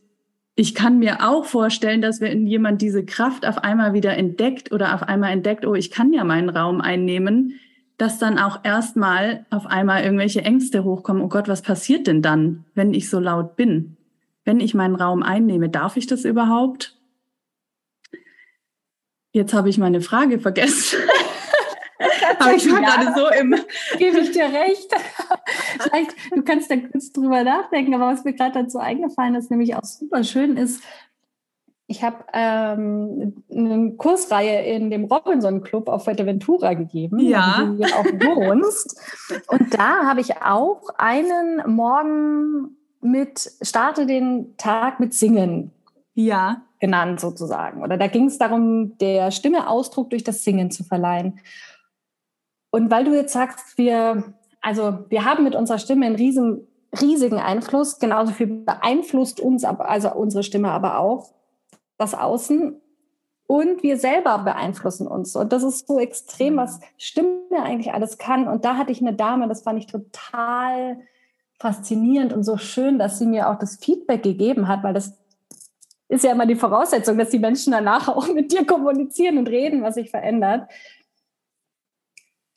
ich 0.55 0.73
kann 0.75 0.99
mir 0.99 1.27
auch 1.27 1.45
vorstellen, 1.45 2.01
dass 2.01 2.19
wenn 2.19 2.47
jemand 2.47 2.81
diese 2.81 3.05
Kraft 3.05 3.45
auf 3.45 3.59
einmal 3.59 3.93
wieder 3.93 4.17
entdeckt 4.17 4.71
oder 4.71 4.95
auf 4.95 5.03
einmal 5.03 5.31
entdeckt, 5.31 5.65
oh, 5.65 5.75
ich 5.75 5.91
kann 5.91 6.13
ja 6.13 6.23
meinen 6.23 6.49
Raum 6.49 6.81
einnehmen, 6.81 7.59
dass 7.97 8.19
dann 8.19 8.38
auch 8.38 8.63
erstmal 8.63 9.45
auf 9.49 9.65
einmal 9.65 10.03
irgendwelche 10.03 10.43
Ängste 10.43 10.83
hochkommen. 10.83 11.23
Oh 11.23 11.29
Gott, 11.29 11.47
was 11.47 11.61
passiert 11.61 12.07
denn 12.07 12.21
dann, 12.21 12.65
wenn 12.75 12.93
ich 12.93 13.09
so 13.09 13.19
laut 13.19 13.55
bin? 13.55 13.97
Wenn 14.45 14.59
ich 14.59 14.73
meinen 14.73 14.95
Raum 14.95 15.23
einnehme, 15.23 15.69
darf 15.69 15.97
ich 15.97 16.07
das 16.07 16.25
überhaupt? 16.25 16.96
Jetzt 19.38 19.53
habe 19.53 19.69
ich 19.69 19.77
meine 19.77 20.01
Frage 20.01 20.39
vergessen. 20.39 20.97
Aber 22.39 22.53
ich 22.53 22.71
war 22.71 22.81
gerade 22.81 23.13
so 23.15 23.27
im. 23.39 23.55
Gebe 23.97 24.19
ich 24.19 24.31
dir 24.31 24.45
recht. 24.45 24.89
Vielleicht, 25.79 26.11
du 26.31 26.43
kannst 26.43 26.71
da 26.71 26.77
kurz 26.77 27.11
drüber 27.11 27.43
nachdenken, 27.43 27.93
aber 27.93 28.07
was 28.07 28.23
mir 28.23 28.33
gerade 28.33 28.63
dazu 28.63 28.79
eingefallen 28.79 29.35
ist, 29.35 29.51
nämlich 29.51 29.75
auch 29.75 29.83
super 29.83 30.23
schön 30.23 30.57
ist, 30.57 30.83
ich 31.88 32.03
habe 32.03 32.17
ähm, 32.33 33.43
eine 33.49 33.93
Kursreihe 33.95 34.65
in 34.65 34.89
dem 34.89 35.05
Robinson 35.05 35.61
Club 35.61 35.88
auf 35.88 36.03
Fuerteventura 36.03 36.73
gegeben, 36.73 37.19
ja. 37.19 37.69
wo 37.69 37.83
du 37.83 37.95
auch 37.95 38.05
wohnst. 38.05 38.99
Und 39.47 39.73
da 39.73 40.05
habe 40.05 40.19
ich 40.19 40.41
auch 40.41 40.81
einen 40.97 41.63
Morgen 41.65 42.75
mit 43.01 43.51
Starte 43.61 44.05
den 44.05 44.57
Tag 44.57 44.99
mit 44.99 45.13
Singen 45.13 45.71
ja. 46.26 46.61
genannt 46.80 47.20
sozusagen. 47.20 47.82
Oder 47.82 47.97
da 47.97 48.07
ging 48.07 48.26
es 48.26 48.38
darum, 48.38 48.97
der 48.97 49.32
Stimme 49.32 49.70
Ausdruck 49.70 50.09
durch 50.09 50.24
das 50.24 50.43
Singen 50.43 50.72
zu 50.72 50.84
verleihen. 50.84 51.39
Und 52.72 52.91
weil 52.91 53.05
du 53.05 53.15
jetzt 53.15 53.34
sagst, 53.34 53.78
wir, 53.78 54.34
also 54.61 54.99
wir 55.09 55.26
haben 55.26 55.43
mit 55.43 55.55
unserer 55.55 55.80
Stimme 55.80 56.05
einen 56.05 56.15
riesen, 56.15 56.68
riesigen 56.99 57.39
Einfluss, 57.39 57.99
genauso 57.99 58.34
viel 58.34 58.47
beeinflusst 58.47 59.39
uns, 59.39 59.63
also 59.63 60.13
unsere 60.13 60.43
Stimme 60.43 60.72
aber 60.72 60.99
auch 60.99 61.34
das 61.97 62.13
Außen 62.13 62.80
und 63.47 63.82
wir 63.82 63.97
selber 63.97 64.39
beeinflussen 64.39 65.07
uns. 65.07 65.36
Und 65.36 65.53
das 65.53 65.63
ist 65.63 65.88
so 65.88 65.99
extrem, 65.99 66.57
was 66.57 66.80
Stimme 66.97 67.39
eigentlich 67.51 67.93
alles 67.93 68.18
kann. 68.18 68.47
Und 68.47 68.65
da 68.65 68.76
hatte 68.76 68.91
ich 68.91 69.01
eine 69.01 69.13
Dame, 69.13 69.47
das 69.47 69.61
fand 69.61 69.80
ich 69.80 69.88
total 69.88 70.99
faszinierend 71.59 72.34
und 72.34 72.43
so 72.43 72.57
schön, 72.57 72.99
dass 72.99 73.18
sie 73.18 73.26
mir 73.26 73.49
auch 73.49 73.57
das 73.57 73.78
Feedback 73.78 74.22
gegeben 74.22 74.68
hat, 74.68 74.84
weil 74.84 74.93
das 74.93 75.18
ist 76.10 76.24
ja 76.24 76.32
immer 76.32 76.45
die 76.45 76.55
Voraussetzung, 76.55 77.18
dass 77.18 77.30
die 77.30 77.39
Menschen 77.39 77.72
danach 77.72 78.08
auch 78.16 78.28
mit 78.34 78.51
dir 78.51 78.66
kommunizieren 78.66 79.38
und 79.38 79.49
reden, 79.49 79.82
was 79.82 79.95
sich 79.95 80.10
verändert 80.10 80.68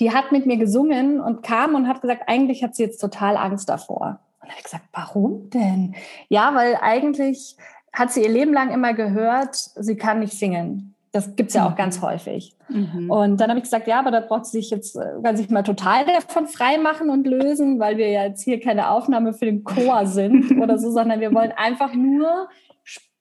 die 0.00 0.12
hat 0.12 0.32
mit 0.32 0.46
mir 0.46 0.56
gesungen 0.56 1.20
und 1.20 1.42
kam 1.42 1.74
und 1.74 1.86
hat 1.86 2.00
gesagt, 2.00 2.22
eigentlich 2.26 2.64
hat 2.64 2.74
sie 2.74 2.82
jetzt 2.82 2.98
total 2.98 3.36
Angst 3.36 3.68
davor. 3.68 4.18
Und 4.40 4.48
dann 4.48 4.50
habe 4.50 4.58
ich 4.58 4.64
gesagt, 4.64 4.84
warum 4.92 5.50
denn? 5.50 5.94
Ja, 6.28 6.54
weil 6.54 6.78
eigentlich 6.80 7.56
hat 7.92 8.10
sie 8.10 8.22
ihr 8.22 8.30
Leben 8.30 8.54
lang 8.54 8.70
immer 8.70 8.94
gehört, 8.94 9.54
sie 9.54 9.96
kann 9.96 10.20
nicht 10.20 10.32
singen. 10.32 10.94
Das 11.12 11.34
gibt's 11.34 11.54
ja 11.54 11.66
auch 11.66 11.72
mhm. 11.72 11.76
ganz 11.76 12.00
häufig. 12.02 12.56
Mhm. 12.68 13.10
Und 13.10 13.40
dann 13.40 13.50
habe 13.50 13.58
ich 13.58 13.64
gesagt, 13.64 13.88
ja, 13.88 13.98
aber 13.98 14.12
da 14.12 14.20
braucht 14.20 14.46
sie 14.46 14.58
sich 14.58 14.70
jetzt, 14.70 14.96
äh, 14.96 15.20
kann 15.22 15.36
sich 15.36 15.50
mal 15.50 15.64
total 15.64 16.06
davon 16.06 16.46
frei 16.46 16.78
machen 16.78 17.10
und 17.10 17.26
lösen, 17.26 17.80
weil 17.80 17.96
wir 17.96 18.08
ja 18.08 18.24
jetzt 18.24 18.42
hier 18.42 18.60
keine 18.60 18.90
Aufnahme 18.90 19.34
für 19.34 19.44
den 19.44 19.64
Chor 19.64 20.06
sind 20.06 20.52
oder 20.62 20.78
so, 20.78 20.90
sondern 20.92 21.20
wir 21.20 21.34
wollen 21.34 21.52
einfach 21.52 21.92
nur 21.92 22.48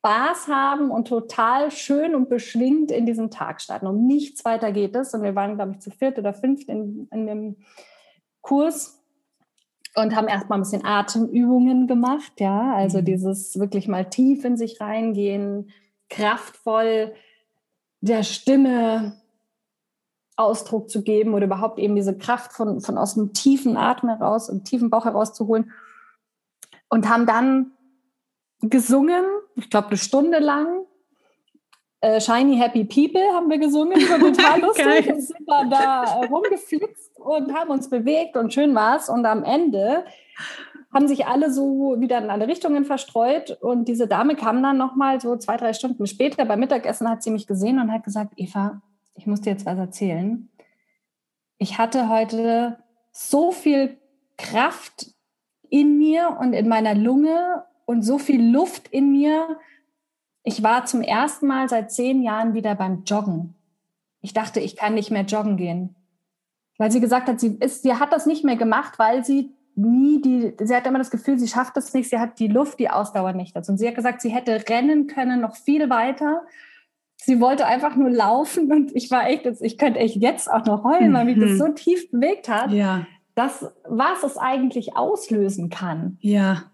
Spaß 0.00 0.48
haben 0.48 0.90
und 0.90 1.08
total 1.08 1.70
schön 1.70 2.14
und 2.14 2.30
beschwingt 2.30 2.90
in 2.90 3.04
diesen 3.04 3.30
Tag 3.30 3.60
starten. 3.60 3.86
Um 3.86 4.06
nichts 4.06 4.46
weiter 4.46 4.72
geht 4.72 4.96
es. 4.96 5.12
Und 5.12 5.22
wir 5.22 5.34
waren, 5.34 5.56
glaube 5.56 5.72
ich, 5.72 5.80
zu 5.80 5.90
viert 5.90 6.18
oder 6.18 6.32
fünft 6.32 6.68
in, 6.68 7.06
in 7.10 7.26
dem 7.26 7.56
Kurs 8.40 8.98
und 9.94 10.16
haben 10.16 10.26
erstmal 10.26 10.58
ein 10.58 10.62
bisschen 10.62 10.86
Atemübungen 10.86 11.86
gemacht. 11.86 12.32
Ja, 12.38 12.74
also 12.74 13.00
mhm. 13.00 13.04
dieses 13.04 13.58
wirklich 13.58 13.88
mal 13.88 14.08
tief 14.08 14.44
in 14.46 14.56
sich 14.56 14.80
reingehen, 14.80 15.70
kraftvoll 16.08 17.12
der 18.00 18.22
Stimme 18.22 19.20
Ausdruck 20.36 20.88
zu 20.88 21.02
geben 21.02 21.34
oder 21.34 21.44
überhaupt 21.44 21.78
eben 21.78 21.94
diese 21.94 22.16
Kraft 22.16 22.54
von, 22.54 22.80
von 22.80 22.96
aus 22.96 23.14
dem 23.14 23.34
tiefen 23.34 23.76
Atem 23.76 24.08
heraus 24.08 24.48
und 24.48 24.64
tiefen 24.64 24.88
Bauch 24.88 25.04
herauszuholen. 25.04 25.70
Und 26.88 27.06
haben 27.06 27.26
dann 27.26 27.72
gesungen, 28.62 29.24
ich 29.60 29.70
glaube 29.70 29.88
eine 29.88 29.96
Stunde 29.96 30.38
lang. 30.38 30.84
Äh, 32.00 32.20
Shiny 32.20 32.56
Happy 32.56 32.84
People 32.84 33.34
haben 33.34 33.50
wir 33.50 33.58
gesungen, 33.58 34.00
das 34.00 34.08
war 34.08 34.18
total 34.18 34.60
lustig. 34.62 35.12
und 35.12 35.22
sind 35.22 35.46
da, 35.46 35.64
da 35.64 36.04
rumgeflitzt 36.26 37.18
und 37.20 37.54
haben 37.54 37.70
uns 37.70 37.90
bewegt 37.90 38.36
und 38.36 38.54
schön 38.54 38.74
war's. 38.74 39.10
Und 39.10 39.26
am 39.26 39.44
Ende 39.44 40.04
haben 40.92 41.08
sich 41.08 41.26
alle 41.26 41.52
so 41.52 41.96
wieder 41.98 42.18
in 42.18 42.30
alle 42.30 42.48
Richtungen 42.48 42.84
verstreut 42.84 43.58
und 43.60 43.86
diese 43.86 44.08
Dame 44.08 44.34
kam 44.34 44.62
dann 44.62 44.78
nochmal 44.78 45.20
so 45.20 45.36
zwei, 45.36 45.56
drei 45.56 45.72
Stunden 45.72 46.06
später 46.06 46.44
beim 46.44 46.58
Mittagessen 46.58 47.08
hat 47.08 47.22
sie 47.22 47.30
mich 47.30 47.46
gesehen 47.46 47.78
und 47.78 47.92
hat 47.92 48.02
gesagt, 48.02 48.32
Eva, 48.36 48.80
ich 49.14 49.26
muss 49.26 49.42
dir 49.42 49.50
jetzt 49.50 49.66
was 49.66 49.78
erzählen. 49.78 50.48
Ich 51.58 51.78
hatte 51.78 52.08
heute 52.08 52.78
so 53.12 53.52
viel 53.52 53.98
Kraft 54.38 55.14
in 55.68 55.98
mir 55.98 56.36
und 56.40 56.54
in 56.54 56.68
meiner 56.68 56.94
Lunge 56.94 57.64
und 57.86 58.02
so 58.02 58.18
viel 58.18 58.42
Luft 58.42 58.88
in 58.88 59.10
mir. 59.10 59.58
Ich 60.42 60.62
war 60.62 60.84
zum 60.86 61.02
ersten 61.02 61.46
Mal 61.46 61.68
seit 61.68 61.92
zehn 61.92 62.22
Jahren 62.22 62.54
wieder 62.54 62.74
beim 62.74 63.04
Joggen. 63.04 63.54
Ich 64.22 64.32
dachte, 64.32 64.60
ich 64.60 64.76
kann 64.76 64.94
nicht 64.94 65.10
mehr 65.10 65.22
joggen 65.22 65.56
gehen. 65.56 65.94
Weil 66.78 66.90
sie 66.90 67.00
gesagt 67.00 67.28
hat, 67.28 67.40
sie, 67.40 67.56
ist, 67.60 67.82
sie 67.82 67.94
hat 67.94 68.12
das 68.12 68.26
nicht 68.26 68.44
mehr 68.44 68.56
gemacht, 68.56 68.98
weil 68.98 69.24
sie 69.24 69.52
nie 69.74 70.20
die, 70.20 70.54
sie 70.62 70.74
hat 70.74 70.86
immer 70.86 70.98
das 70.98 71.10
Gefühl, 71.10 71.38
sie 71.38 71.48
schafft 71.48 71.76
das 71.76 71.92
nicht, 71.94 72.08
sie 72.10 72.18
hat 72.18 72.38
die 72.38 72.48
Luft, 72.48 72.78
die 72.78 72.90
Ausdauer 72.90 73.32
nicht 73.32 73.54
dazu. 73.54 73.72
Und 73.72 73.78
sie 73.78 73.86
hat 73.86 73.94
gesagt, 73.94 74.20
sie 74.20 74.30
hätte 74.30 74.64
rennen 74.68 75.06
können, 75.06 75.40
noch 75.40 75.56
viel 75.56 75.90
weiter. 75.90 76.42
Sie 77.16 77.40
wollte 77.40 77.66
einfach 77.66 77.96
nur 77.96 78.10
laufen 78.10 78.72
und 78.72 78.94
ich 78.96 79.10
war 79.10 79.28
echt, 79.28 79.46
ich 79.60 79.76
könnte 79.76 80.00
echt 80.00 80.16
jetzt 80.16 80.50
auch 80.50 80.64
noch 80.64 80.84
heulen, 80.84 81.12
weil 81.12 81.26
mich 81.26 81.38
das 81.38 81.50
mhm. 81.50 81.58
so 81.58 81.68
tief 81.68 82.10
bewegt 82.10 82.48
hat, 82.48 82.72
ja. 82.72 83.06
dass 83.34 83.70
was 83.86 84.22
es 84.22 84.38
eigentlich 84.38 84.96
auslösen 84.96 85.68
kann. 85.68 86.16
Ja 86.20 86.69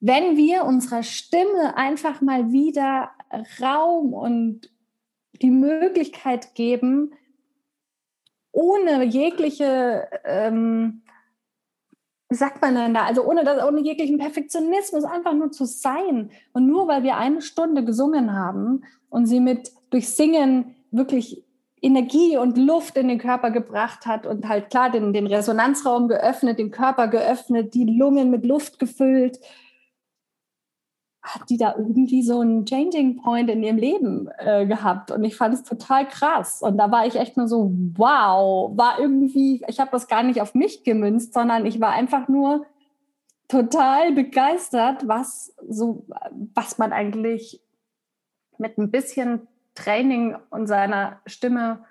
wenn 0.00 0.36
wir 0.36 0.64
unserer 0.64 1.02
Stimme 1.02 1.76
einfach 1.76 2.20
mal 2.20 2.52
wieder 2.52 3.10
Raum 3.60 4.12
und 4.12 4.70
die 5.42 5.50
Möglichkeit 5.50 6.54
geben, 6.54 7.12
ohne 8.52 9.04
jegliche, 9.04 10.08
ähm, 10.24 11.02
wie 12.28 12.36
sagt 12.36 12.62
man 12.62 12.74
denn 12.74 12.94
da, 12.94 13.04
also 13.04 13.24
ohne, 13.24 13.44
das, 13.44 13.62
ohne 13.62 13.80
jeglichen 13.80 14.18
Perfektionismus, 14.18 15.04
einfach 15.04 15.34
nur 15.34 15.52
zu 15.52 15.66
sein. 15.66 16.30
Und 16.52 16.66
nur 16.66 16.88
weil 16.88 17.02
wir 17.02 17.16
eine 17.16 17.42
Stunde 17.42 17.84
gesungen 17.84 18.32
haben 18.32 18.82
und 19.10 19.26
sie 19.26 19.40
mit 19.40 19.70
durch 19.90 20.08
Singen 20.08 20.74
wirklich 20.90 21.44
Energie 21.82 22.36
und 22.36 22.56
Luft 22.56 22.96
in 22.96 23.08
den 23.08 23.18
Körper 23.18 23.50
gebracht 23.50 24.06
hat 24.06 24.26
und 24.26 24.48
halt 24.48 24.70
klar 24.70 24.90
den, 24.90 25.12
den 25.12 25.26
Resonanzraum 25.26 26.08
geöffnet, 26.08 26.58
den 26.58 26.70
Körper 26.70 27.08
geöffnet, 27.08 27.74
die 27.74 27.84
Lungen 27.84 28.30
mit 28.30 28.44
Luft 28.46 28.78
gefüllt, 28.78 29.38
hat 31.26 31.50
die 31.50 31.56
da 31.56 31.74
irgendwie 31.76 32.22
so 32.22 32.40
einen 32.40 32.64
Changing 32.64 33.16
Point 33.16 33.50
in 33.50 33.62
ihrem 33.62 33.76
Leben 33.76 34.28
äh, 34.38 34.64
gehabt. 34.66 35.10
Und 35.10 35.24
ich 35.24 35.36
fand 35.36 35.54
es 35.54 35.64
total 35.64 36.06
krass. 36.06 36.62
Und 36.62 36.78
da 36.78 36.90
war 36.90 37.06
ich 37.06 37.16
echt 37.16 37.36
nur 37.36 37.48
so, 37.48 37.72
wow, 37.96 38.70
war 38.76 39.00
irgendwie, 39.00 39.62
ich 39.66 39.80
habe 39.80 39.90
das 39.90 40.06
gar 40.06 40.22
nicht 40.22 40.40
auf 40.40 40.54
mich 40.54 40.84
gemünzt, 40.84 41.34
sondern 41.34 41.66
ich 41.66 41.80
war 41.80 41.90
einfach 41.90 42.28
nur 42.28 42.64
total 43.48 44.12
begeistert, 44.12 45.06
was 45.08 45.54
so, 45.68 46.06
was 46.54 46.78
man 46.78 46.92
eigentlich 46.92 47.60
mit 48.58 48.78
ein 48.78 48.90
bisschen 48.90 49.46
Training 49.74 50.36
und 50.50 50.66
seiner 50.66 51.20
Stimme 51.26 51.84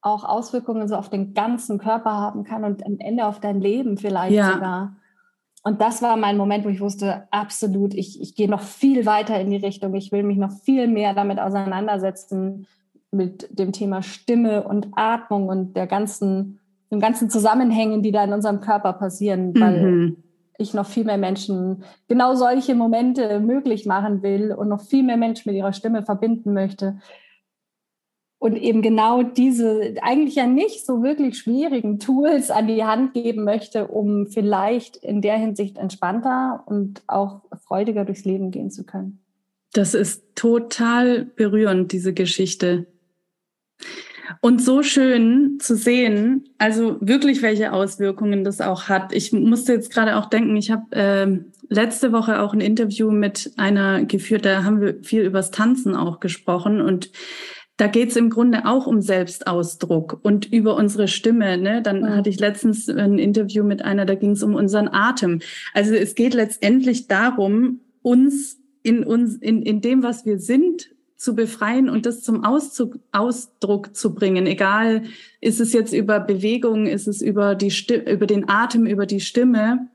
auch 0.00 0.24
Auswirkungen 0.24 0.86
so 0.86 0.96
auf 0.96 1.08
den 1.08 1.34
ganzen 1.34 1.78
Körper 1.78 2.12
haben 2.12 2.44
kann 2.44 2.64
und 2.64 2.84
am 2.84 2.98
Ende 2.98 3.26
auf 3.26 3.40
dein 3.40 3.60
Leben 3.60 3.96
vielleicht 3.96 4.34
ja. 4.34 4.52
sogar. 4.52 4.96
Und 5.64 5.80
das 5.80 6.02
war 6.02 6.16
mein 6.16 6.36
Moment, 6.36 6.64
wo 6.64 6.68
ich 6.68 6.80
wusste, 6.80 7.26
absolut, 7.30 7.94
ich, 7.94 8.20
ich 8.20 8.34
gehe 8.34 8.48
noch 8.48 8.60
viel 8.60 9.06
weiter 9.06 9.40
in 9.40 9.50
die 9.50 9.56
Richtung. 9.56 9.94
Ich 9.94 10.12
will 10.12 10.22
mich 10.22 10.36
noch 10.36 10.52
viel 10.52 10.86
mehr 10.86 11.14
damit 11.14 11.40
auseinandersetzen, 11.40 12.66
mit 13.10 13.48
dem 13.58 13.72
Thema 13.72 14.02
Stimme 14.02 14.64
und 14.64 14.88
Atmung 14.96 15.48
und 15.48 15.76
der 15.76 15.86
ganzen, 15.86 16.60
den 16.90 17.00
ganzen 17.00 17.30
Zusammenhängen, 17.30 18.02
die 18.02 18.12
da 18.12 18.24
in 18.24 18.32
unserem 18.32 18.60
Körper 18.60 18.92
passieren, 18.92 19.58
weil 19.58 19.82
mhm 19.82 20.16
ich 20.58 20.74
noch 20.74 20.86
viel 20.86 21.04
mehr 21.04 21.18
Menschen 21.18 21.84
genau 22.08 22.34
solche 22.34 22.74
Momente 22.74 23.40
möglich 23.40 23.86
machen 23.86 24.22
will 24.22 24.52
und 24.52 24.68
noch 24.68 24.82
viel 24.82 25.02
mehr 25.02 25.16
Menschen 25.16 25.50
mit 25.50 25.56
ihrer 25.56 25.72
Stimme 25.72 26.02
verbinden 26.02 26.52
möchte. 26.52 26.98
Und 28.44 28.56
eben 28.56 28.82
genau 28.82 29.22
diese 29.22 29.94
eigentlich 30.02 30.34
ja 30.34 30.46
nicht 30.46 30.84
so 30.84 31.02
wirklich 31.02 31.38
schwierigen 31.38 31.98
Tools 31.98 32.50
an 32.50 32.68
die 32.68 32.84
Hand 32.84 33.14
geben 33.14 33.42
möchte, 33.42 33.86
um 33.86 34.26
vielleicht 34.26 34.96
in 34.96 35.22
der 35.22 35.38
Hinsicht 35.38 35.78
entspannter 35.78 36.62
und 36.66 37.00
auch 37.06 37.40
freudiger 37.66 38.04
durchs 38.04 38.26
Leben 38.26 38.50
gehen 38.50 38.70
zu 38.70 38.84
können. 38.84 39.18
Das 39.72 39.94
ist 39.94 40.24
total 40.34 41.24
berührend, 41.24 41.92
diese 41.92 42.12
Geschichte. 42.12 42.84
Und 44.42 44.60
so 44.60 44.82
schön 44.82 45.58
zu 45.58 45.74
sehen, 45.74 46.50
also 46.58 46.98
wirklich 47.00 47.40
welche 47.40 47.72
Auswirkungen 47.72 48.44
das 48.44 48.60
auch 48.60 48.90
hat. 48.90 49.14
Ich 49.14 49.32
musste 49.32 49.72
jetzt 49.72 49.90
gerade 49.90 50.16
auch 50.16 50.26
denken, 50.26 50.54
ich 50.58 50.70
habe 50.70 50.94
äh, 50.94 51.38
letzte 51.70 52.12
Woche 52.12 52.42
auch 52.42 52.52
ein 52.52 52.60
Interview 52.60 53.10
mit 53.10 53.52
einer 53.56 54.04
geführt, 54.04 54.44
da 54.44 54.64
haben 54.64 54.82
wir 54.82 55.02
viel 55.02 55.22
übers 55.22 55.50
Tanzen 55.50 55.96
auch 55.96 56.20
gesprochen 56.20 56.82
und 56.82 57.10
da 57.76 57.88
geht 57.88 58.10
es 58.10 58.16
im 58.16 58.30
Grunde 58.30 58.66
auch 58.66 58.86
um 58.86 59.00
Selbstausdruck 59.00 60.20
und 60.22 60.52
über 60.52 60.76
unsere 60.76 61.08
Stimme. 61.08 61.58
Ne? 61.58 61.82
Dann 61.82 62.02
ja. 62.02 62.16
hatte 62.16 62.30
ich 62.30 62.38
letztens 62.38 62.88
ein 62.88 63.18
Interview 63.18 63.64
mit 63.64 63.84
einer, 63.84 64.06
da 64.06 64.14
ging 64.14 64.30
es 64.32 64.42
um 64.42 64.54
unseren 64.54 64.88
Atem. 64.88 65.40
Also 65.72 65.94
es 65.94 66.14
geht 66.14 66.34
letztendlich 66.34 67.08
darum, 67.08 67.80
uns 68.02 68.58
in 68.82 69.02
uns 69.02 69.36
in, 69.36 69.62
in 69.62 69.80
dem, 69.80 70.02
was 70.02 70.24
wir 70.26 70.38
sind, 70.38 70.90
zu 71.16 71.34
befreien 71.34 71.88
und 71.88 72.06
das 72.06 72.22
zum 72.22 72.44
Auszug, 72.44 72.98
Ausdruck 73.10 73.96
zu 73.96 74.14
bringen. 74.14 74.46
Egal, 74.46 75.04
ist 75.40 75.58
es 75.58 75.72
jetzt 75.72 75.94
über 75.94 76.20
Bewegung, 76.20 76.86
ist 76.86 77.08
es 77.08 77.22
über 77.22 77.54
die 77.54 77.70
Stimme, 77.70 78.12
über 78.12 78.26
den 78.26 78.48
Atem, 78.48 78.86
über 78.86 79.06
die 79.06 79.20
Stimme. 79.20 79.88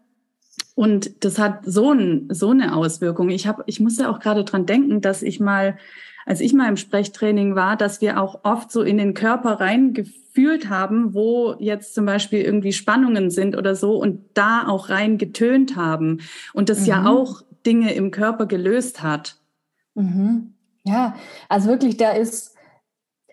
Und 0.75 1.23
das 1.23 1.37
hat 1.37 1.65
so, 1.65 1.91
ein, 1.91 2.27
so 2.31 2.49
eine 2.49 2.75
Auswirkung. 2.75 3.29
Ich 3.29 3.47
habe, 3.47 3.63
ich 3.67 3.79
musste 3.79 4.09
auch 4.09 4.19
gerade 4.19 4.43
dran 4.43 4.65
denken, 4.65 5.01
dass 5.01 5.21
ich 5.21 5.39
mal, 5.39 5.77
als 6.29 6.41
ich 6.41 6.53
mal 6.53 6.69
im 6.69 6.77
Sprechtraining 6.77 7.55
war, 7.55 7.75
dass 7.75 8.01
wir 8.01 8.21
auch 8.21 8.41
oft 8.43 8.71
so 8.71 8.83
in 8.83 8.99
den 8.99 9.15
Körper 9.15 9.59
reingefühlt 9.59 10.69
haben, 10.69 11.15
wo 11.15 11.55
jetzt 11.57 11.95
zum 11.95 12.05
Beispiel 12.05 12.43
irgendwie 12.43 12.71
Spannungen 12.71 13.31
sind 13.31 13.57
oder 13.57 13.75
so 13.75 13.95
und 13.95 14.23
da 14.35 14.67
auch 14.67 14.89
rein 14.89 15.17
getönt 15.17 15.75
haben 15.75 16.19
und 16.53 16.69
das 16.69 16.81
mhm. 16.81 16.85
ja 16.85 17.05
auch 17.07 17.41
Dinge 17.65 17.93
im 17.93 18.11
Körper 18.11 18.45
gelöst 18.45 19.01
hat. 19.01 19.37
Mhm. 19.95 20.53
Ja, 20.83 21.15
also 21.49 21.67
wirklich, 21.67 21.97
da 21.97 22.11
ist, 22.11 22.55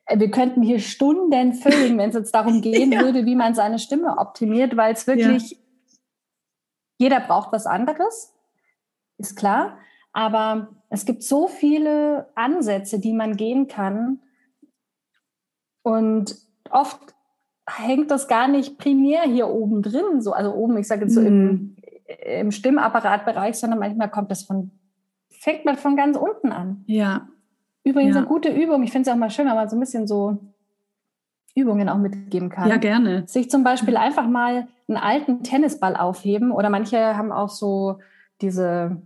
äh, 0.07 0.19
wir 0.19 0.31
könnten 0.31 0.63
hier 0.63 0.81
Stunden 0.81 1.53
füllen, 1.53 1.99
wenn 1.99 2.09
es 2.09 2.17
jetzt 2.17 2.35
darum 2.35 2.63
gehen 2.63 2.93
ja. 2.93 3.03
würde, 3.03 3.27
wie 3.27 3.37
man 3.37 3.55
seine 3.55 3.79
Stimme 3.79 4.17
optimiert, 4.17 4.75
weil 4.79 4.95
es 4.95 5.07
wirklich, 5.07 5.51
ja. 5.51 5.59
jeder 6.97 7.21
braucht 7.21 7.53
was 7.53 7.67
anderes, 7.67 8.33
ist 9.19 9.37
klar. 9.37 9.77
Aber 10.15 10.76
es 10.89 11.05
gibt 11.05 11.23
so 11.23 11.49
viele 11.49 12.29
Ansätze, 12.35 12.99
die 12.99 13.13
man 13.13 13.37
gehen 13.37 13.69
kann. 13.69 14.21
Und 15.83 16.37
oft 16.71 17.15
hängt 17.69 18.11
das 18.11 18.29
gar 18.29 18.49
nicht 18.49 18.79
primär 18.79 19.23
hier 19.23 19.49
oben 19.49 19.83
drin, 19.83 20.21
so, 20.21 20.33
also 20.33 20.55
oben, 20.55 20.79
ich 20.79 20.87
sage 20.87 21.03
jetzt 21.03 21.15
so 21.15 21.21
mhm. 21.21 21.27
im, 21.27 21.77
im 22.25 22.51
Stimmapparatbereich, 22.53 23.57
sondern 23.57 23.79
manchmal 23.79 24.11
kommt 24.11 24.31
das 24.31 24.45
von, 24.45 24.71
fängt 25.31 25.65
man 25.65 25.77
von 25.77 25.97
ganz 25.97 26.17
unten 26.17 26.53
an. 26.53 26.85
Ja. 26.87 27.29
Übrigens 27.83 28.15
ja. 28.15 28.21
eine 28.21 28.29
gute 28.29 28.51
Übung. 28.51 28.83
Ich 28.83 28.93
finde 28.93 29.09
es 29.09 29.15
auch 29.15 29.19
mal 29.19 29.31
schön, 29.31 29.47
wenn 29.47 29.55
man 29.55 29.69
so 29.69 29.77
ein 29.77 29.81
bisschen 29.81 30.07
so 30.07 30.39
Übungen 31.55 31.89
auch 31.89 31.99
mitgeben 31.99 32.51
kann. 32.51 32.69
Ja, 32.69 32.77
gerne. 32.77 33.25
Sich 33.27 33.49
zum 33.49 33.65
Beispiel 33.65 33.97
einfach 33.97 34.27
mal 34.29 34.69
einen 34.89 34.99
alten 34.99 35.43
Tennisball 35.43 35.97
aufheben 35.97 36.53
oder 36.53 36.69
manche 36.69 37.17
haben 37.17 37.33
auch 37.33 37.49
so 37.49 37.99
diese 38.41 39.01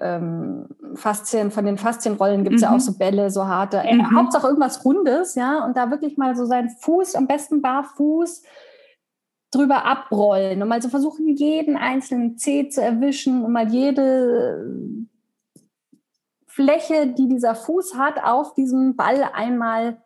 ähm, 0.00 0.66
Faszien, 0.94 1.50
von 1.50 1.66
den 1.66 1.78
Faszienrollen 1.78 2.44
gibt 2.44 2.56
es 2.56 2.62
mhm. 2.62 2.68
ja 2.68 2.76
auch 2.76 2.80
so 2.80 2.96
Bälle, 2.96 3.30
so 3.30 3.46
harte. 3.46 3.78
Äh, 3.78 3.96
mhm. 3.96 4.16
Hauptsache 4.16 4.46
irgendwas 4.46 4.84
Rundes, 4.84 5.34
ja, 5.34 5.64
und 5.64 5.76
da 5.76 5.90
wirklich 5.90 6.16
mal 6.16 6.34
so 6.36 6.46
seinen 6.46 6.70
Fuß, 6.70 7.14
am 7.14 7.26
besten 7.26 7.62
barfuß, 7.62 8.42
drüber 9.50 9.84
abrollen 9.84 10.62
und 10.62 10.68
mal 10.68 10.80
so 10.80 10.88
versuchen, 10.88 11.28
jeden 11.28 11.76
einzelnen 11.76 12.38
Zeh 12.38 12.68
zu 12.68 12.82
erwischen 12.82 13.44
und 13.44 13.52
mal 13.52 13.68
jede 13.68 15.06
Fläche, 16.46 17.08
die 17.08 17.28
dieser 17.28 17.54
Fuß 17.54 17.96
hat, 17.96 18.22
auf 18.22 18.54
diesem 18.54 18.96
Ball 18.96 19.28
einmal 19.32 19.98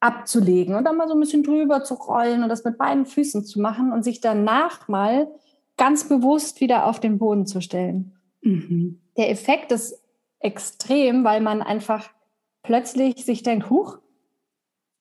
abzulegen 0.00 0.74
und 0.74 0.84
dann 0.84 0.96
mal 0.96 1.06
so 1.06 1.14
ein 1.14 1.20
bisschen 1.20 1.44
drüber 1.44 1.84
zu 1.84 1.94
rollen 1.94 2.42
und 2.42 2.48
das 2.48 2.64
mit 2.64 2.76
beiden 2.76 3.06
Füßen 3.06 3.44
zu 3.44 3.60
machen 3.60 3.92
und 3.92 4.02
sich 4.02 4.20
danach 4.20 4.88
mal 4.88 5.28
ganz 5.76 6.08
bewusst 6.08 6.60
wieder 6.60 6.86
auf 6.86 6.98
den 6.98 7.18
Boden 7.18 7.46
zu 7.46 7.60
stellen. 7.60 8.12
Mhm. 8.42 9.00
Der 9.16 9.30
Effekt 9.30 9.72
ist 9.72 9.98
extrem, 10.40 11.24
weil 11.24 11.40
man 11.40 11.62
einfach 11.62 12.10
plötzlich 12.62 13.24
sich 13.24 13.42
denkt, 13.42 13.70
huch, 13.70 13.98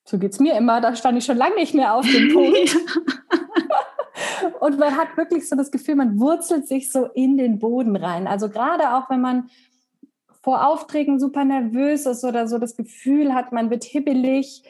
so 0.03 0.17
geht 0.17 0.33
es 0.33 0.39
mir 0.39 0.55
immer, 0.55 0.81
da 0.81 0.95
stand 0.95 1.17
ich 1.17 1.25
schon 1.25 1.37
lange 1.37 1.55
nicht 1.55 1.73
mehr 1.73 1.95
auf 1.95 2.05
dem 2.05 2.33
Punkt. 2.33 2.77
und 4.59 4.79
man 4.79 4.97
hat 4.97 5.15
wirklich 5.17 5.47
so 5.47 5.55
das 5.55 5.71
Gefühl, 5.71 5.95
man 5.95 6.19
wurzelt 6.19 6.67
sich 6.67 6.91
so 6.91 7.05
in 7.05 7.37
den 7.37 7.59
Boden 7.59 7.95
rein. 7.95 8.27
Also 8.27 8.49
gerade 8.49 8.95
auch 8.95 9.09
wenn 9.09 9.21
man 9.21 9.49
vor 10.43 10.67
Aufträgen 10.67 11.19
super 11.19 11.45
nervös 11.45 12.05
ist 12.05 12.23
oder 12.23 12.47
so 12.47 12.57
das 12.57 12.75
Gefühl 12.75 13.33
hat, 13.33 13.51
man 13.51 13.69
wird 13.69 13.83
hibbelig 13.83 14.63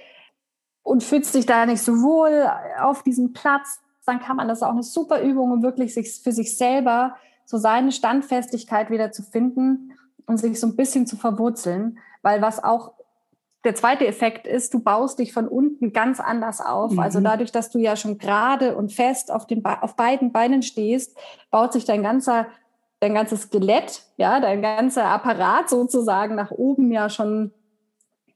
und 0.83 1.03
fühlt 1.03 1.25
sich 1.25 1.45
da 1.45 1.65
nicht 1.65 1.81
so 1.81 2.01
wohl 2.01 2.51
auf 2.79 3.03
diesem 3.03 3.33
Platz, 3.33 3.79
dann 4.05 4.19
kann 4.19 4.35
man 4.35 4.47
das 4.47 4.63
auch 4.63 4.71
eine 4.71 4.83
super 4.83 5.21
Übung, 5.21 5.51
um 5.51 5.63
wirklich 5.63 5.93
sich 5.93 6.11
für 6.21 6.31
sich 6.31 6.57
selber 6.57 7.15
so 7.45 7.57
seine 7.57 7.91
Standfestigkeit 7.91 8.89
wieder 8.89 9.11
zu 9.11 9.23
finden 9.23 9.93
und 10.25 10.37
sich 10.37 10.59
so 10.59 10.67
ein 10.67 10.75
bisschen 10.75 11.07
zu 11.07 11.17
verwurzeln, 11.17 11.99
weil 12.21 12.41
was 12.41 12.63
auch 12.63 12.93
der 13.63 13.75
zweite 13.75 14.07
Effekt 14.07 14.47
ist, 14.47 14.73
du 14.73 14.79
baust 14.79 15.19
dich 15.19 15.33
von 15.33 15.47
unten 15.47 15.93
ganz 15.93 16.19
anders 16.19 16.61
auf. 16.61 16.91
Also 16.91 16.95
mhm. 16.95 16.99
Also 16.99 17.19
dadurch, 17.21 17.51
dass 17.51 17.69
du 17.69 17.79
ja 17.79 17.95
schon 17.95 18.17
gerade 18.17 18.75
und 18.75 18.91
fest 18.91 19.31
auf, 19.31 19.45
den 19.45 19.63
auf 19.65 19.95
beiden 19.95 20.31
Beinen 20.31 20.63
stehst, 20.63 21.15
baut 21.51 21.73
sich 21.73 21.85
dein 21.85 22.01
ganzer 22.01 22.47
dein 23.01 23.15
ganzes 23.15 23.43
Skelett, 23.43 24.03
ja, 24.17 24.39
dein 24.39 24.61
ganzer 24.61 25.05
Apparat 25.05 25.69
sozusagen 25.69 26.35
nach 26.35 26.51
oben 26.51 26.91
ja 26.91 27.09
schon 27.09 27.51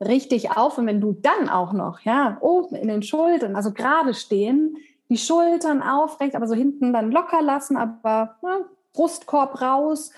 richtig 0.03 0.57
auf. 0.57 0.77
Und 0.77 0.87
wenn 0.87 0.99
du 0.99 1.13
dann 1.13 1.49
auch 1.49 1.71
noch, 1.71 1.99
ja, 2.01 2.37
oben 2.41 2.75
in 2.75 2.87
den 2.87 3.03
Schultern, 3.03 3.55
also 3.55 3.71
gerade 3.71 4.13
stehen, 4.13 4.77
die 5.07 5.17
Schultern 5.17 5.83
aufrecht, 5.83 6.35
aber 6.35 6.47
so 6.47 6.55
hinten 6.55 6.93
dann 6.93 7.11
locker 7.11 7.43
lassen, 7.43 7.77
aber 7.77 8.37
ja, 8.41 8.57
Brustkorb 8.95 9.61
raus, 9.61 10.11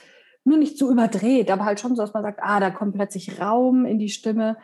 nur 0.44 0.58
nicht 0.58 0.78
zu 0.78 0.90
überdreht, 0.90 1.52
aber 1.52 1.66
halt 1.66 1.80
schon 1.80 1.96
so, 1.96 2.02
dass 2.02 2.14
man 2.14 2.24
sagt, 2.24 2.40
ah, 2.42 2.60
da 2.60 2.70
kommt 2.70 2.96
plötzlich 2.96 3.42
Raum 3.42 3.86
in 3.86 4.00
die 4.00 4.10
Stimme, 4.10 4.58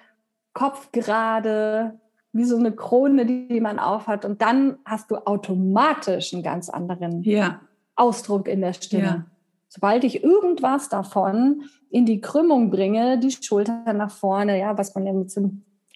Kopf 0.54 0.92
gerade, 0.92 2.00
wie 2.32 2.46
so 2.46 2.58
eine 2.58 2.72
Krone, 2.72 3.26
die 3.26 3.60
man 3.60 3.80
aufhat. 3.80 4.24
Und 4.24 4.42
dann 4.42 4.78
hast 4.86 5.12
du 5.12 5.18
automatisch 5.18 6.34
einen 6.34 6.44
ganz 6.44 6.70
anderen 6.70 7.24
ja. 7.24 7.62
Ausdruck 7.96 8.48
in 8.48 8.62
der 8.62 8.74
Stimme. 8.74 9.04
Ja. 9.04 9.26
Sobald 9.68 10.04
ich 10.04 10.24
irgendwas 10.24 10.90
davon 10.90 11.64
in 11.90 12.06
die 12.06 12.22
Krümmung 12.22 12.70
bringe, 12.70 13.20
die 13.20 13.32
Schultern 13.32 13.98
nach 13.98 14.12
vorne, 14.12 14.60
ja, 14.60 14.78
was 14.78 14.94
man 14.94 15.06
ja 15.06 15.14
mit 15.14 15.32
so 15.32 15.50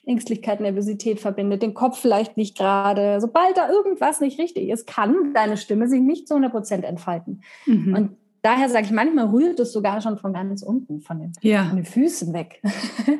Ängstlichkeit, 0.08 0.60
Nervosität 0.60 1.20
verbindet, 1.20 1.62
den 1.62 1.74
Kopf 1.74 2.00
vielleicht 2.00 2.38
nicht 2.38 2.58
gerade. 2.58 3.20
Sobald 3.20 3.58
da 3.58 3.70
irgendwas 3.70 4.22
nicht 4.22 4.40
richtig 4.40 4.70
ist, 4.70 4.88
kann 4.88 5.34
deine 5.34 5.58
Stimme 5.58 5.88
sich 5.88 6.02
nicht 6.02 6.28
zu 6.28 6.36
100 6.36 6.52
Prozent 6.52 6.86
entfalten. 6.86 7.42
Mhm. 7.66 7.94
Und 7.94 8.18
daher 8.42 8.70
sage 8.70 8.86
ich, 8.86 8.92
manchmal 8.92 9.28
rührt 9.28 9.60
es 9.60 9.74
sogar 9.74 10.02
schon 10.02 10.18
von 10.18 10.34
ganz 10.34 10.64
unten, 10.64 11.02
von 11.02 11.20
den, 11.20 11.34
ja. 11.42 11.66
von 11.66 11.76
den 11.78 11.86
Füßen 11.86 12.34
weg. 12.34 12.62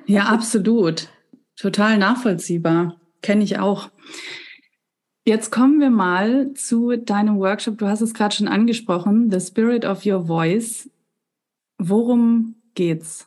Ja, 0.06 0.28
absolut. 0.28 1.10
Total 1.58 1.98
nachvollziehbar. 1.98 2.96
Kenne 3.22 3.44
ich 3.44 3.60
auch. 3.60 3.90
Jetzt 5.26 5.52
kommen 5.52 5.82
wir 5.82 5.90
mal 5.90 6.54
zu 6.54 6.96
deinem 6.96 7.40
Workshop. 7.40 7.78
Du 7.78 7.88
hast 7.88 8.00
es 8.00 8.14
gerade 8.14 8.34
schon 8.34 8.48
angesprochen, 8.48 9.30
The 9.30 9.42
Spirit 9.42 9.84
of 9.84 10.06
Your 10.06 10.28
Voice. 10.28 10.90
Worum 11.78 12.56
geht's? 12.76 13.27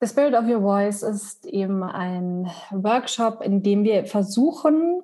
The 0.00 0.06
Spirit 0.06 0.34
of 0.34 0.46
Your 0.46 0.62
Voice 0.62 1.02
ist 1.02 1.44
eben 1.44 1.82
ein 1.82 2.50
Workshop, 2.70 3.42
in 3.42 3.62
dem 3.62 3.84
wir 3.84 4.06
versuchen, 4.06 5.02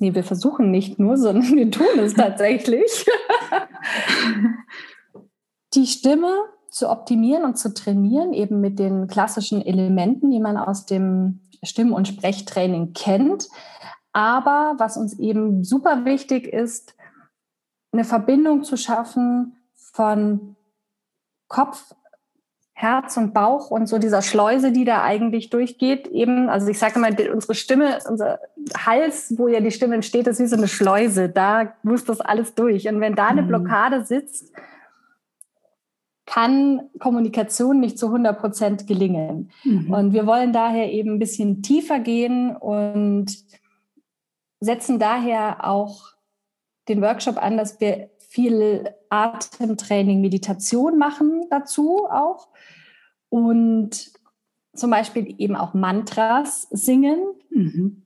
nee, 0.00 0.14
wir 0.14 0.24
versuchen 0.24 0.72
nicht 0.72 0.98
nur, 0.98 1.16
sondern 1.16 1.54
wir 1.54 1.70
tun 1.70 1.98
es 1.98 2.14
tatsächlich, 2.14 3.06
die 5.74 5.86
Stimme 5.86 6.32
zu 6.70 6.88
optimieren 6.88 7.44
und 7.44 7.56
zu 7.56 7.72
trainieren, 7.72 8.32
eben 8.32 8.60
mit 8.60 8.78
den 8.78 9.06
klassischen 9.06 9.64
Elementen, 9.64 10.30
die 10.30 10.40
man 10.40 10.56
aus 10.56 10.86
dem 10.86 11.40
Stimm- 11.62 11.92
und 11.92 12.08
Sprechtraining 12.08 12.92
kennt. 12.92 13.48
Aber 14.12 14.74
was 14.78 14.96
uns 14.96 15.18
eben 15.18 15.62
super 15.62 16.04
wichtig 16.04 16.46
ist, 16.46 16.96
eine 17.92 18.04
Verbindung 18.04 18.64
zu 18.64 18.76
schaffen 18.76 19.56
von 19.74 20.56
Kopf, 21.48 21.94
Herz 22.80 23.18
und 23.18 23.34
Bauch 23.34 23.70
und 23.70 23.88
so 23.88 23.98
dieser 23.98 24.22
Schleuse, 24.22 24.72
die 24.72 24.86
da 24.86 25.02
eigentlich 25.02 25.50
durchgeht. 25.50 26.08
Eben, 26.08 26.48
also 26.48 26.68
ich 26.68 26.78
sage 26.78 26.94
immer, 26.94 27.10
unsere 27.30 27.54
Stimme, 27.54 27.98
unser 28.08 28.38
Hals, 28.74 29.34
wo 29.36 29.48
ja 29.48 29.60
die 29.60 29.70
Stimme 29.70 29.96
entsteht, 29.96 30.26
ist 30.26 30.40
wie 30.40 30.46
so 30.46 30.56
eine 30.56 30.66
Schleuse. 30.66 31.28
Da 31.28 31.74
muss 31.82 32.06
das 32.06 32.22
alles 32.22 32.54
durch. 32.54 32.88
Und 32.88 33.02
wenn 33.02 33.14
da 33.14 33.26
eine 33.26 33.42
mhm. 33.42 33.48
Blockade 33.48 34.06
sitzt, 34.06 34.54
kann 36.24 36.88
Kommunikation 36.98 37.80
nicht 37.80 37.98
zu 37.98 38.06
100 38.06 38.38
Prozent 38.40 38.86
gelingen. 38.86 39.50
Mhm. 39.62 39.92
Und 39.92 40.12
wir 40.14 40.26
wollen 40.26 40.54
daher 40.54 40.90
eben 40.90 41.14
ein 41.14 41.18
bisschen 41.18 41.62
tiefer 41.62 41.98
gehen 41.98 42.56
und 42.56 43.36
setzen 44.60 44.98
daher 44.98 45.68
auch 45.68 46.14
den 46.88 47.02
Workshop 47.02 47.36
an, 47.36 47.58
dass 47.58 47.78
wir 47.78 48.08
viel 48.18 48.88
Atemtraining, 49.10 50.22
Meditation 50.22 50.96
machen 50.96 51.46
dazu 51.50 52.06
auch 52.10 52.48
und 53.30 54.10
zum 54.74 54.90
Beispiel 54.90 55.34
eben 55.38 55.56
auch 55.56 55.72
Mantras 55.72 56.68
singen. 56.70 57.18
Mhm. 57.50 58.02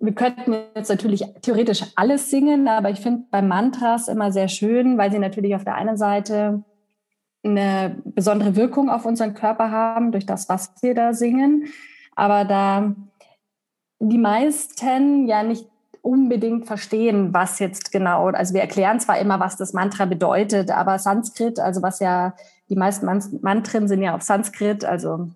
Wir 0.00 0.14
könnten 0.14 0.54
jetzt 0.74 0.88
natürlich 0.88 1.24
theoretisch 1.42 1.84
alles 1.96 2.30
singen, 2.30 2.68
aber 2.68 2.90
ich 2.90 3.00
finde 3.00 3.24
bei 3.30 3.42
Mantras 3.42 4.08
immer 4.08 4.32
sehr 4.32 4.48
schön, 4.48 4.96
weil 4.96 5.10
sie 5.10 5.18
natürlich 5.18 5.54
auf 5.54 5.64
der 5.64 5.74
einen 5.74 5.96
Seite 5.96 6.62
eine 7.42 8.00
besondere 8.04 8.56
Wirkung 8.56 8.90
auf 8.90 9.04
unseren 9.04 9.34
Körper 9.34 9.70
haben 9.70 10.12
durch 10.12 10.26
das, 10.26 10.48
was 10.48 10.72
wir 10.82 10.94
da 10.94 11.12
singen. 11.12 11.66
Aber 12.14 12.44
da 12.44 12.94
die 14.00 14.18
meisten 14.18 15.26
ja 15.26 15.42
nicht 15.42 15.66
unbedingt 16.02 16.66
verstehen, 16.66 17.34
was 17.34 17.58
jetzt 17.58 17.90
genau, 17.90 18.28
also 18.28 18.54
wir 18.54 18.60
erklären 18.60 19.00
zwar 19.00 19.18
immer, 19.18 19.40
was 19.40 19.56
das 19.56 19.72
Mantra 19.72 20.04
bedeutet, 20.04 20.70
aber 20.70 20.98
Sanskrit, 20.98 21.58
also 21.58 21.82
was 21.82 21.98
ja, 22.00 22.34
die 22.68 22.76
meisten 22.76 23.06
Mantren 23.40 23.88
sind 23.88 24.02
ja 24.02 24.14
auf 24.14 24.22
Sanskrit, 24.22 24.84
also 24.84 25.28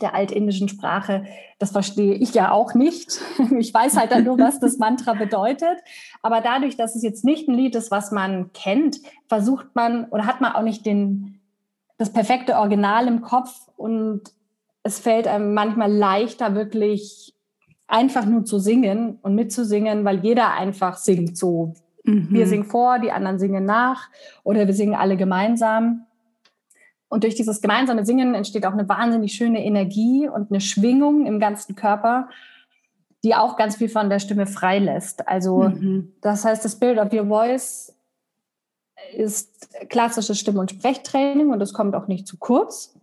der 0.00 0.14
altindischen 0.14 0.68
Sprache, 0.68 1.24
das 1.58 1.70
verstehe 1.70 2.14
ich 2.14 2.34
ja 2.34 2.50
auch 2.50 2.74
nicht. 2.74 3.20
Ich 3.58 3.72
weiß 3.72 3.96
halt 3.96 4.10
dann 4.10 4.24
nur, 4.24 4.38
was 4.38 4.58
das 4.58 4.78
Mantra 4.78 5.12
bedeutet. 5.18 5.78
Aber 6.22 6.40
dadurch, 6.40 6.76
dass 6.76 6.96
es 6.96 7.02
jetzt 7.02 7.24
nicht 7.24 7.48
ein 7.48 7.54
Lied 7.54 7.74
ist, 7.74 7.90
was 7.90 8.10
man 8.10 8.52
kennt, 8.52 8.98
versucht 9.28 9.74
man 9.74 10.06
oder 10.06 10.26
hat 10.26 10.40
man 10.40 10.52
auch 10.52 10.62
nicht 10.62 10.86
den, 10.86 11.40
das 11.98 12.12
perfekte 12.12 12.56
Original 12.56 13.06
im 13.06 13.20
Kopf 13.22 13.68
und 13.76 14.22
es 14.82 14.98
fällt 14.98 15.28
einem 15.28 15.54
manchmal 15.54 15.92
leichter, 15.92 16.54
wirklich 16.54 17.34
einfach 17.86 18.24
nur 18.24 18.44
zu 18.44 18.58
singen 18.58 19.18
und 19.22 19.34
mitzusingen, 19.34 20.04
weil 20.04 20.20
jeder 20.20 20.52
einfach 20.54 20.96
singt 20.96 21.36
so. 21.36 21.74
Mhm. 22.04 22.28
Wir 22.30 22.46
singen 22.46 22.64
vor, 22.64 22.98
die 22.98 23.12
anderen 23.12 23.38
singen 23.38 23.64
nach 23.64 24.08
oder 24.42 24.66
wir 24.66 24.74
singen 24.74 24.94
alle 24.94 25.16
gemeinsam. 25.16 26.06
Und 27.12 27.24
durch 27.24 27.34
dieses 27.34 27.60
gemeinsame 27.60 28.06
Singen 28.06 28.34
entsteht 28.34 28.64
auch 28.64 28.72
eine 28.72 28.88
wahnsinnig 28.88 29.34
schöne 29.34 29.62
Energie 29.62 30.26
und 30.26 30.50
eine 30.50 30.62
Schwingung 30.62 31.26
im 31.26 31.40
ganzen 31.40 31.76
Körper, 31.76 32.30
die 33.22 33.34
auch 33.34 33.58
ganz 33.58 33.76
viel 33.76 33.90
von 33.90 34.08
der 34.08 34.18
Stimme 34.18 34.46
freilässt. 34.46 35.28
Also 35.28 35.64
mhm. 35.64 36.14
das 36.22 36.46
heißt, 36.46 36.64
das 36.64 36.72
Spirit 36.72 36.96
of 36.96 37.12
Your 37.12 37.26
Voice 37.26 37.94
ist 39.14 39.68
klassisches 39.90 40.40
Stimm- 40.40 40.56
und 40.56 40.70
Sprechtraining 40.70 41.50
und 41.50 41.60
es 41.60 41.74
kommt 41.74 41.94
auch 41.94 42.08
nicht 42.08 42.26
zu 42.26 42.38
kurz. 42.38 42.98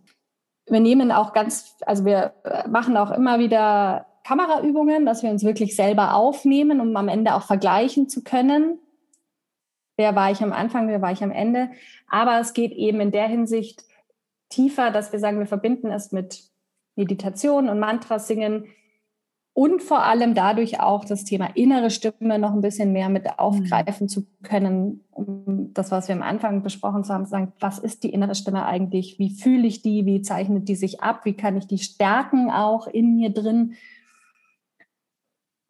Wir 0.66 0.80
nehmen 0.80 1.12
auch 1.12 1.32
ganz, 1.32 1.76
also 1.86 2.04
wir 2.04 2.32
machen 2.68 2.96
auch 2.96 3.12
immer 3.12 3.38
wieder 3.38 4.06
Kameraübungen, 4.24 5.06
dass 5.06 5.22
wir 5.22 5.30
uns 5.30 5.44
wirklich 5.44 5.76
selber 5.76 6.14
aufnehmen, 6.16 6.80
um 6.80 6.96
am 6.96 7.06
Ende 7.06 7.32
auch 7.36 7.44
vergleichen 7.44 8.08
zu 8.08 8.24
können. 8.24 8.80
Wer 9.96 10.16
war 10.16 10.32
ich 10.32 10.42
am 10.42 10.52
Anfang, 10.52 10.88
wer 10.88 11.00
war 11.00 11.12
ich 11.12 11.22
am 11.22 11.30
Ende? 11.30 11.70
Aber 12.08 12.40
es 12.40 12.54
geht 12.54 12.72
eben 12.72 13.00
in 13.00 13.12
der 13.12 13.28
Hinsicht 13.28 13.84
tiefer, 14.50 14.90
dass 14.90 15.12
wir 15.12 15.18
sagen, 15.18 15.38
wir 15.38 15.46
verbinden 15.46 15.90
es 15.90 16.12
mit 16.12 16.50
Meditation 16.96 17.68
und 17.68 17.78
Mantras 17.78 18.28
singen 18.28 18.66
und 19.52 19.82
vor 19.82 20.04
allem 20.04 20.34
dadurch 20.34 20.80
auch 20.80 21.04
das 21.04 21.24
Thema 21.24 21.46
innere 21.54 21.90
Stimme 21.90 22.38
noch 22.38 22.52
ein 22.52 22.60
bisschen 22.60 22.92
mehr 22.92 23.08
mit 23.08 23.38
aufgreifen 23.38 24.04
mhm. 24.04 24.08
zu 24.08 24.26
können, 24.42 25.04
um 25.10 25.72
das, 25.74 25.90
was 25.90 26.08
wir 26.08 26.14
am 26.14 26.22
Anfang 26.22 26.62
besprochen 26.62 27.08
haben, 27.08 27.24
zu 27.24 27.30
sagen, 27.30 27.52
was 27.58 27.78
ist 27.78 28.04
die 28.04 28.12
innere 28.12 28.34
Stimme 28.34 28.66
eigentlich? 28.66 29.18
Wie 29.18 29.30
fühle 29.30 29.66
ich 29.66 29.82
die? 29.82 30.06
Wie 30.06 30.22
zeichnet 30.22 30.68
die 30.68 30.76
sich 30.76 31.02
ab? 31.02 31.24
Wie 31.24 31.34
kann 31.34 31.56
ich 31.56 31.66
die 31.66 31.78
stärken 31.78 32.50
auch 32.50 32.86
in 32.86 33.16
mir 33.16 33.30
drin? 33.30 33.74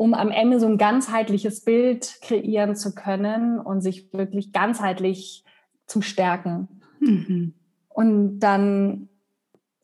um 0.00 0.14
am 0.14 0.30
Ende 0.30 0.58
so 0.58 0.66
ein 0.66 0.78
ganzheitliches 0.78 1.60
Bild 1.60 2.22
kreieren 2.22 2.74
zu 2.74 2.94
können 2.94 3.58
und 3.58 3.82
sich 3.82 4.14
wirklich 4.14 4.50
ganzheitlich 4.50 5.44
zu 5.84 6.00
stärken. 6.00 6.68
Mhm. 7.00 7.52
Und 7.90 8.40
dann 8.40 9.08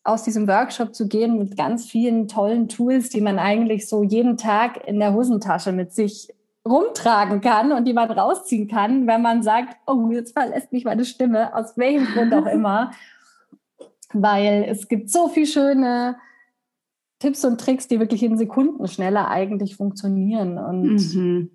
aus 0.05 0.23
diesem 0.23 0.47
Workshop 0.47 0.95
zu 0.95 1.09
gehen 1.09 1.39
mit 1.39 1.57
ganz 1.57 1.87
vielen 1.87 2.29
tollen 2.29 2.69
Tools, 2.69 3.11
die 3.11 3.21
man 3.21 3.39
eigentlich 3.39 3.89
so 3.89 4.03
jeden 4.03 4.37
Tag 4.37 4.87
in 4.87 5.01
der 5.01 5.13
Hosentasche 5.13 5.73
mit 5.73 5.93
sich 5.93 6.33
rumtragen 6.67 7.41
kann 7.41 7.73
und 7.73 7.85
die 7.87 7.93
man 7.93 8.11
rausziehen 8.11 8.69
kann, 8.69 9.07
wenn 9.07 9.23
man 9.23 9.43
sagt, 9.43 9.77
oh, 9.87 10.11
jetzt 10.11 10.33
verlässt 10.33 10.73
mich 10.73 10.85
meine 10.85 11.05
Stimme, 11.05 11.55
aus 11.55 11.77
welchem 11.77 12.07
Grund 12.07 12.35
auch 12.35 12.47
immer. 12.53 12.93
Weil 14.13 14.65
es 14.69 14.89
gibt 14.89 15.11
so 15.11 15.29
viel 15.29 15.47
schöne 15.47 16.17
Tipps 17.19 17.45
und 17.45 17.61
Tricks, 17.61 17.89
die 17.89 17.99
wirklich 17.99 18.23
in 18.23 18.37
Sekunden 18.37 18.87
schneller 18.89 19.29
eigentlich 19.29 19.77
funktionieren. 19.77 20.59
Und 20.59 21.15
mhm. 21.15 21.51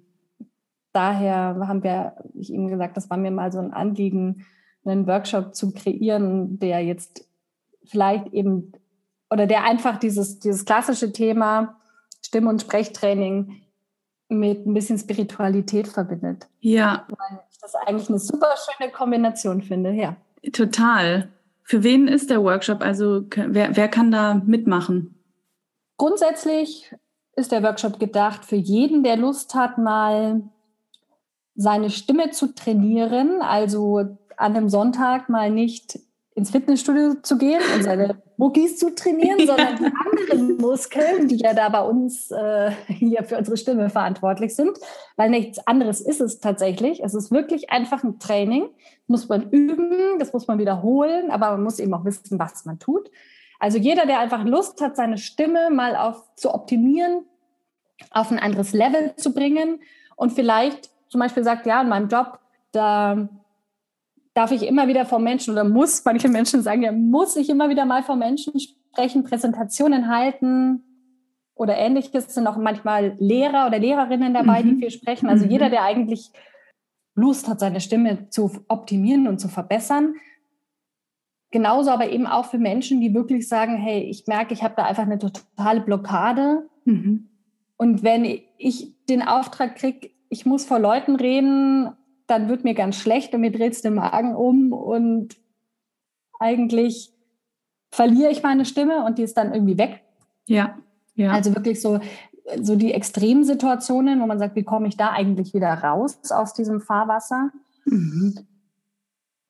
daher 0.92 1.68
haben 1.68 1.84
wir, 1.84 2.16
ich 2.34 2.50
Ihnen 2.50 2.68
gesagt, 2.68 2.98
das 2.98 3.10
war 3.10 3.18
mir 3.18 3.32
mal 3.32 3.52
so 3.52 3.60
ein 3.60 3.74
Anliegen, 3.74 4.46
einen 4.86 5.08
Workshop 5.08 5.56
zu 5.56 5.72
kreieren, 5.74 6.60
der 6.60 6.84
jetzt 6.84 7.28
vielleicht 7.84 8.34
eben 8.34 8.74
oder 9.30 9.48
der 9.48 9.64
einfach 9.64 9.98
dieses, 9.98 10.40
dieses 10.40 10.66
klassische 10.66 11.12
Thema 11.14 11.80
Stimm- 12.22 12.48
und 12.48 12.62
Sprechtraining 12.62 13.62
mit 14.30 14.66
ein 14.66 14.74
bisschen 14.74 14.98
Spiritualität 14.98 15.88
verbindet. 15.88 16.48
Ja. 16.60 17.06
Weil 17.10 17.40
ich 17.50 17.58
das 17.60 17.76
eigentlich 17.76 18.10
eine 18.10 18.20
super 18.20 18.54
schöne 18.58 18.92
Kombination 18.92 19.62
finde, 19.62 19.92
ja. 19.92 20.16
Total. 20.54 21.30
Für 21.64 21.84
wen 21.84 22.08
ist 22.08 22.30
der 22.30 22.44
Workshop? 22.44 22.82
Also 22.82 23.24
wer, 23.36 23.76
wer 23.76 23.88
kann 23.88 24.12
da 24.12 24.36
mitmachen? 24.46 25.16
Grundsätzlich 25.98 26.94
ist 27.36 27.52
der 27.52 27.64
Workshop 27.64 28.00
gedacht 28.00 28.46
für 28.46 28.56
jeden, 28.56 29.04
der 29.04 29.18
Lust 29.18 29.56
hat, 29.56 29.78
mal 29.78 30.42
seine 31.56 31.90
Stimme 31.90 32.32
zu 32.32 32.54
trainieren, 32.54 33.42
also 33.42 34.18
an 34.42 34.56
einem 34.56 34.70
Sonntag 34.70 35.30
mal 35.30 35.50
nicht 35.50 36.00
ins 36.34 36.52
Fitnessstudio 36.52 37.16
zu 37.22 37.38
gehen 37.38 37.62
und 37.76 37.84
seine 37.84 38.22
Muckis 38.38 38.78
zu 38.78 38.96
trainieren, 38.96 39.46
sondern 39.46 39.76
die 39.78 39.86
anderen 39.86 40.58
Muskeln, 40.58 41.28
die 41.28 41.36
ja 41.36 41.54
da 41.54 41.68
bei 41.70 41.82
uns 41.82 42.32
äh, 42.32 42.72
hier 42.88 43.24
für 43.24 43.38
unsere 43.38 43.58
Stimme 43.58 43.90
verantwortlich 43.90 44.56
sind, 44.56 44.78
weil 45.18 45.30
nichts 45.30 45.60
anderes 45.68 46.00
ist 46.00 46.22
es 46.22 46.40
tatsächlich. 46.40 47.04
Es 47.04 47.14
ist 47.14 47.32
wirklich 47.32 47.70
einfach 47.70 48.04
ein 48.04 48.18
Training, 48.18 48.70
muss 49.08 49.28
man 49.28 49.50
üben, 49.50 50.20
das 50.20 50.32
muss 50.32 50.48
man 50.48 50.58
wiederholen, 50.58 51.32
aber 51.32 51.52
man 51.52 51.64
muss 51.64 51.80
eben 51.80 51.94
auch 51.94 52.06
wissen, 52.06 52.40
was 52.40 52.66
man 52.66 52.80
tut. 52.80 53.12
Also 53.60 53.78
jeder, 53.78 54.06
der 54.06 54.20
einfach 54.20 54.46
Lust 54.46 54.82
hat, 54.82 54.96
seine 54.96 55.18
Stimme 55.18 55.70
mal 55.70 55.96
auf 55.96 56.24
zu 56.36 56.54
optimieren, 56.54 57.26
auf 58.10 58.32
ein 58.32 58.40
anderes 58.40 58.72
Level 58.74 59.16
zu 59.18 59.34
bringen 59.34 59.82
und 60.16 60.32
vielleicht 60.32 60.90
zum 61.10 61.20
Beispiel 61.20 61.44
sagt, 61.44 61.66
ja, 61.66 61.82
in 61.82 61.90
meinem 61.90 62.08
Job, 62.08 62.40
da 62.72 63.28
darf 64.34 64.52
ich 64.52 64.68
immer 64.68 64.88
wieder 64.88 65.06
vor 65.06 65.20
Menschen 65.20 65.54
oder 65.54 65.64
muss, 65.64 66.04
manche 66.06 66.30
Menschen 66.30 66.62
sagen, 66.62 66.84
ja, 66.84 66.92
muss 66.92 67.36
ich 67.36 67.50
immer 67.50 67.70
wieder 67.70 67.86
mal 67.86 68.04
vor 68.04 68.16
Menschen 68.16 68.54
sprechen, 68.60 69.24
Präsentationen 69.24 70.10
halten 70.10 70.84
oder 71.56 71.78
ähnliches. 71.78 72.28
Es 72.28 72.34
sind 72.34 72.48
auch 72.48 72.58
manchmal 72.58 73.16
Lehrer 73.20 73.68
oder 73.68 73.80
Lehrerinnen 73.80 74.34
dabei, 74.34 74.64
mhm. 74.64 74.70
die 74.70 74.76
viel 74.78 74.92
sprechen. 74.92 75.30
Also 75.30 75.46
mhm. 75.46 75.52
jeder, 75.52 75.70
der 75.70 75.84
eigentlich 75.84 76.32
Lust 77.16 77.48
hat, 77.48 77.60
seine 77.60 77.82
Stimme 77.82 78.30
zu 78.30 78.52
optimieren 78.68 79.28
und 79.28 79.40
zu 79.40 79.50
verbessern, 79.50 80.16
genauso 81.52 81.92
aber 81.92 82.10
eben 82.10 82.26
auch 82.26 82.46
für 82.46 82.58
Menschen, 82.58 83.02
die 83.02 83.14
wirklich 83.14 83.48
sagen, 83.48 83.78
hey, 83.78 84.02
ich 84.04 84.26
merke, 84.28 84.54
ich 84.54 84.64
habe 84.64 84.76
da 84.78 84.86
einfach 84.86 85.04
eine 85.04 85.20
totale 85.20 85.82
Blockade. 85.82 86.70
Mhm. 86.86 87.30
Und 87.78 88.04
wenn 88.04 88.26
ich 88.58 88.94
den 89.10 89.22
Auftrag 89.22 89.76
kriege, 89.76 90.10
ich 90.30 90.46
muss 90.46 90.66
vor 90.66 90.80
Leuten 90.80 91.18
reden, 91.18 91.92
dann 92.32 92.50
wird 92.50 92.64
mir 92.64 92.74
ganz 92.74 92.96
schlecht 92.96 93.34
und 93.34 93.42
mir 93.42 93.52
dreht 93.52 93.74
es 93.74 93.82
den 93.82 93.96
Magen 93.96 94.36
um 94.36 94.74
und 94.74 95.36
eigentlich 96.40 97.14
verliere 97.92 98.32
ich 98.32 98.42
meine 98.42 98.66
Stimme 98.66 99.04
und 99.06 99.18
die 99.18 99.24
ist 99.24 99.38
dann 99.38 99.54
irgendwie 99.54 99.78
weg. 99.78 100.02
Ja, 100.48 100.78
ja. 101.16 101.32
Also 101.32 101.54
wirklich 101.54 101.82
so, 101.82 102.00
so 102.62 102.76
die 102.76 102.94
Extremsituationen, 102.94 104.22
wo 104.22 104.26
man 104.26 104.40
sagt, 104.40 104.56
wie 104.56 104.64
komme 104.64 104.88
ich 104.88 104.98
da 104.98 105.12
eigentlich 105.12 105.54
wieder 105.54 105.74
raus 105.74 106.20
aus 106.32 106.54
diesem 106.54 106.82
Fahrwasser? 106.82 107.52
Mhm. 107.86 108.48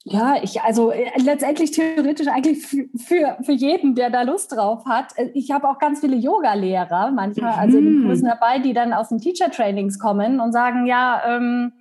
Ja, 0.04 0.36
ich, 0.42 0.60
also 0.62 0.92
äh, 0.92 1.12
letztendlich 1.22 1.72
theoretisch 1.72 2.28
eigentlich 2.28 2.66
für, 2.66 3.38
für 3.44 3.52
jeden, 3.52 3.94
der 3.94 4.10
da 4.10 4.24
Lust 4.24 4.52
drauf 4.52 4.86
hat. 4.86 5.16
Äh, 5.16 5.30
ich 5.36 5.52
habe 5.52 5.70
auch 5.70 5.78
ganz 5.78 6.00
viele 6.00 6.16
Yoga-Lehrer 6.16 7.12
manchmal, 7.12 7.54
also 7.54 7.78
in 7.78 7.86
den 7.86 8.00
mhm. 8.00 8.06
Kursen 8.08 8.26
dabei, 8.26 8.58
die 8.58 8.74
dann 8.74 8.94
aus 8.94 9.10
den 9.10 9.20
Teacher-Trainings 9.20 10.00
kommen 10.00 10.40
und 10.40 10.54
sagen, 10.54 10.88
ja, 10.88 11.22
ähm, 11.28 11.74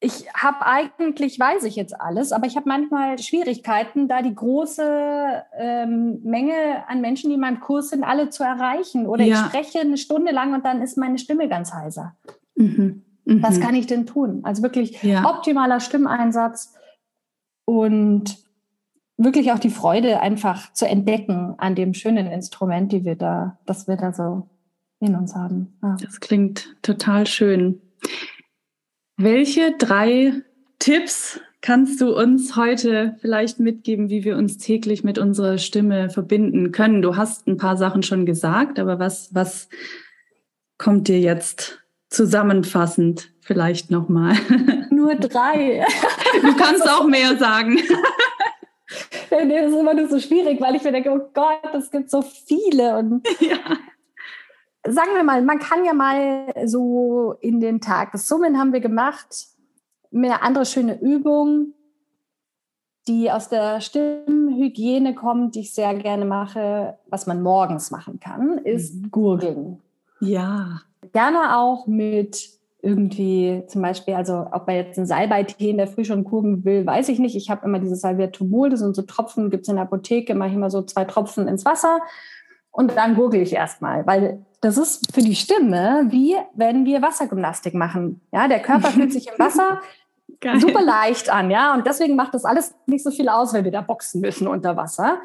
ich 0.00 0.32
habe 0.32 0.64
eigentlich, 0.64 1.40
weiß 1.40 1.64
ich 1.64 1.74
jetzt 1.74 2.00
alles, 2.00 2.30
aber 2.30 2.46
ich 2.46 2.56
habe 2.56 2.68
manchmal 2.68 3.18
Schwierigkeiten, 3.18 4.06
da 4.06 4.22
die 4.22 4.34
große 4.34 5.42
ähm, 5.58 6.20
Menge 6.22 6.88
an 6.88 7.00
Menschen, 7.00 7.30
die 7.30 7.34
in 7.34 7.40
meinem 7.40 7.60
Kurs 7.60 7.90
sind, 7.90 8.04
alle 8.04 8.30
zu 8.30 8.44
erreichen. 8.44 9.06
Oder 9.06 9.24
ja. 9.24 9.34
ich 9.34 9.46
spreche 9.46 9.80
eine 9.80 9.96
Stunde 9.96 10.32
lang 10.32 10.54
und 10.54 10.64
dann 10.64 10.82
ist 10.82 10.98
meine 10.98 11.18
Stimme 11.18 11.48
ganz 11.48 11.72
heiser. 11.72 12.16
Mhm. 12.54 13.02
Mhm. 13.24 13.42
Was 13.42 13.60
kann 13.60 13.74
ich 13.74 13.86
denn 13.86 14.06
tun? 14.06 14.40
Also 14.44 14.62
wirklich 14.62 15.02
ja. 15.02 15.28
optimaler 15.28 15.80
Stimmeinsatz 15.80 16.74
und 17.64 18.38
wirklich 19.16 19.50
auch 19.50 19.58
die 19.58 19.70
Freude 19.70 20.20
einfach 20.20 20.72
zu 20.72 20.86
entdecken 20.86 21.54
an 21.58 21.74
dem 21.74 21.92
schönen 21.92 22.28
Instrument, 22.28 22.92
die 22.92 23.04
wir 23.04 23.16
da, 23.16 23.58
das 23.66 23.88
wir 23.88 23.96
da 23.96 24.12
so 24.12 24.48
in 25.00 25.16
uns 25.16 25.34
haben. 25.34 25.76
Ja. 25.82 25.96
Das 26.00 26.20
klingt 26.20 26.76
total 26.82 27.26
schön. 27.26 27.80
Welche 29.20 29.72
drei 29.76 30.32
Tipps 30.78 31.40
kannst 31.60 32.00
du 32.00 32.16
uns 32.16 32.54
heute 32.54 33.16
vielleicht 33.20 33.58
mitgeben, 33.58 34.10
wie 34.10 34.22
wir 34.22 34.36
uns 34.36 34.58
täglich 34.58 35.02
mit 35.02 35.18
unserer 35.18 35.58
Stimme 35.58 36.08
verbinden 36.08 36.70
können? 36.70 37.02
Du 37.02 37.16
hast 37.16 37.48
ein 37.48 37.56
paar 37.56 37.76
Sachen 37.76 38.04
schon 38.04 38.26
gesagt, 38.26 38.78
aber 38.78 39.00
was, 39.00 39.34
was 39.34 39.68
kommt 40.78 41.08
dir 41.08 41.18
jetzt 41.18 41.80
zusammenfassend 42.10 43.32
vielleicht 43.40 43.90
nochmal? 43.90 44.36
Nur 44.92 45.16
drei. 45.16 45.84
Du 46.40 46.54
kannst 46.54 46.88
auch 46.88 47.08
mehr 47.08 47.36
sagen. 47.38 47.76
das 49.30 49.40
ist 49.40 49.78
immer 49.78 49.94
nur 49.94 50.08
so 50.08 50.20
schwierig, 50.20 50.60
weil 50.60 50.76
ich 50.76 50.84
mir 50.84 50.92
denke, 50.92 51.10
oh 51.10 51.28
Gott, 51.34 51.74
es 51.74 51.90
gibt 51.90 52.08
so 52.08 52.22
viele. 52.22 52.96
Und 52.96 53.26
ja. 53.40 53.58
Sagen 54.86 55.10
wir 55.14 55.24
mal, 55.24 55.42
man 55.42 55.58
kann 55.58 55.84
ja 55.84 55.92
mal 55.92 56.52
so 56.64 57.34
in 57.40 57.60
den 57.60 57.80
Tag, 57.80 58.12
das 58.12 58.26
Summen 58.26 58.58
haben 58.58 58.72
wir 58.72 58.80
gemacht, 58.80 59.46
eine 60.12 60.42
andere 60.42 60.64
schöne 60.64 61.00
Übung, 61.00 61.74
die 63.06 63.30
aus 63.30 63.48
der 63.48 63.80
Stimmhygiene 63.80 65.14
kommt, 65.14 65.54
die 65.54 65.60
ich 65.60 65.74
sehr 65.74 65.94
gerne 65.94 66.24
mache, 66.24 66.98
was 67.08 67.26
man 67.26 67.42
morgens 67.42 67.90
machen 67.90 68.20
kann, 68.20 68.58
ist 68.58 68.94
mhm. 68.94 69.10
Gurgeln. 69.10 69.82
Ja. 70.20 70.80
Gerne 71.12 71.56
auch 71.56 71.86
mit 71.86 72.58
irgendwie 72.80 73.64
zum 73.66 73.82
Beispiel, 73.82 74.14
also 74.14 74.46
ob 74.52 74.66
man 74.66 74.76
jetzt 74.76 74.98
einen 74.98 75.06
Salbeitee 75.06 75.70
in 75.70 75.78
der 75.78 75.88
Früh 75.88 76.04
schon 76.04 76.24
kurven 76.24 76.64
will, 76.64 76.86
weiß 76.86 77.08
ich 77.08 77.18
nicht. 77.18 77.34
Ich 77.34 77.50
habe 77.50 77.64
immer 77.66 77.80
dieses 77.80 78.02
Salviatomol, 78.02 78.70
das 78.70 78.80
sind 78.80 78.94
so 78.94 79.02
Tropfen, 79.02 79.50
gibt 79.50 79.62
es 79.62 79.68
in 79.68 79.76
der 79.76 79.84
Apotheke, 79.84 80.34
mache 80.34 80.50
ich 80.50 80.54
immer 80.54 80.70
so 80.70 80.82
zwei 80.82 81.04
Tropfen 81.04 81.48
ins 81.48 81.64
Wasser 81.64 82.00
und 82.70 82.96
dann 82.96 83.16
gurgle 83.16 83.40
ich 83.40 83.52
erstmal, 83.52 84.06
weil 84.06 84.44
das 84.60 84.76
ist 84.76 85.14
für 85.14 85.20
die 85.20 85.36
Stimme 85.36 86.06
wie 86.10 86.36
wenn 86.54 86.84
wir 86.84 87.02
Wassergymnastik 87.02 87.74
machen. 87.74 88.20
Ja, 88.32 88.48
der 88.48 88.60
Körper 88.60 88.88
fühlt 88.88 89.12
sich 89.12 89.28
im 89.28 89.38
Wasser 89.38 89.80
Geil. 90.40 90.60
super 90.60 90.82
leicht 90.82 91.30
an, 91.30 91.50
ja, 91.50 91.74
und 91.74 91.86
deswegen 91.86 92.14
macht 92.14 92.34
das 92.34 92.44
alles 92.44 92.74
nicht 92.86 93.02
so 93.02 93.10
viel 93.10 93.28
aus, 93.28 93.52
wenn 93.52 93.64
wir 93.64 93.72
da 93.72 93.80
boxen 93.80 94.20
müssen 94.20 94.46
unter 94.46 94.76
Wasser. 94.76 95.18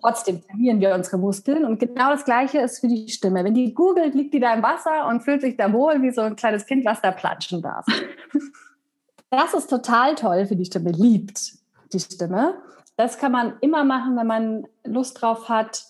Trotzdem 0.00 0.42
trainieren 0.46 0.80
wir 0.80 0.94
unsere 0.94 1.18
Muskeln 1.18 1.64
und 1.64 1.80
genau 1.80 2.10
das 2.10 2.24
Gleiche 2.24 2.58
ist 2.58 2.80
für 2.80 2.88
die 2.88 3.08
Stimme. 3.08 3.42
Wenn 3.42 3.54
die 3.54 3.74
googelt, 3.74 4.14
liegt 4.14 4.34
die 4.34 4.40
da 4.40 4.54
im 4.54 4.62
Wasser 4.62 5.06
und 5.08 5.22
fühlt 5.22 5.40
sich 5.40 5.56
da 5.56 5.72
wohl 5.72 6.02
wie 6.02 6.10
so 6.10 6.20
ein 6.20 6.36
kleines 6.36 6.66
Kind, 6.66 6.84
was 6.84 7.00
da 7.00 7.10
platschen 7.10 7.62
darf. 7.62 7.86
Das 9.32 9.54
ist 9.54 9.70
total 9.70 10.16
toll 10.16 10.44
für 10.46 10.56
die 10.56 10.64
Stimme, 10.64 10.90
liebt 10.90 11.52
die 11.92 12.00
Stimme. 12.00 12.56
Das 12.96 13.16
kann 13.16 13.30
man 13.30 13.54
immer 13.60 13.84
machen, 13.84 14.16
wenn 14.16 14.26
man 14.26 14.66
Lust 14.84 15.22
drauf 15.22 15.48
hat, 15.48 15.84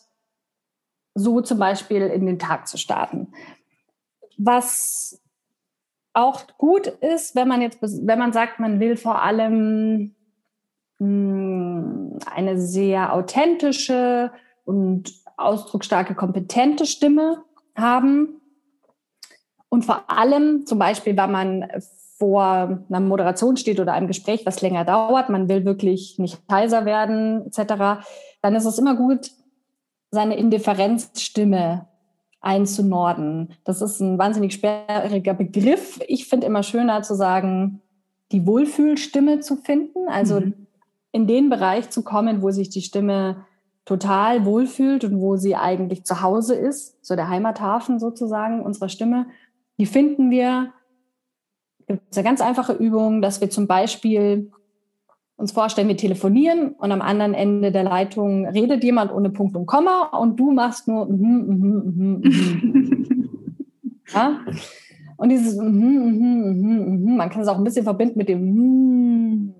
so 1.14 1.40
zum 1.40 1.58
Beispiel 1.58 2.02
in 2.02 2.26
den 2.26 2.38
Tag 2.38 2.68
zu 2.68 2.78
starten. 2.78 3.32
Was 4.38 5.20
auch 6.12 6.42
gut 6.58 6.86
ist, 6.86 7.34
wenn 7.36 7.48
man 7.48 7.62
jetzt, 7.62 7.78
wenn 7.82 8.18
man 8.18 8.32
sagt, 8.32 8.58
man 8.58 8.80
will 8.80 8.96
vor 8.96 9.22
allem 9.22 10.14
hm, 10.98 12.18
eine 12.26 12.58
sehr 12.58 13.12
authentische 13.12 14.32
und 14.64 15.12
ausdrucksstarke, 15.36 16.14
kompetente 16.14 16.86
Stimme 16.86 17.44
haben. 17.76 18.40
Und 19.68 19.84
vor 19.84 20.10
allem, 20.10 20.66
zum 20.66 20.78
Beispiel, 20.78 21.16
wenn 21.16 21.30
man 21.30 21.68
vor 22.18 22.84
einer 22.88 23.00
Moderation 23.00 23.56
steht 23.56 23.80
oder 23.80 23.94
einem 23.94 24.08
Gespräch, 24.08 24.44
was 24.44 24.60
länger 24.60 24.84
dauert, 24.84 25.30
man 25.30 25.48
will 25.48 25.64
wirklich 25.64 26.18
nicht 26.18 26.38
heiser 26.50 26.84
werden, 26.84 27.46
etc., 27.46 28.04
dann 28.42 28.54
ist 28.54 28.66
es 28.66 28.78
immer 28.78 28.94
gut, 28.94 29.30
seine 30.10 30.36
Indifferenzstimme 30.36 31.86
einzunorden. 32.40 33.54
Das 33.64 33.82
ist 33.82 34.00
ein 34.00 34.18
wahnsinnig 34.18 34.54
sperriger 34.54 35.34
Begriff. 35.34 36.00
Ich 36.08 36.26
finde 36.26 36.46
immer 36.46 36.62
schöner 36.62 37.02
zu 37.02 37.14
sagen, 37.14 37.82
die 38.32 38.46
Wohlfühlstimme 38.46 39.40
zu 39.40 39.56
finden. 39.56 40.08
Also 40.08 40.40
mhm 40.40 40.66
in 41.12 41.26
den 41.26 41.50
Bereich 41.50 41.90
zu 41.90 42.02
kommen, 42.02 42.42
wo 42.42 42.50
sich 42.50 42.70
die 42.70 42.82
Stimme 42.82 43.44
total 43.84 44.44
wohlfühlt 44.44 45.04
und 45.04 45.20
wo 45.20 45.36
sie 45.36 45.56
eigentlich 45.56 46.04
zu 46.04 46.22
Hause 46.22 46.54
ist, 46.54 47.04
so 47.04 47.16
der 47.16 47.28
Heimathafen 47.28 47.98
sozusagen 47.98 48.62
unserer 48.62 48.88
Stimme, 48.88 49.26
die 49.78 49.86
finden 49.86 50.30
wir. 50.30 50.72
Gibt 51.86 52.02
es 52.10 52.18
eine 52.18 52.24
ganz 52.24 52.40
einfache 52.40 52.74
Übung, 52.74 53.20
dass 53.20 53.40
wir 53.40 53.50
zum 53.50 53.66
Beispiel 53.66 54.52
uns 55.40 55.52
vorstellen, 55.52 55.88
wir 55.88 55.96
telefonieren 55.96 56.72
und 56.72 56.92
am 56.92 57.00
anderen 57.00 57.34
Ende 57.34 57.72
der 57.72 57.84
Leitung 57.84 58.46
redet 58.46 58.84
jemand 58.84 59.12
ohne 59.12 59.30
Punkt 59.30 59.56
und 59.56 59.66
Komma 59.66 60.10
und 60.18 60.38
du 60.38 60.52
machst 60.52 60.86
nur 60.86 61.06
mm 61.06 61.14
-hmm, 61.14 61.42
mm 61.42 61.60
-hmm, 61.60 62.00
mm 62.00 62.22
-hmm. 62.22 63.28
ja? 64.14 64.40
Und 65.16 65.28
dieses 65.30 65.56
mm 65.56 65.62
-hmm, 65.62 65.98
mm 65.98 66.20
-hmm, 66.20 66.50
mm 66.50 67.06
-hmm, 67.06 67.16
man 67.16 67.30
kann 67.30 67.42
es 67.42 67.48
auch 67.48 67.58
ein 67.58 67.64
bisschen 67.64 67.84
verbinden 67.84 68.18
mit 68.18 68.28
dem 68.28 68.40
mm 68.40 69.54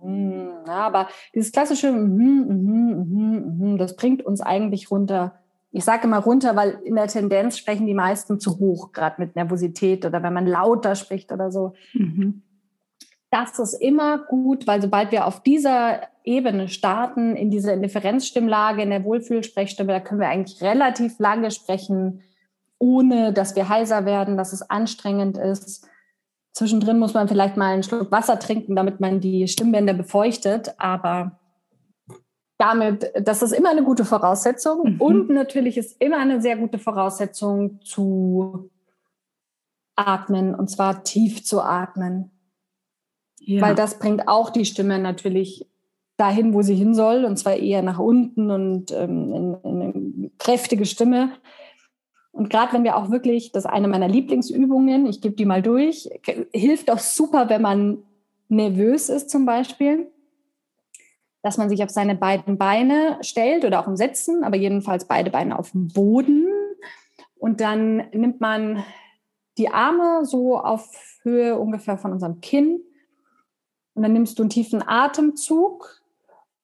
-hmm, 0.00 0.42
ja, 0.66 0.86
aber 0.86 1.08
dieses 1.34 1.52
klassische, 1.52 1.92
mm, 1.92 2.46
mm, 2.48 3.72
mm, 3.72 3.78
das 3.78 3.96
bringt 3.96 4.24
uns 4.24 4.40
eigentlich 4.40 4.90
runter. 4.90 5.34
Ich 5.70 5.84
sage 5.84 6.06
immer 6.06 6.18
runter, 6.18 6.54
weil 6.56 6.78
in 6.84 6.94
der 6.94 7.06
Tendenz 7.08 7.56
sprechen 7.56 7.86
die 7.86 7.94
meisten 7.94 8.38
zu 8.38 8.58
hoch, 8.58 8.92
gerade 8.92 9.16
mit 9.18 9.36
Nervosität 9.36 10.04
oder 10.04 10.22
wenn 10.22 10.34
man 10.34 10.46
lauter 10.46 10.94
spricht 10.94 11.32
oder 11.32 11.50
so. 11.50 11.72
Mhm. 11.94 12.42
Das 13.32 13.58
ist 13.58 13.72
immer 13.72 14.18
gut, 14.18 14.66
weil 14.66 14.82
sobald 14.82 15.10
wir 15.10 15.26
auf 15.26 15.42
dieser 15.42 16.02
Ebene 16.22 16.68
starten, 16.68 17.34
in 17.34 17.50
dieser 17.50 17.72
Indifferenzstimmlage, 17.72 18.82
in 18.82 18.90
der 18.90 19.04
Wohlfühlsprechstimme, 19.04 19.90
da 19.90 20.00
können 20.00 20.20
wir 20.20 20.28
eigentlich 20.28 20.60
relativ 20.60 21.18
lange 21.18 21.50
sprechen, 21.50 22.20
ohne 22.78 23.32
dass 23.32 23.56
wir 23.56 23.70
heiser 23.70 24.04
werden, 24.04 24.36
dass 24.36 24.52
es 24.52 24.68
anstrengend 24.68 25.38
ist. 25.38 25.88
Zwischendrin 26.52 26.98
muss 26.98 27.14
man 27.14 27.26
vielleicht 27.26 27.56
mal 27.56 27.72
einen 27.72 27.82
Schluck 27.82 28.12
Wasser 28.12 28.38
trinken, 28.38 28.76
damit 28.76 29.00
man 29.00 29.20
die 29.20 29.48
Stimmbänder 29.48 29.94
befeuchtet. 29.94 30.74
Aber 30.76 31.40
damit, 32.58 33.12
das 33.18 33.40
ist 33.40 33.52
immer 33.52 33.70
eine 33.70 33.82
gute 33.82 34.04
Voraussetzung. 34.04 34.96
Mhm. 34.96 35.00
Und 35.00 35.30
natürlich 35.30 35.78
ist 35.78 35.98
immer 36.02 36.18
eine 36.18 36.42
sehr 36.42 36.58
gute 36.58 36.78
Voraussetzung 36.78 37.80
zu 37.80 38.68
atmen 39.96 40.54
und 40.54 40.68
zwar 40.68 41.02
tief 41.02 41.42
zu 41.42 41.62
atmen. 41.62 42.30
Ja. 43.44 43.62
Weil 43.62 43.74
das 43.74 43.98
bringt 43.98 44.28
auch 44.28 44.50
die 44.50 44.64
Stimme 44.64 44.98
natürlich 44.98 45.66
dahin, 46.16 46.54
wo 46.54 46.62
sie 46.62 46.74
hin 46.74 46.94
soll, 46.94 47.24
und 47.24 47.36
zwar 47.36 47.56
eher 47.56 47.82
nach 47.82 47.98
unten 47.98 48.50
und 48.50 48.92
ähm, 48.92 49.32
in, 49.32 49.56
in 49.64 49.82
eine 49.82 50.30
kräftige 50.38 50.84
Stimme. 50.84 51.32
Und 52.30 52.48
gerade 52.48 52.72
wenn 52.72 52.84
wir 52.84 52.96
auch 52.96 53.10
wirklich, 53.10 53.52
das 53.52 53.64
ist 53.64 53.70
eine 53.70 53.88
meiner 53.88 54.08
Lieblingsübungen, 54.08 55.06
ich 55.06 55.20
gebe 55.20 55.34
die 55.34 55.44
mal 55.44 55.62
durch, 55.62 56.08
hilft 56.52 56.90
auch 56.90 56.98
super, 56.98 57.48
wenn 57.48 57.62
man 57.62 57.98
nervös 58.48 59.08
ist 59.08 59.30
zum 59.30 59.44
Beispiel, 59.44 60.06
dass 61.42 61.58
man 61.58 61.68
sich 61.68 61.82
auf 61.82 61.90
seine 61.90 62.14
beiden 62.14 62.56
Beine 62.56 63.18
stellt 63.22 63.64
oder 63.64 63.80
auch 63.80 63.88
im 63.88 63.96
Sitzen, 63.96 64.44
aber 64.44 64.56
jedenfalls 64.56 65.06
beide 65.06 65.30
Beine 65.30 65.58
auf 65.58 65.72
dem 65.72 65.88
Boden. 65.88 66.46
Und 67.36 67.60
dann 67.60 67.96
nimmt 68.12 68.40
man 68.40 68.84
die 69.58 69.68
Arme 69.68 70.24
so 70.24 70.56
auf 70.58 71.18
Höhe 71.22 71.58
ungefähr 71.58 71.98
von 71.98 72.12
unserem 72.12 72.40
Kinn. 72.40 72.80
Und 73.94 74.02
dann 74.02 74.12
nimmst 74.12 74.38
du 74.38 74.42
einen 74.42 74.50
tiefen 74.50 74.82
Atemzug 74.86 76.02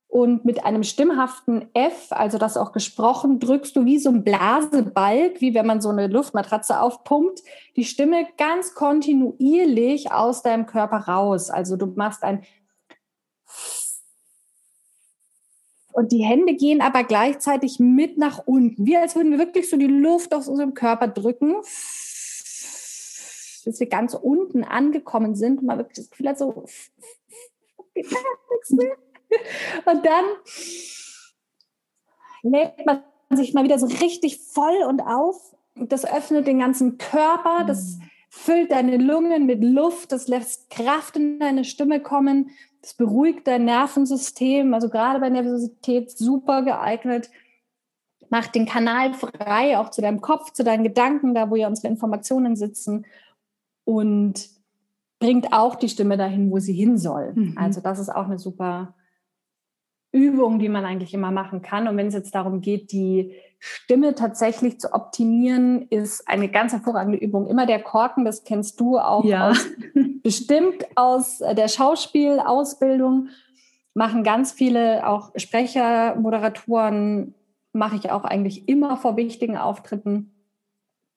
und 0.08 0.46
mit 0.46 0.64
einem 0.64 0.84
stimmhaften 0.84 1.68
F, 1.74 2.06
also 2.10 2.38
das 2.38 2.56
auch 2.56 2.72
gesprochen, 2.72 3.40
drückst 3.40 3.76
du 3.76 3.84
wie 3.84 3.98
so 3.98 4.08
ein 4.08 4.24
Blasebalg, 4.24 5.42
wie 5.42 5.52
wenn 5.52 5.66
man 5.66 5.82
so 5.82 5.90
eine 5.90 6.06
Luftmatratze 6.06 6.80
aufpumpt, 6.80 7.42
die 7.76 7.84
Stimme 7.84 8.26
ganz 8.38 8.74
kontinuierlich 8.74 10.10
aus 10.10 10.42
deinem 10.42 10.64
Körper 10.64 11.08
raus. 11.08 11.50
Also 11.50 11.76
du 11.76 11.86
machst 11.86 12.22
ein 12.22 12.42
und 15.92 16.12
die 16.12 16.22
Hände 16.22 16.54
gehen 16.54 16.80
aber 16.80 17.02
gleichzeitig 17.02 17.80
mit 17.80 18.18
nach 18.18 18.38
unten, 18.46 18.86
wie 18.86 18.96
als 18.96 19.16
würden 19.16 19.32
wir 19.32 19.38
wirklich 19.38 19.68
so 19.68 19.76
die 19.76 19.88
Luft 19.88 20.32
aus 20.32 20.46
unserem 20.46 20.72
Körper 20.72 21.08
drücken, 21.08 21.56
bis 23.64 23.80
wir 23.80 23.88
ganz 23.88 24.14
unten 24.14 24.64
angekommen 24.64 25.34
sind 25.34 25.62
man 25.62 25.78
wirklich 25.78 25.96
das 25.96 26.10
Gefühl 26.10 26.28
hat, 26.28 26.38
so 26.38 26.64
und 29.84 30.06
dann 30.06 30.24
lädt 32.42 32.86
man 32.86 33.02
sich 33.30 33.54
mal 33.54 33.64
wieder 33.64 33.78
so 33.78 33.86
richtig 33.86 34.38
voll 34.38 34.82
und 34.86 35.00
auf. 35.00 35.56
Das 35.74 36.04
öffnet 36.04 36.46
den 36.46 36.58
ganzen 36.58 36.98
Körper, 36.98 37.64
das 37.66 37.96
mhm. 37.96 38.02
füllt 38.30 38.70
deine 38.72 38.96
Lungen 38.96 39.46
mit 39.46 39.62
Luft, 39.62 40.12
das 40.12 40.28
lässt 40.28 40.70
Kraft 40.70 41.16
in 41.16 41.38
deine 41.38 41.64
Stimme 41.64 42.00
kommen, 42.00 42.50
das 42.82 42.94
beruhigt 42.94 43.46
dein 43.46 43.64
Nervensystem, 43.64 44.72
also 44.74 44.88
gerade 44.88 45.20
bei 45.20 45.28
Nervosität 45.28 46.10
super 46.10 46.62
geeignet. 46.62 47.30
Macht 48.30 48.54
den 48.54 48.66
Kanal 48.66 49.14
frei, 49.14 49.78
auch 49.78 49.90
zu 49.90 50.02
deinem 50.02 50.20
Kopf, 50.20 50.52
zu 50.52 50.62
deinen 50.62 50.84
Gedanken, 50.84 51.34
da 51.34 51.50
wo 51.50 51.56
ja 51.56 51.66
unsere 51.66 51.88
Informationen 51.88 52.56
sitzen. 52.56 53.06
Und 53.88 54.50
bringt 55.18 55.54
auch 55.54 55.76
die 55.76 55.88
Stimme 55.88 56.18
dahin, 56.18 56.50
wo 56.50 56.58
sie 56.58 56.74
hin 56.74 56.98
soll. 56.98 57.32
Mhm. 57.34 57.54
Also 57.56 57.80
das 57.80 57.98
ist 57.98 58.10
auch 58.10 58.26
eine 58.26 58.38
super 58.38 58.94
Übung, 60.12 60.58
die 60.58 60.68
man 60.68 60.84
eigentlich 60.84 61.14
immer 61.14 61.30
machen 61.30 61.62
kann. 61.62 61.88
Und 61.88 61.96
wenn 61.96 62.08
es 62.08 62.12
jetzt 62.12 62.34
darum 62.34 62.60
geht, 62.60 62.92
die 62.92 63.32
Stimme 63.58 64.14
tatsächlich 64.14 64.78
zu 64.78 64.92
optimieren, 64.92 65.86
ist 65.88 66.28
eine 66.28 66.50
ganz 66.50 66.72
hervorragende 66.72 67.16
Übung. 67.16 67.46
Immer 67.46 67.64
der 67.64 67.82
Korken, 67.82 68.26
das 68.26 68.44
kennst 68.44 68.78
du 68.78 68.98
auch 68.98 69.24
ja. 69.24 69.48
aus, 69.48 69.66
bestimmt 70.22 70.86
aus 70.94 71.38
der 71.38 71.68
Schauspielausbildung. 71.68 73.28
Machen 73.94 74.22
ganz 74.22 74.52
viele 74.52 75.08
auch 75.08 75.32
Sprecher, 75.36 76.14
Moderatoren, 76.16 77.34
mache 77.72 77.96
ich 77.96 78.10
auch 78.10 78.24
eigentlich 78.24 78.68
immer 78.68 78.98
vor 78.98 79.16
wichtigen 79.16 79.56
Auftritten, 79.56 80.34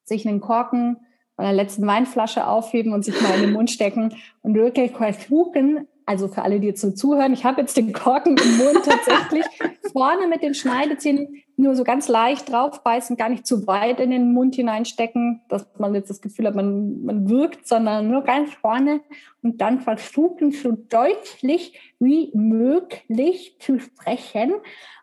sich 0.06 0.26
einen 0.26 0.40
Korken 0.40 1.02
von 1.42 1.48
der 1.48 1.56
letzten 1.56 1.88
Weinflasche 1.88 2.46
aufheben 2.46 2.94
und 2.94 3.04
sich 3.04 3.20
mal 3.20 3.34
in 3.34 3.42
den 3.42 3.54
Mund 3.54 3.72
stecken 3.72 4.14
und 4.44 4.54
wirklich 4.54 4.92
versuchen, 4.92 5.88
also 6.06 6.28
für 6.28 6.44
alle, 6.44 6.60
die 6.60 6.68
jetzt 6.68 6.82
so 6.82 6.92
zuhören, 6.92 7.34
ich 7.34 7.46
habe 7.46 7.62
jetzt 7.62 7.76
den 7.76 7.94
Korken 7.94 8.38
im 8.38 8.58
Mund 8.58 8.86
tatsächlich 8.86 9.46
vorne 9.92 10.28
mit 10.28 10.44
den 10.44 10.54
Schneidezähnen 10.54 11.42
nur 11.58 11.74
so 11.74 11.84
ganz 11.84 12.08
leicht 12.08 12.52
draufbeißen, 12.52 13.18
gar 13.18 13.30
nicht 13.30 13.48
zu 13.48 13.66
weit 13.66 14.00
in 14.00 14.12
den 14.12 14.34
Mund 14.34 14.54
hineinstecken, 14.54 15.42
dass 15.50 15.66
man 15.80 15.96
jetzt 15.96 16.12
das 16.12 16.22
Gefühl 16.22 16.46
hat, 16.46 16.54
man, 16.54 17.02
man 17.06 17.28
wirkt, 17.28 17.68
sondern 17.68 18.08
nur 18.08 18.22
ganz 18.22 18.54
vorne 18.54 19.02
und 19.42 19.62
dann 19.62 19.80
versuchen, 19.80 20.52
so 20.52 20.74
deutlich 20.74 21.96
wie 21.98 22.30
möglich 22.36 23.56
zu 23.58 23.80
sprechen 23.80 24.54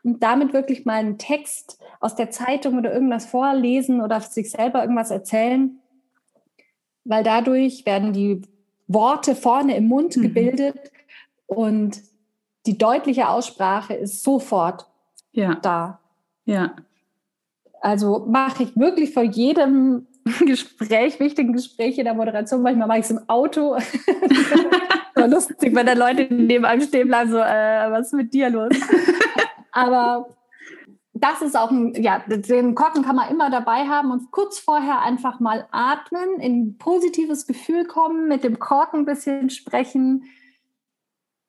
und 0.05 0.23
damit 0.23 0.53
wirklich 0.53 0.85
mal 0.85 0.99
einen 0.99 1.19
Text 1.19 1.81
aus 1.99 2.15
der 2.15 2.31
Zeitung 2.31 2.79
oder 2.79 2.95
irgendwas 2.95 3.27
vorlesen 3.27 4.01
oder 4.01 4.21
sich 4.21 4.53
selber 4.53 4.83
irgendwas 4.83 5.11
erzählen, 5.11 5.81
weil 7.09 7.25
dadurch 7.25 7.87
werden 7.87 8.13
die 8.13 8.43
Worte 8.87 9.35
vorne 9.35 9.77
im 9.77 9.89
Mund 9.89 10.17
mhm. 10.17 10.23
gebildet 10.23 10.93
und 11.47 12.01
die 12.67 12.77
deutliche 12.77 13.29
Aussprache 13.29 13.95
ist 13.95 14.23
sofort 14.23 14.87
ja. 15.33 15.55
da. 15.57 16.01
Ja. 16.45 16.75
Also 17.81 18.27
mache 18.29 18.65
ich 18.65 18.77
wirklich 18.77 19.13
vor 19.13 19.23
jedem 19.23 20.07
Gespräch, 20.41 21.19
wichtigen 21.19 21.53
Gespräch 21.55 21.99
in 21.99 22.05
der 22.05 22.15
Moderation, 22.15 22.63
manchmal 22.63 22.89
mache 22.89 22.99
ich 22.99 23.05
es 23.05 23.11
im 23.11 23.21
Auto. 23.29 23.77
lustig, 25.27 25.75
wenn 25.75 25.87
da 25.87 25.95
Leute 25.95 26.33
neben 26.33 26.65
einem 26.65 26.83
stehen 26.83 27.09
bleiben, 27.09 27.31
so, 27.31 27.39
äh, 27.39 27.91
was 27.91 28.09
ist 28.09 28.13
mit 28.15 28.33
dir 28.33 28.51
los? 28.51 28.73
Aber 29.73 30.29
das 31.21 31.43
ist 31.43 31.57
auch 31.57 31.71
ein, 31.71 31.95
ja, 32.03 32.23
den 32.27 32.75
Korken 32.75 33.03
kann 33.03 33.17
man 33.17 33.31
immer 33.31 33.51
dabei 33.51 33.87
haben 33.87 34.11
und 34.11 34.31
kurz 34.31 34.59
vorher 34.59 35.03
einfach 35.03 35.41
mal 35.41 35.67
atmen, 35.71 36.41
in 36.41 36.61
ein 36.61 36.79
positives 36.79 37.47
Gefühl 37.47 37.87
kommen, 37.87 38.29
mit 38.29 38.45
dem 38.45 38.59
Korken 38.59 39.01
ein 39.01 39.05
bisschen 39.07 39.51
sprechen. 39.51 40.25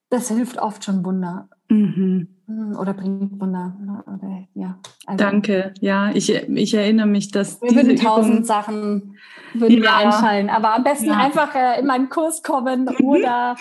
Das 0.10 0.30
hilft 0.30 0.58
oft 0.60 0.84
schon 0.84 1.06
Wunder. 1.06 1.50
Mhm. 1.70 2.28
Hm, 2.48 2.76
oder 2.80 2.94
bringt 2.94 3.40
Wunder. 3.40 3.78
Ne, 3.80 4.04
oder, 4.08 4.48
ja. 4.56 4.80
Also, 5.06 5.24
Danke. 5.24 5.74
Ja, 5.82 6.10
ich, 6.12 6.34
ich 6.34 6.74
erinnere 6.74 7.06
mich, 7.06 7.30
dass. 7.30 7.62
Mir 7.62 7.76
würden 7.76 7.96
tausend 7.96 8.48
Sachen 8.48 9.18
würden 9.54 9.76
ja. 9.76 9.80
mir 9.80 9.96
einfallen. 9.96 10.50
Aber 10.50 10.76
am 10.76 10.84
besten 10.84 11.08
ja. 11.08 11.18
einfach 11.18 11.54
äh, 11.54 11.80
in 11.80 11.86
meinen 11.86 12.10
Kurs 12.10 12.42
kommen 12.42 12.88
oder 13.04 13.56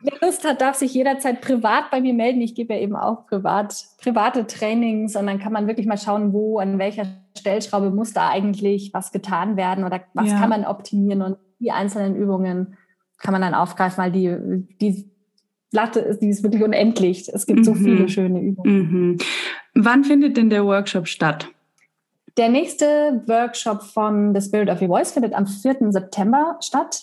Wer 0.00 0.18
Lust 0.20 0.46
hat, 0.46 0.60
darf 0.60 0.76
sich 0.76 0.94
jederzeit 0.94 1.40
privat 1.40 1.90
bei 1.90 2.00
mir 2.00 2.14
melden. 2.14 2.40
Ich 2.40 2.54
gebe 2.54 2.74
ja 2.74 2.80
eben 2.80 2.94
auch 2.94 3.26
privat, 3.26 3.84
private 4.00 4.46
Trainings 4.46 5.16
und 5.16 5.26
dann 5.26 5.40
kann 5.40 5.52
man 5.52 5.66
wirklich 5.66 5.86
mal 5.86 5.98
schauen, 5.98 6.32
wo, 6.32 6.58
an 6.58 6.78
welcher 6.78 7.06
Stellschraube 7.36 7.90
muss 7.90 8.12
da 8.12 8.28
eigentlich 8.28 8.90
was 8.92 9.10
getan 9.10 9.56
werden 9.56 9.84
oder 9.84 10.02
was 10.14 10.30
ja. 10.30 10.38
kann 10.38 10.50
man 10.50 10.64
optimieren 10.64 11.22
und 11.22 11.36
die 11.58 11.72
einzelnen 11.72 12.14
Übungen 12.14 12.76
kann 13.18 13.32
man 13.32 13.42
dann 13.42 13.54
aufgreifen, 13.54 14.02
weil 14.02 14.12
die, 14.12 14.36
die 14.80 15.10
Latte 15.72 16.00
ist, 16.00 16.22
die 16.22 16.28
ist 16.28 16.42
wirklich 16.42 16.62
unendlich. 16.62 17.28
Es 17.28 17.46
gibt 17.46 17.60
mhm. 17.60 17.64
so 17.64 17.74
viele 17.74 18.08
schöne 18.08 18.40
Übungen. 18.40 18.78
Mhm. 18.78 19.18
Wann 19.74 20.04
findet 20.04 20.36
denn 20.36 20.50
der 20.50 20.64
Workshop 20.64 21.08
statt? 21.08 21.48
Der 22.36 22.48
nächste 22.48 23.22
Workshop 23.26 23.82
von 23.82 24.32
The 24.34 24.40
Spirit 24.40 24.70
of 24.70 24.80
Your 24.80 24.88
Voice 24.88 25.10
findet 25.10 25.34
am 25.34 25.46
4. 25.46 25.90
September 25.90 26.56
statt, 26.60 27.02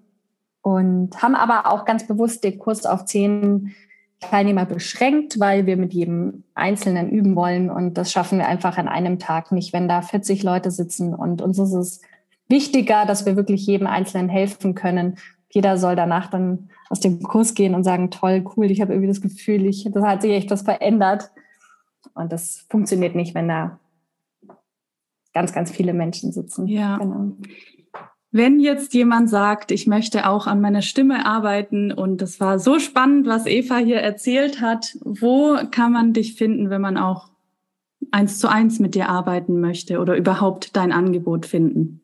Und 0.62 1.22
haben 1.22 1.36
aber 1.36 1.70
auch 1.70 1.84
ganz 1.84 2.06
bewusst 2.06 2.42
den 2.42 2.58
Kurs 2.58 2.86
auf 2.86 3.04
zehn 3.04 3.74
Teilnehmer 4.20 4.64
beschränkt, 4.64 5.38
weil 5.38 5.66
wir 5.66 5.76
mit 5.76 5.92
jedem 5.92 6.42
Einzelnen 6.54 7.10
üben 7.10 7.36
wollen. 7.36 7.70
Und 7.70 7.94
das 7.94 8.10
schaffen 8.10 8.38
wir 8.38 8.48
einfach 8.48 8.78
an 8.78 8.88
einem 8.88 9.18
Tag 9.18 9.52
nicht, 9.52 9.72
wenn 9.72 9.88
da 9.88 10.02
40 10.02 10.42
Leute 10.42 10.70
sitzen. 10.70 11.14
Und 11.14 11.42
uns 11.42 11.58
ist 11.58 11.72
es 11.72 12.00
wichtiger, 12.48 13.04
dass 13.06 13.26
wir 13.26 13.36
wirklich 13.36 13.66
jedem 13.66 13.86
Einzelnen 13.86 14.28
helfen 14.28 14.74
können. 14.74 15.18
Jeder 15.56 15.78
soll 15.78 15.96
danach 15.96 16.28
dann 16.28 16.68
aus 16.90 17.00
dem 17.00 17.22
Kurs 17.22 17.54
gehen 17.54 17.74
und 17.74 17.82
sagen, 17.82 18.10
toll, 18.10 18.44
cool, 18.54 18.70
ich 18.70 18.82
habe 18.82 18.92
irgendwie 18.92 19.08
das 19.08 19.22
Gefühl, 19.22 19.64
ich, 19.64 19.88
das 19.90 20.04
hat 20.04 20.20
sich 20.20 20.32
echt 20.32 20.50
was 20.50 20.60
verändert. 20.60 21.30
Und 22.12 22.30
das 22.30 22.66
funktioniert 22.68 23.14
nicht, 23.14 23.34
wenn 23.34 23.48
da 23.48 23.80
ganz, 25.32 25.54
ganz 25.54 25.70
viele 25.70 25.94
Menschen 25.94 26.30
sitzen. 26.30 26.66
Ja. 26.66 26.98
Genau. 26.98 27.38
Wenn 28.30 28.60
jetzt 28.60 28.92
jemand 28.92 29.30
sagt, 29.30 29.70
ich 29.70 29.86
möchte 29.86 30.28
auch 30.28 30.46
an 30.46 30.60
meiner 30.60 30.82
Stimme 30.82 31.24
arbeiten 31.24 31.90
und 31.90 32.20
das 32.20 32.38
war 32.38 32.58
so 32.58 32.78
spannend, 32.78 33.26
was 33.26 33.46
Eva 33.46 33.78
hier 33.78 34.00
erzählt 34.00 34.60
hat, 34.60 34.98
wo 35.06 35.56
kann 35.70 35.90
man 35.90 36.12
dich 36.12 36.34
finden, 36.34 36.68
wenn 36.68 36.82
man 36.82 36.98
auch 36.98 37.30
eins 38.10 38.38
zu 38.40 38.50
eins 38.50 38.78
mit 38.78 38.94
dir 38.94 39.08
arbeiten 39.08 39.58
möchte 39.58 40.00
oder 40.00 40.18
überhaupt 40.18 40.76
dein 40.76 40.92
Angebot 40.92 41.46
finden? 41.46 42.02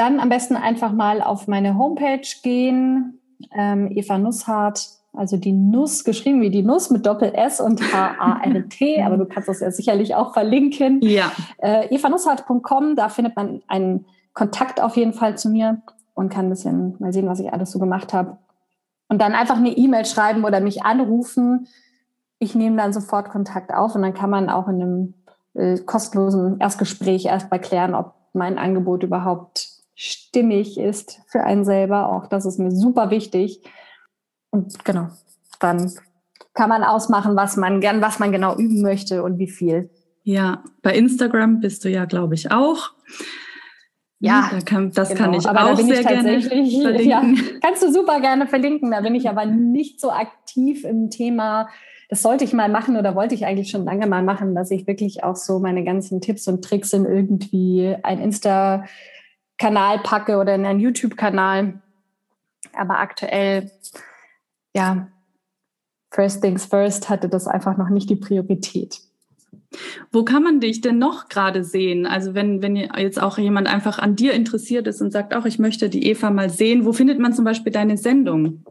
Dann 0.00 0.18
am 0.18 0.30
besten 0.30 0.56
einfach 0.56 0.92
mal 0.92 1.20
auf 1.20 1.46
meine 1.46 1.76
Homepage 1.76 2.26
gehen, 2.42 3.20
ähm, 3.52 3.90
Eva 3.94 4.16
Nusshardt, 4.16 4.88
also 5.12 5.36
die 5.36 5.52
Nuss 5.52 6.04
geschrieben 6.04 6.40
wie 6.40 6.48
die 6.48 6.62
Nuss 6.62 6.88
mit 6.88 7.04
Doppel 7.04 7.34
S 7.34 7.60
und 7.60 7.82
H-A-R-T, 7.92 9.02
aber 9.04 9.18
du 9.18 9.26
kannst 9.26 9.50
das 9.50 9.60
ja 9.60 9.70
sicherlich 9.70 10.14
auch 10.14 10.32
verlinken. 10.32 11.02
Ja. 11.02 11.30
Äh, 11.58 11.94
evanusshardt.com, 11.94 12.96
da 12.96 13.10
findet 13.10 13.36
man 13.36 13.60
einen 13.68 14.06
Kontakt 14.32 14.80
auf 14.80 14.96
jeden 14.96 15.12
Fall 15.12 15.36
zu 15.36 15.50
mir 15.50 15.82
und 16.14 16.32
kann 16.32 16.46
ein 16.46 16.50
bisschen 16.50 16.96
mal 16.98 17.12
sehen, 17.12 17.28
was 17.28 17.40
ich 17.40 17.52
alles 17.52 17.70
so 17.70 17.78
gemacht 17.78 18.14
habe. 18.14 18.38
Und 19.10 19.20
dann 19.20 19.34
einfach 19.34 19.58
eine 19.58 19.76
E-Mail 19.76 20.06
schreiben 20.06 20.44
oder 20.44 20.60
mich 20.60 20.82
anrufen. 20.82 21.68
Ich 22.38 22.54
nehme 22.54 22.78
dann 22.78 22.94
sofort 22.94 23.28
Kontakt 23.28 23.74
auf 23.74 23.94
und 23.94 24.00
dann 24.00 24.14
kann 24.14 24.30
man 24.30 24.48
auch 24.48 24.66
in 24.66 24.80
einem 24.80 25.14
äh, 25.52 25.78
kostenlosen 25.80 26.58
Erstgespräch 26.58 27.26
erst 27.26 27.50
mal 27.50 27.60
klären, 27.60 27.94
ob 27.94 28.14
mein 28.32 28.56
Angebot 28.56 29.02
überhaupt 29.02 29.79
stimmig 30.00 30.78
ist 30.78 31.20
für 31.28 31.44
einen 31.44 31.64
selber. 31.64 32.10
Auch 32.10 32.26
das 32.26 32.46
ist 32.46 32.58
mir 32.58 32.70
super 32.70 33.10
wichtig. 33.10 33.60
Und 34.50 34.82
genau, 34.84 35.08
dann 35.60 35.92
kann 36.54 36.70
man 36.70 36.82
ausmachen, 36.82 37.36
was 37.36 37.56
man 37.58 37.80
gern, 37.80 38.00
was 38.00 38.18
man 38.18 38.32
genau 38.32 38.56
üben 38.56 38.80
möchte 38.80 39.22
und 39.22 39.38
wie 39.38 39.48
viel. 39.48 39.90
Ja, 40.22 40.64
bei 40.82 40.94
Instagram 40.94 41.60
bist 41.60 41.84
du 41.84 41.90
ja, 41.90 42.06
glaube 42.06 42.34
ich, 42.34 42.50
auch. 42.50 42.92
Ja, 44.20 44.48
da 44.50 44.60
kann, 44.60 44.90
das 44.90 45.10
genau. 45.10 45.20
kann 45.20 45.34
ich 45.34 45.46
aber 45.46 45.70
auch 45.70 45.76
sehr 45.76 46.02
gerne 46.02 46.40
verlinken. 46.40 47.04
Ja, 47.06 47.22
kannst 47.62 47.82
du 47.82 47.92
super 47.92 48.20
gerne 48.20 48.46
verlinken. 48.46 48.90
Da 48.90 49.02
bin 49.02 49.14
ich 49.14 49.28
aber 49.28 49.44
nicht 49.44 50.00
so 50.00 50.10
aktiv 50.10 50.84
im 50.84 51.10
Thema. 51.10 51.68
Das 52.08 52.22
sollte 52.22 52.44
ich 52.44 52.54
mal 52.54 52.70
machen 52.70 52.96
oder 52.96 53.14
wollte 53.14 53.34
ich 53.34 53.44
eigentlich 53.44 53.70
schon 53.70 53.84
lange 53.84 54.06
mal 54.06 54.22
machen, 54.22 54.54
dass 54.54 54.70
ich 54.70 54.86
wirklich 54.86 55.24
auch 55.24 55.36
so 55.36 55.58
meine 55.58 55.84
ganzen 55.84 56.20
Tipps 56.20 56.48
und 56.48 56.64
Tricks 56.64 56.92
in 56.92 57.04
irgendwie 57.04 57.96
ein 58.02 58.20
Insta-Kanal 59.60 59.98
packe 60.00 60.38
oder 60.38 60.54
in 60.54 60.64
einen 60.64 60.80
YouTube-Kanal. 60.80 61.74
Aber 62.72 62.98
aktuell, 62.98 63.70
ja, 64.74 65.08
First 66.10 66.42
Things 66.42 66.64
First 66.66 67.08
hatte 67.08 67.28
das 67.28 67.46
einfach 67.46 67.76
noch 67.76 67.88
nicht 67.88 68.10
die 68.10 68.16
Priorität. 68.16 69.00
Wo 70.10 70.24
kann 70.24 70.42
man 70.42 70.60
dich 70.60 70.80
denn 70.80 70.98
noch 70.98 71.28
gerade 71.28 71.62
sehen? 71.62 72.06
Also 72.06 72.34
wenn, 72.34 72.60
wenn 72.62 72.74
jetzt 72.74 73.22
auch 73.22 73.38
jemand 73.38 73.68
einfach 73.68 73.98
an 73.98 74.16
dir 74.16 74.32
interessiert 74.34 74.88
ist 74.88 75.00
und 75.00 75.12
sagt, 75.12 75.34
auch 75.34 75.44
ich 75.44 75.60
möchte 75.60 75.88
die 75.88 76.08
Eva 76.08 76.30
mal 76.30 76.50
sehen, 76.50 76.84
wo 76.84 76.92
findet 76.92 77.20
man 77.20 77.32
zum 77.32 77.44
Beispiel 77.44 77.70
deine 77.70 77.96
Sendung? 77.96 78.64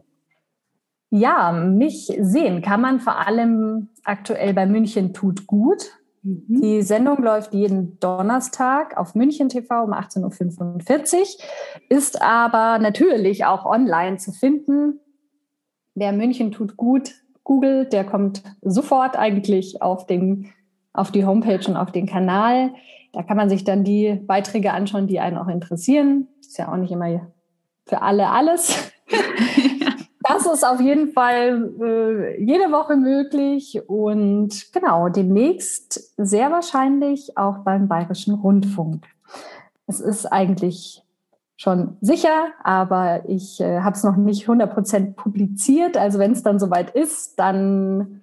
Ja, 1.08 1.52
mich 1.52 2.12
sehen 2.20 2.60
kann 2.60 2.82
man 2.82 3.00
vor 3.00 3.26
allem 3.26 3.88
aktuell 4.04 4.52
bei 4.52 4.66
München 4.66 5.14
tut 5.14 5.46
gut. 5.46 5.99
Mhm. 6.22 6.60
Die 6.60 6.82
Sendung 6.82 7.22
läuft 7.22 7.54
jeden 7.54 7.98
Donnerstag 8.00 8.96
auf 8.96 9.14
München 9.14 9.48
TV 9.48 9.84
um 9.84 9.92
18.45 9.92 11.16
Uhr, 11.18 11.26
ist 11.88 12.20
aber 12.22 12.78
natürlich 12.78 13.44
auch 13.44 13.64
online 13.64 14.18
zu 14.18 14.32
finden. 14.32 15.00
Wer 15.94 16.12
München 16.12 16.52
tut 16.52 16.76
gut 16.76 17.14
googelt, 17.44 17.92
der 17.92 18.04
kommt 18.04 18.42
sofort 18.62 19.18
eigentlich 19.18 19.82
auf 19.82 20.06
den 20.06 20.52
auf 20.92 21.12
die 21.12 21.24
Homepage 21.24 21.68
und 21.68 21.76
auf 21.76 21.92
den 21.92 22.06
Kanal. 22.06 22.74
Da 23.12 23.22
kann 23.22 23.36
man 23.36 23.48
sich 23.48 23.64
dann 23.64 23.84
die 23.84 24.14
Beiträge 24.26 24.72
anschauen, 24.72 25.06
die 25.06 25.20
einen 25.20 25.38
auch 25.38 25.48
interessieren. 25.48 26.28
Ist 26.40 26.58
ja 26.58 26.70
auch 26.70 26.76
nicht 26.76 26.92
immer 26.92 27.32
für 27.86 28.02
alle 28.02 28.28
alles. 28.28 28.92
das 30.30 30.46
ist 30.46 30.64
auf 30.64 30.80
jeden 30.80 31.12
Fall 31.12 31.72
äh, 31.80 32.42
jede 32.42 32.70
Woche 32.70 32.96
möglich 32.96 33.82
und 33.88 34.72
genau, 34.72 35.08
demnächst 35.08 36.14
sehr 36.16 36.52
wahrscheinlich 36.52 37.36
auch 37.36 37.58
beim 37.58 37.88
Bayerischen 37.88 38.34
Rundfunk. 38.34 39.06
Es 39.86 39.98
ist 39.98 40.26
eigentlich 40.26 41.02
schon 41.56 41.96
sicher, 42.00 42.48
aber 42.62 43.28
ich 43.28 43.60
äh, 43.60 43.80
habe 43.80 43.96
es 43.96 44.04
noch 44.04 44.16
nicht 44.16 44.46
100% 44.46 45.14
publiziert. 45.14 45.96
Also 45.96 46.18
wenn 46.18 46.32
es 46.32 46.42
dann 46.42 46.60
soweit 46.60 46.90
ist, 46.90 47.38
dann 47.38 48.22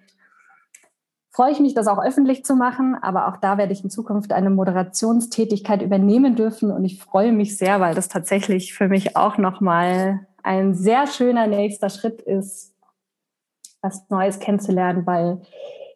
freue 1.30 1.51
ich 1.51 1.60
mich, 1.60 1.74
das 1.74 1.88
auch 1.88 2.01
öffentlich 2.01 2.45
zu 2.45 2.55
machen. 2.55 2.95
Aber 3.01 3.28
auch 3.28 3.38
da 3.38 3.58
werde 3.58 3.74
ich 3.74 3.84
in 3.84 3.89
Zukunft 3.89 4.32
eine 4.32 4.49
Moderationstätigkeit 4.49 5.82
übernehmen 5.82 6.36
dürfen. 6.36 6.72
Und 6.72 6.86
ich 6.86 7.03
freue 7.03 7.34
mich 7.34 7.58
sehr, 7.58 7.80
weil 7.80 7.93
das 7.93 8.08
tatsächlich 8.08 8.74
für 8.74 8.88
mich 8.88 9.16
auch 9.18 9.38
nochmal 9.38 10.27
ein 10.48 10.74
sehr 10.74 11.08
schöner 11.08 11.45
nächster 11.45 11.89
Schritt 11.89 12.22
ist, 12.22 12.74
was 13.82 14.10
Neues 14.10 14.39
kennenzulernen, 14.39 15.06
weil 15.06 15.41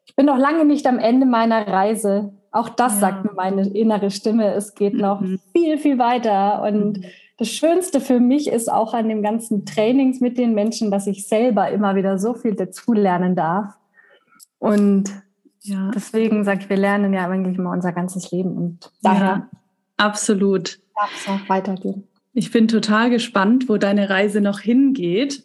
ich 0.05 0.15
bin 0.15 0.25
noch 0.25 0.37
lange 0.37 0.65
nicht 0.65 0.85
am 0.85 0.99
Ende 0.99 1.25
meiner 1.25 1.67
Reise. 1.67 2.33
Auch 2.51 2.69
das 2.69 2.95
ja. 2.95 2.99
sagt 2.99 3.23
mir 3.23 3.33
meine 3.33 3.67
innere 3.69 4.11
Stimme. 4.11 4.53
Es 4.53 4.75
geht 4.75 4.93
noch 4.93 5.21
mhm. 5.21 5.39
viel, 5.53 5.77
viel 5.77 5.97
weiter. 5.97 6.61
Und 6.63 6.97
mhm. 6.97 7.05
das 7.37 7.47
Schönste 7.49 8.01
für 8.01 8.19
mich 8.19 8.49
ist 8.49 8.71
auch 8.71 8.93
an 8.93 9.07
dem 9.07 9.23
ganzen 9.23 9.65
Trainings 9.65 10.19
mit 10.19 10.37
den 10.37 10.53
Menschen, 10.53 10.91
dass 10.91 11.07
ich 11.07 11.27
selber 11.27 11.69
immer 11.69 11.95
wieder 11.95 12.17
so 12.19 12.33
viel 12.33 12.55
dazulernen 12.55 13.35
darf. 13.35 13.77
Und 14.59 15.09
ja. 15.63 15.91
Deswegen 15.93 16.43
sage 16.43 16.61
ich, 16.61 16.69
wir 16.69 16.77
lernen 16.77 17.13
ja 17.13 17.29
eigentlich 17.29 17.57
immer 17.57 17.71
unser 17.71 17.91
ganzes 17.91 18.31
Leben 18.31 18.57
und 18.57 18.91
daher 19.03 19.27
ja, 19.27 19.49
absolut. 19.97 20.79
darf 20.95 21.11
es 21.15 21.27
auch 21.29 21.49
weitergehen. 21.49 22.07
Ich 22.33 22.51
bin 22.51 22.67
total 22.67 23.09
gespannt, 23.09 23.67
wo 23.67 23.77
deine 23.77 24.09
Reise 24.09 24.41
noch 24.41 24.59
hingeht. 24.59 25.43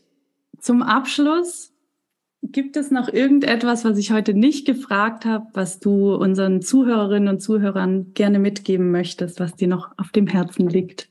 Zum 0.58 0.82
Abschluss 0.82 1.76
Gibt 2.52 2.76
es 2.76 2.90
noch 2.90 3.08
irgendetwas, 3.08 3.84
was 3.84 3.98
ich 3.98 4.12
heute 4.12 4.34
nicht 4.34 4.66
gefragt 4.66 5.24
habe, 5.24 5.46
was 5.52 5.80
du 5.80 6.14
unseren 6.14 6.60
Zuhörerinnen 6.60 7.28
und 7.28 7.40
Zuhörern 7.40 8.12
gerne 8.14 8.38
mitgeben 8.38 8.90
möchtest, 8.90 9.40
was 9.40 9.54
dir 9.54 9.68
noch 9.68 9.92
auf 9.96 10.10
dem 10.10 10.26
Herzen 10.26 10.68
liegt? 10.68 11.08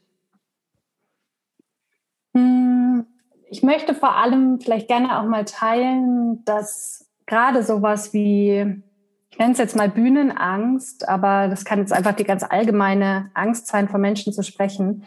Hm, 2.33 3.05
ich 3.49 3.63
möchte 3.63 3.93
vor 3.93 4.15
allem 4.15 4.59
vielleicht 4.59 4.87
gerne 4.87 5.19
auch 5.19 5.25
mal 5.25 5.45
teilen, 5.45 6.43
dass 6.45 7.09
gerade 7.25 7.63
sowas 7.63 8.13
wie 8.13 8.81
ich 9.31 9.39
nenne 9.39 9.51
es 9.51 9.57
jetzt 9.57 9.75
mal 9.75 9.89
Bühnenangst, 9.89 11.09
aber 11.09 11.49
das 11.49 11.65
kann 11.65 11.79
jetzt 11.79 11.91
einfach 11.91 12.13
die 12.13 12.23
ganz 12.23 12.43
allgemeine 12.43 13.31
Angst 13.33 13.67
sein, 13.67 13.89
von 13.89 13.99
Menschen 13.99 14.31
zu 14.31 14.43
sprechen, 14.43 15.03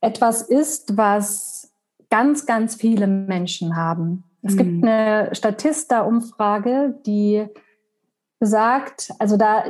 etwas 0.00 0.42
ist, 0.42 0.96
was 0.96 1.72
ganz, 2.10 2.46
ganz 2.46 2.74
viele 2.74 3.06
Menschen 3.06 3.76
haben. 3.76 4.24
Es 4.42 4.54
mhm. 4.54 4.58
gibt 4.58 4.84
eine 4.84 5.34
Statista-Umfrage, 5.34 6.98
die 7.06 7.46
besagt, 8.38 9.12
also 9.18 9.36
da 9.36 9.64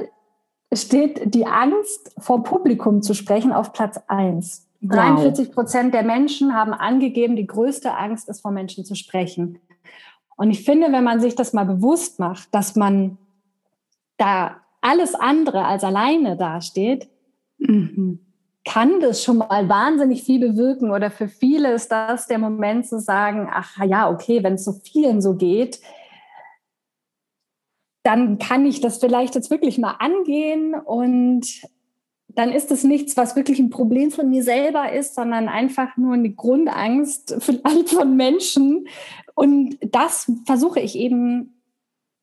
steht 0.72 1.34
die 1.34 1.46
Angst, 1.46 2.14
vor 2.18 2.44
Publikum 2.44 3.02
zu 3.02 3.14
sprechen, 3.14 3.52
auf 3.52 3.72
Platz 3.72 4.00
eins. 4.06 4.68
Wow. 4.80 4.96
43 4.96 5.52
Prozent 5.52 5.94
der 5.94 6.04
Menschen 6.04 6.54
haben 6.54 6.72
angegeben, 6.72 7.36
die 7.36 7.46
größte 7.46 7.94
Angst 7.96 8.28
ist, 8.28 8.40
vor 8.40 8.52
Menschen 8.52 8.84
zu 8.84 8.94
sprechen. 8.94 9.58
Und 10.36 10.50
ich 10.50 10.64
finde, 10.64 10.90
wenn 10.92 11.04
man 11.04 11.20
sich 11.20 11.34
das 11.34 11.52
mal 11.52 11.66
bewusst 11.66 12.18
macht, 12.18 12.54
dass 12.54 12.76
man 12.76 13.18
da 14.16 14.56
alles 14.80 15.14
andere 15.14 15.66
als 15.66 15.84
alleine 15.84 16.36
dasteht, 16.36 17.08
mhm. 17.58 18.20
Kann 18.72 19.00
das 19.00 19.24
schon 19.24 19.38
mal 19.38 19.68
wahnsinnig 19.68 20.22
viel 20.22 20.38
bewirken. 20.38 20.92
Oder 20.92 21.10
für 21.10 21.26
viele 21.26 21.72
ist 21.72 21.88
das 21.88 22.28
der 22.28 22.38
Moment 22.38 22.86
zu 22.86 23.00
sagen, 23.00 23.48
ach 23.50 23.76
ja, 23.84 24.08
okay, 24.08 24.44
wenn 24.44 24.54
es 24.54 24.64
so 24.64 24.72
vielen 24.72 25.20
so 25.20 25.34
geht, 25.34 25.80
dann 28.04 28.38
kann 28.38 28.64
ich 28.64 28.80
das 28.80 28.98
vielleicht 28.98 29.34
jetzt 29.34 29.50
wirklich 29.50 29.78
mal 29.78 29.96
angehen 29.98 30.74
und 30.74 31.46
dann 32.28 32.52
ist 32.52 32.70
es 32.70 32.84
nichts, 32.84 33.16
was 33.16 33.34
wirklich 33.34 33.58
ein 33.58 33.70
Problem 33.70 34.12
von 34.12 34.30
mir 34.30 34.44
selber 34.44 34.92
ist, 34.92 35.16
sondern 35.16 35.48
einfach 35.48 35.96
nur 35.96 36.14
eine 36.14 36.30
Grundangst 36.30 37.36
vielleicht 37.40 37.90
von 37.90 38.16
Menschen. 38.16 38.86
Und 39.34 39.78
das 39.82 40.30
versuche 40.46 40.78
ich 40.78 40.96
eben 40.96 41.59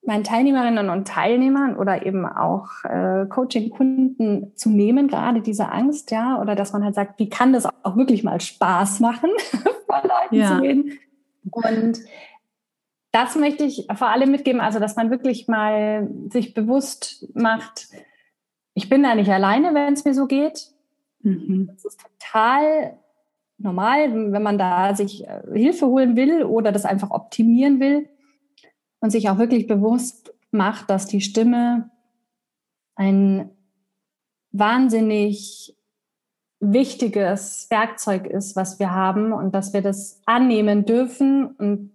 meinen 0.08 0.24
Teilnehmerinnen 0.24 0.90
und 0.90 1.08
Teilnehmern 1.08 1.76
oder 1.76 2.06
eben 2.06 2.26
auch 2.26 2.84
äh, 2.84 3.26
Coaching-Kunden 3.28 4.56
zu 4.56 4.70
nehmen, 4.70 5.08
gerade 5.08 5.42
diese 5.42 5.70
Angst, 5.72 6.12
ja, 6.12 6.42
oder 6.42 6.56
dass 6.56 6.74
man 6.74 6.84
halt 6.84 6.96
sagt, 6.96 7.20
wie 7.20 7.30
kann 7.30 7.54
das 7.54 7.66
auch 7.66 7.98
wirklich 7.98 8.24
mal 8.24 8.40
Spaß 8.40 9.02
machen, 9.02 9.30
vor 9.86 10.02
Leuten 10.04 10.36
ja. 10.36 10.48
zu 10.48 10.62
reden. 10.62 11.00
Und 11.52 12.00
das 13.12 13.36
möchte 13.36 13.64
ich 13.64 13.88
vor 13.96 14.08
allem 14.08 14.32
mitgeben, 14.32 14.62
also 14.62 14.80
dass 14.80 14.96
man 14.96 15.12
wirklich 15.12 15.48
mal 15.48 16.10
sich 16.30 16.54
bewusst 16.54 17.28
macht, 17.36 17.88
ich 18.74 18.90
bin 18.90 19.04
da 19.04 19.16
nicht 19.16 19.30
alleine, 19.30 19.74
wenn 19.74 19.94
es 19.94 20.06
mir 20.06 20.14
so 20.14 20.28
geht. 20.28 20.68
Mhm. 21.22 21.70
Das 21.74 21.84
ist 21.84 22.00
total 22.20 22.98
normal, 23.58 24.32
wenn 24.32 24.44
man 24.44 24.58
da 24.58 24.94
sich 24.96 25.28
äh, 25.28 25.42
Hilfe 25.54 25.88
holen 25.88 26.16
will 26.16 26.44
oder 26.44 26.72
das 26.72 26.86
einfach 26.86 27.10
optimieren 27.10 27.80
will 27.80 28.08
und 29.00 29.12
sich 29.12 29.30
auch 29.30 29.38
wirklich 29.38 29.68
bewusst 29.68 30.34
macht, 30.52 30.90
dass 30.90 31.06
die 31.06 31.22
Stimme 31.22 31.90
ein 32.96 33.52
wahnsinnig 34.52 35.76
wichtiges 36.60 37.68
Werkzeug 37.70 38.26
ist, 38.26 38.56
was 38.56 38.80
wir 38.80 38.92
haben 38.92 39.32
und 39.32 39.54
dass 39.54 39.74
wir 39.74 39.82
das 39.82 40.22
annehmen 40.26 40.86
dürfen 40.86 41.48
und 41.48 41.92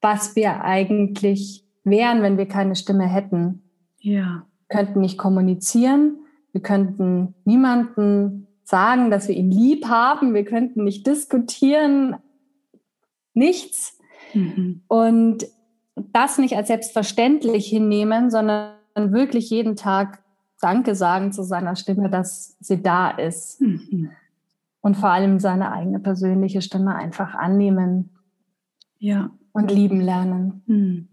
was 0.00 0.36
wir 0.36 0.62
eigentlich 0.62 1.64
wären, 1.82 2.22
wenn 2.22 2.38
wir 2.38 2.46
keine 2.46 2.76
Stimme 2.76 3.06
hätten. 3.06 3.62
Ja. 3.98 4.46
Wir 4.68 4.78
könnten 4.78 5.00
nicht 5.00 5.18
kommunizieren, 5.18 6.18
wir 6.52 6.62
könnten 6.62 7.34
niemanden 7.44 8.46
sagen, 8.62 9.10
dass 9.10 9.28
wir 9.28 9.34
ihn 9.34 9.50
lieb 9.50 9.86
haben, 9.86 10.34
wir 10.34 10.44
könnten 10.44 10.84
nicht 10.84 11.06
diskutieren, 11.06 12.16
nichts. 13.34 13.98
Mhm. 14.32 14.82
Und 14.88 15.46
das 15.96 16.38
nicht 16.38 16.56
als 16.56 16.68
selbstverständlich 16.68 17.66
hinnehmen, 17.66 18.30
sondern 18.30 18.74
wirklich 18.96 19.50
jeden 19.50 19.76
Tag 19.76 20.22
Danke 20.60 20.94
sagen 20.94 21.32
zu 21.32 21.42
seiner 21.42 21.76
Stimme, 21.76 22.08
dass 22.08 22.56
sie 22.60 22.82
da 22.82 23.10
ist. 23.10 23.60
Mhm. 23.60 24.10
Und 24.80 24.96
vor 24.96 25.10
allem 25.10 25.38
seine 25.38 25.72
eigene 25.72 26.00
persönliche 26.00 26.62
Stimme 26.62 26.94
einfach 26.94 27.34
annehmen. 27.34 28.10
Ja. 28.98 29.30
Und 29.52 29.70
lieben 29.70 30.00
lernen. 30.00 30.62
Mhm. 30.66 31.08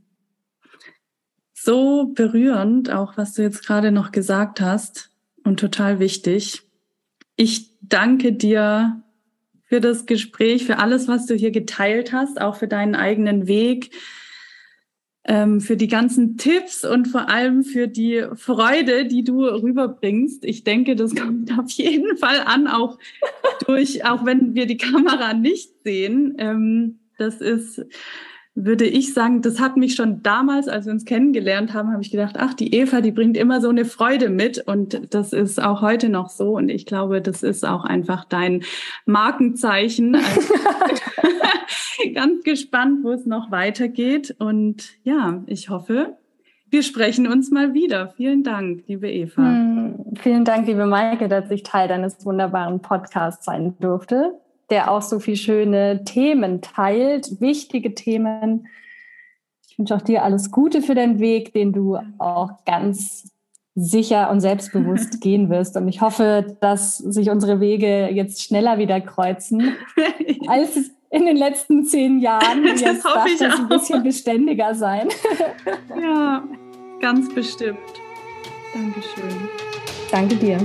So 1.53 2.11
berührend, 2.15 2.91
auch 2.91 3.17
was 3.17 3.33
du 3.33 3.41
jetzt 3.41 3.65
gerade 3.65 3.91
noch 3.91 4.11
gesagt 4.11 4.61
hast 4.61 5.11
und 5.43 5.59
total 5.59 5.99
wichtig. 5.99 6.63
Ich 7.35 7.77
danke 7.81 8.33
dir 8.33 9.03
für 9.63 9.79
das 9.79 10.05
Gespräch, 10.05 10.65
für 10.65 10.79
alles, 10.79 11.07
was 11.07 11.25
du 11.25 11.35
hier 11.35 11.51
geteilt 11.51 12.13
hast, 12.13 12.41
auch 12.41 12.55
für 12.55 12.67
deinen 12.67 12.95
eigenen 12.95 13.47
Weg, 13.47 13.91
ähm, 15.25 15.61
für 15.61 15.77
die 15.77 15.87
ganzen 15.87 16.37
Tipps 16.37 16.83
und 16.83 17.07
vor 17.07 17.29
allem 17.29 17.63
für 17.63 17.87
die 17.87 18.25
Freude, 18.35 19.05
die 19.05 19.23
du 19.23 19.43
rüberbringst. 19.43 20.45
Ich 20.45 20.63
denke, 20.63 20.95
das 20.95 21.15
kommt 21.15 21.57
auf 21.57 21.69
jeden 21.71 22.17
Fall 22.17 22.41
an, 22.45 22.67
auch 22.67 22.97
durch, 23.65 24.05
auch 24.05 24.25
wenn 24.25 24.55
wir 24.55 24.65
die 24.65 24.77
Kamera 24.77 25.33
nicht 25.33 25.83
sehen. 25.83 26.35
Ähm, 26.37 26.99
das 27.17 27.39
ist 27.39 27.85
würde 28.53 28.85
ich 28.85 29.13
sagen, 29.13 29.41
das 29.41 29.61
hat 29.61 29.77
mich 29.77 29.95
schon 29.95 30.23
damals, 30.23 30.67
als 30.67 30.85
wir 30.85 30.91
uns 30.91 31.05
kennengelernt 31.05 31.73
haben, 31.73 31.91
habe 31.91 32.01
ich 32.01 32.11
gedacht, 32.11 32.35
ach, 32.37 32.53
die 32.53 32.75
Eva, 32.75 32.99
die 32.99 33.11
bringt 33.11 33.37
immer 33.37 33.61
so 33.61 33.69
eine 33.69 33.85
Freude 33.85 34.29
mit 34.29 34.59
und 34.59 35.13
das 35.13 35.31
ist 35.31 35.61
auch 35.61 35.81
heute 35.81 36.09
noch 36.09 36.29
so 36.29 36.57
und 36.57 36.67
ich 36.69 36.85
glaube, 36.85 37.21
das 37.21 37.43
ist 37.43 37.65
auch 37.65 37.85
einfach 37.85 38.25
dein 38.25 38.63
Markenzeichen. 39.05 40.17
Also, 40.81 42.13
ganz 42.13 42.43
gespannt, 42.43 43.03
wo 43.03 43.11
es 43.11 43.25
noch 43.25 43.51
weitergeht 43.51 44.35
und 44.39 44.91
ja, 45.03 45.43
ich 45.45 45.69
hoffe, 45.69 46.17
wir 46.69 46.83
sprechen 46.83 47.27
uns 47.27 47.51
mal 47.51 47.73
wieder. 47.73 48.09
Vielen 48.17 48.43
Dank, 48.43 48.83
liebe 48.87 49.11
Eva. 49.11 49.43
Hm, 49.43 50.15
vielen 50.15 50.45
Dank, 50.45 50.67
liebe 50.67 50.85
Maike, 50.85 51.27
dass 51.27 51.51
ich 51.51 51.63
Teil 51.63 51.87
deines 51.87 52.25
wunderbaren 52.25 52.81
Podcasts 52.81 53.45
sein 53.45 53.75
durfte 53.79 54.33
der 54.71 54.89
auch 54.89 55.01
so 55.01 55.19
viele 55.19 55.37
schöne 55.37 56.03
Themen 56.03 56.61
teilt, 56.61 57.39
wichtige 57.39 57.93
Themen. 57.93 58.67
Ich 59.69 59.77
wünsche 59.77 59.95
auch 59.95 60.01
dir 60.01 60.23
alles 60.23 60.51
Gute 60.51 60.81
für 60.81 60.95
den 60.95 61.19
Weg, 61.19 61.53
den 61.53 61.73
du 61.73 61.97
auch 62.17 62.65
ganz 62.65 63.29
sicher 63.75 64.29
und 64.29 64.41
selbstbewusst 64.41 65.21
gehen 65.21 65.49
wirst. 65.49 65.77
Und 65.77 65.87
ich 65.87 66.01
hoffe, 66.01 66.57
dass 66.61 66.97
sich 66.97 67.29
unsere 67.29 67.59
Wege 67.59 68.09
jetzt 68.09 68.41
schneller 68.41 68.77
wieder 68.77 68.99
kreuzen 69.01 69.75
als 70.47 70.91
in 71.09 71.25
den 71.25 71.37
letzten 71.37 71.85
zehn 71.85 72.19
Jahren. 72.19 72.63
Das 72.65 72.81
jetzt 72.81 73.03
hoffe 73.03 73.15
darf 73.15 73.27
ich 73.27 73.39
das 73.39 73.59
ein 73.59 73.67
bisschen 73.67 74.03
beständiger 74.03 74.73
sein. 74.73 75.09
ja, 76.01 76.43
ganz 76.99 77.33
bestimmt. 77.33 77.79
Dankeschön. 78.73 79.49
Danke 80.09 80.35
dir. 80.35 80.57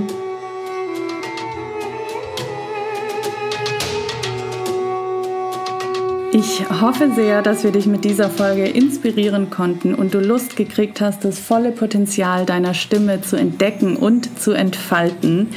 Ich 6.37 6.63
hoffe 6.69 7.09
sehr, 7.15 7.41
dass 7.41 7.63
wir 7.63 7.71
dich 7.71 7.87
mit 7.87 8.05
dieser 8.05 8.29
Folge 8.29 8.67
inspirieren 8.67 9.49
konnten 9.49 9.95
und 9.95 10.13
du 10.13 10.19
Lust 10.19 10.55
gekriegt 10.55 11.01
hast, 11.01 11.25
das 11.25 11.39
volle 11.39 11.71
Potenzial 11.71 12.45
deiner 12.45 12.75
Stimme 12.75 13.21
zu 13.21 13.37
entdecken 13.37 13.95
und 13.95 14.39
zu 14.39 14.51
entfalten. 14.51 15.47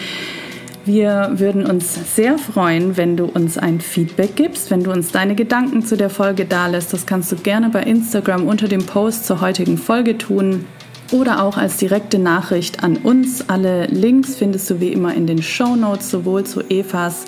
Wir 0.87 1.33
würden 1.35 1.67
uns 1.67 2.17
sehr 2.17 2.39
freuen, 2.39 2.97
wenn 2.97 3.19
du 3.19 3.27
uns 3.27 3.59
ein 3.59 3.83
Feedback 3.83 4.37
gibst, 4.37 4.71
wenn 4.71 4.83
du 4.83 4.91
uns 4.91 5.13
deine 5.13 5.35
Gedanken 5.35 5.85
zu 5.85 5.99
der 5.99 6.09
Folge 6.09 6.47
dalässt. 6.47 6.95
Das 6.95 7.05
kannst 7.05 7.31
du 7.31 7.37
gerne 7.37 7.69
bei 7.69 7.83
Instagram 7.83 8.49
unter 8.49 8.67
dem 8.67 8.87
Post 8.87 9.27
zur 9.27 9.43
heutigen 9.43 9.77
Folge 9.77 10.17
tun 10.17 10.65
oder 11.13 11.45
auch 11.45 11.59
als 11.59 11.77
direkte 11.77 12.19
Nachricht 12.19 12.83
an 12.83 12.97
uns. 12.97 13.51
Alle 13.51 13.85
Links 13.89 14.37
findest 14.37 14.71
du 14.71 14.81
wie 14.81 14.95
immer 14.95 15.13
in 15.13 15.27
den 15.27 15.43
Show 15.43 15.77
Notes, 15.77 16.11
sowohl 16.11 16.45
zu 16.45 16.63
Evas 16.71 17.27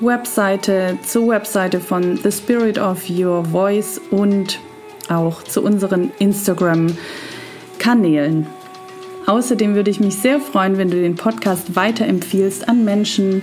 Webseite, 0.00 0.98
zur 1.04 1.28
Webseite 1.28 1.80
von 1.80 2.16
The 2.16 2.30
Spirit 2.30 2.78
of 2.78 3.10
Your 3.10 3.44
Voice 3.44 4.00
und 4.10 4.60
auch 5.08 5.42
zu 5.42 5.60
unseren 5.62 6.12
Instagram-Kanälen. 6.18 8.46
Außerdem 9.26 9.74
würde 9.74 9.90
ich 9.90 9.98
mich 10.00 10.16
sehr 10.16 10.40
freuen, 10.40 10.78
wenn 10.78 10.90
du 10.90 10.98
den 11.00 11.16
Podcast 11.16 11.74
weiterempfiehlst 11.74 12.68
an 12.68 12.84
Menschen, 12.84 13.42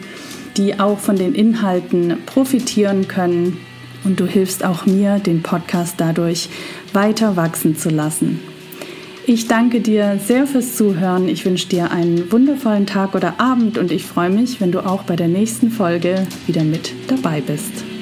die 0.57 0.79
auch 0.79 0.97
von 0.97 1.17
den 1.17 1.35
Inhalten 1.35 2.23
profitieren 2.25 3.07
können. 3.07 3.59
Und 4.03 4.19
du 4.19 4.25
hilfst 4.25 4.63
auch 4.63 4.85
mir, 4.85 5.19
den 5.19 5.43
Podcast 5.43 5.95
dadurch 5.97 6.49
weiter 6.93 7.35
wachsen 7.35 7.77
zu 7.77 7.89
lassen. 7.89 8.39
Ich 9.27 9.47
danke 9.47 9.81
dir 9.81 10.19
sehr 10.23 10.45
fürs 10.45 10.75
Zuhören. 10.75 11.27
Ich 11.27 11.45
wünsche 11.45 11.67
dir 11.67 11.89
einen 11.89 12.31
wundervollen 12.31 12.85
Tag 12.85 13.15
oder 13.15 13.39
Abend 13.39 13.79
und 13.79 13.91
ich 13.91 14.05
freue 14.05 14.29
mich, 14.29 14.61
wenn 14.61 14.71
du 14.71 14.85
auch 14.85 15.01
bei 15.01 15.15
der 15.15 15.27
nächsten 15.27 15.71
Folge 15.71 16.27
wieder 16.45 16.63
mit 16.63 16.93
dabei 17.07 17.41
bist. 17.41 17.94